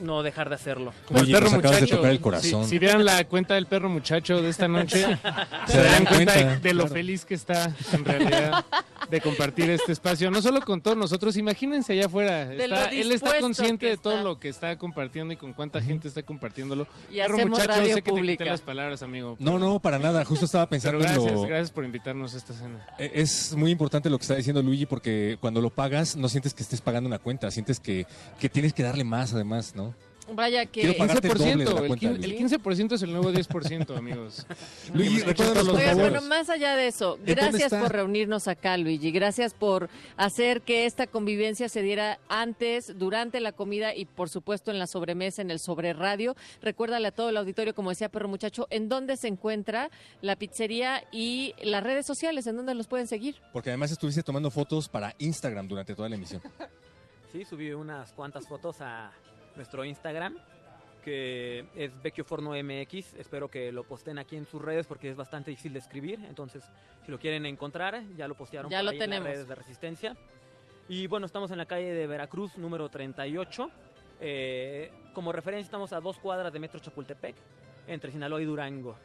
[0.02, 0.94] no dejar de hacerlo.
[1.08, 1.96] Como Oye, el perro de muchacho.
[1.98, 2.64] tocar el corazón.
[2.66, 5.06] Si, si vieran la cuenta del perro muchacho de esta noche,
[5.68, 6.94] se Se darán cuenta de, lo claro.
[6.94, 8.66] feliz que está en realidad
[9.12, 10.32] de compartir este espacio.
[10.32, 12.52] No solo con todos nosotros, imagínense allá afuera.
[12.54, 14.24] Está- él está consciente de todo está.
[14.24, 16.88] lo que está compartiendo y con cuánta gente está compartiéndolo.
[17.12, 18.46] Y perro hacemos muchacho, radio sé que te quité pública.
[18.46, 19.36] las palabras, amigo.
[19.40, 20.26] No, no, para nada.
[20.26, 21.42] Justo estaba Pero pensando en gracias, lo...
[21.44, 22.88] gracias por invitarnos a esta cena.
[22.98, 26.54] Eh, Es muy importante lo que está diciendo Luigi porque cuando lo pagas no sientes
[26.54, 28.06] que estés pagando una cuenta, sientes que,
[28.40, 29.94] que tienes que darle más además, ¿no?
[30.34, 30.82] Vaya que...
[30.82, 34.46] Quiero pagarte el doble de la el, el 15% es el nuevo 10%, amigos.
[34.94, 39.12] Luigi, recuérdanos, por Oigan, bueno, más allá de eso, gracias por reunirnos acá, Luigi.
[39.12, 44.72] Gracias por hacer que esta convivencia se diera antes, durante la comida y, por supuesto,
[44.72, 46.36] en la sobremesa, en el sobre radio.
[46.62, 49.90] Recuérdale a todo el auditorio, como decía Perro Muchacho, en dónde se encuentra
[50.22, 53.36] la pizzería y las redes sociales, en dónde los pueden seguir.
[53.54, 56.42] Porque además estuviste tomando fotos para Instagram durante toda la emisión.
[57.32, 59.12] Sí, subí unas cuantas fotos a
[59.56, 60.38] nuestro Instagram,
[61.04, 63.16] que es Vecchio Forno MX.
[63.16, 66.20] Espero que lo posten aquí en sus redes porque es bastante difícil de escribir.
[66.28, 66.64] Entonces,
[67.06, 69.28] si lo quieren encontrar, ya lo postearon Ya por lo ahí en las tenemos.
[69.30, 70.16] redes de Resistencia.
[70.88, 73.72] Y bueno, estamos en la calle de Veracruz, número 38.
[74.20, 77.36] Eh, como referencia estamos a dos cuadras de Metro Chapultepec,
[77.88, 78.96] entre Sinaloa y Durango.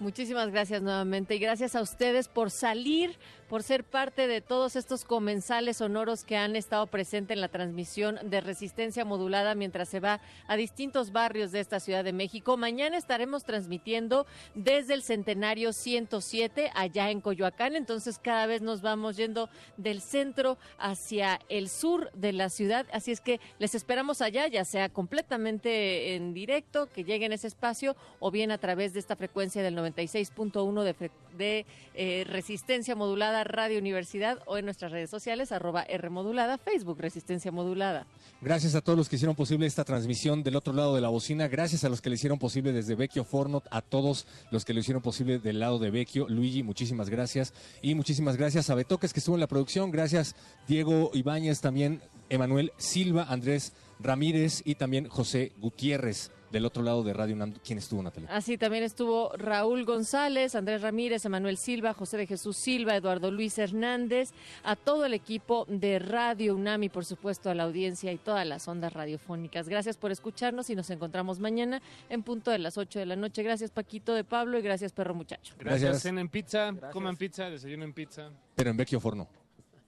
[0.00, 3.18] Muchísimas gracias nuevamente y gracias a ustedes por salir,
[3.50, 8.18] por ser parte de todos estos comensales sonoros que han estado presentes en la transmisión
[8.22, 12.56] de resistencia modulada mientras se va a distintos barrios de esta Ciudad de México.
[12.56, 19.18] Mañana estaremos transmitiendo desde el Centenario 107 allá en Coyoacán, entonces cada vez nos vamos
[19.18, 24.46] yendo del centro hacia el sur de la ciudad, así es que les esperamos allá,
[24.46, 29.00] ya sea completamente en directo, que lleguen a ese espacio o bien a través de
[29.00, 35.10] esta frecuencia del 96.1 de, de eh, Resistencia Modulada Radio Universidad o en nuestras redes
[35.10, 38.06] sociales, arroba R Modulada, Facebook Resistencia Modulada.
[38.40, 41.48] Gracias a todos los que hicieron posible esta transmisión del otro lado de la bocina.
[41.48, 44.80] Gracias a los que le hicieron posible desde Vecchio Forno, a todos los que lo
[44.80, 46.28] hicieron posible del lado de Vecchio.
[46.28, 47.52] Luigi, muchísimas gracias.
[47.82, 49.90] Y muchísimas gracias a Betoques que estuvo en la producción.
[49.90, 50.34] Gracias
[50.66, 57.12] Diego Ibáñez, también Emanuel Silva, Andrés Ramírez y también José Gutiérrez del otro lado de
[57.12, 57.54] Radio UNAM.
[57.64, 58.28] ¿Quién estuvo, Natalia?
[58.32, 63.58] Así también estuvo Raúl González, Andrés Ramírez, Emanuel Silva, José de Jesús Silva, Eduardo Luis
[63.58, 64.30] Hernández,
[64.64, 68.46] a todo el equipo de Radio UNAM y por supuesto a la audiencia y todas
[68.46, 69.68] las ondas radiofónicas.
[69.68, 73.42] Gracias por escucharnos y nos encontramos mañana en punto de las 8 de la noche.
[73.42, 75.54] Gracias Paquito de Pablo y gracias Perro Muchacho.
[75.58, 75.82] Gracias.
[75.82, 76.02] Gracias.
[76.02, 78.30] Cenen pizza, coman pizza, desayunen pizza.
[78.54, 79.28] Pero en Vecchio Forno.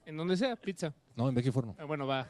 [0.05, 0.93] En donde sea, pizza.
[1.15, 1.75] No, en Vecchio Forno.
[1.77, 2.27] Ah, bueno, va.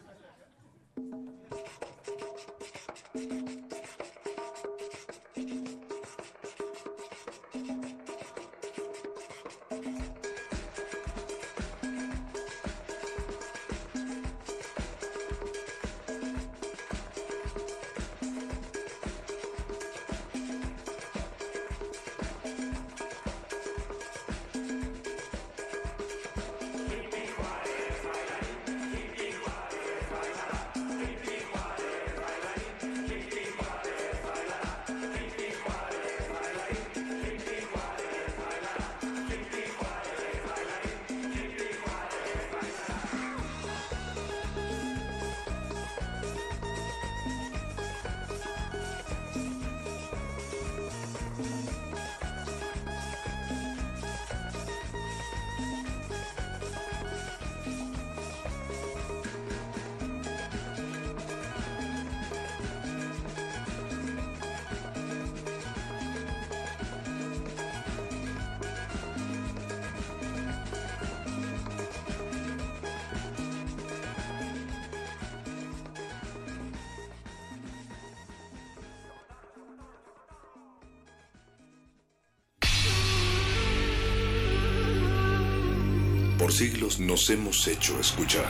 [86.57, 88.45] Siglos nos hemos hecho escuchar.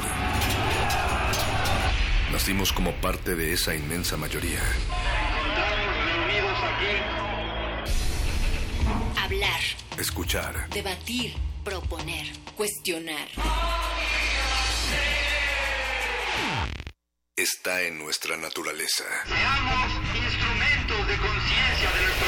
[2.33, 4.59] Nacimos como parte de esa inmensa mayoría.
[9.23, 9.59] Hablar,
[9.97, 10.69] Escuchar.
[10.71, 11.33] debatir,
[11.63, 13.27] proponer, cuestionar.
[17.37, 19.05] Está en nuestra naturaleza.
[20.13, 22.27] instrumentos de conciencia de nuestro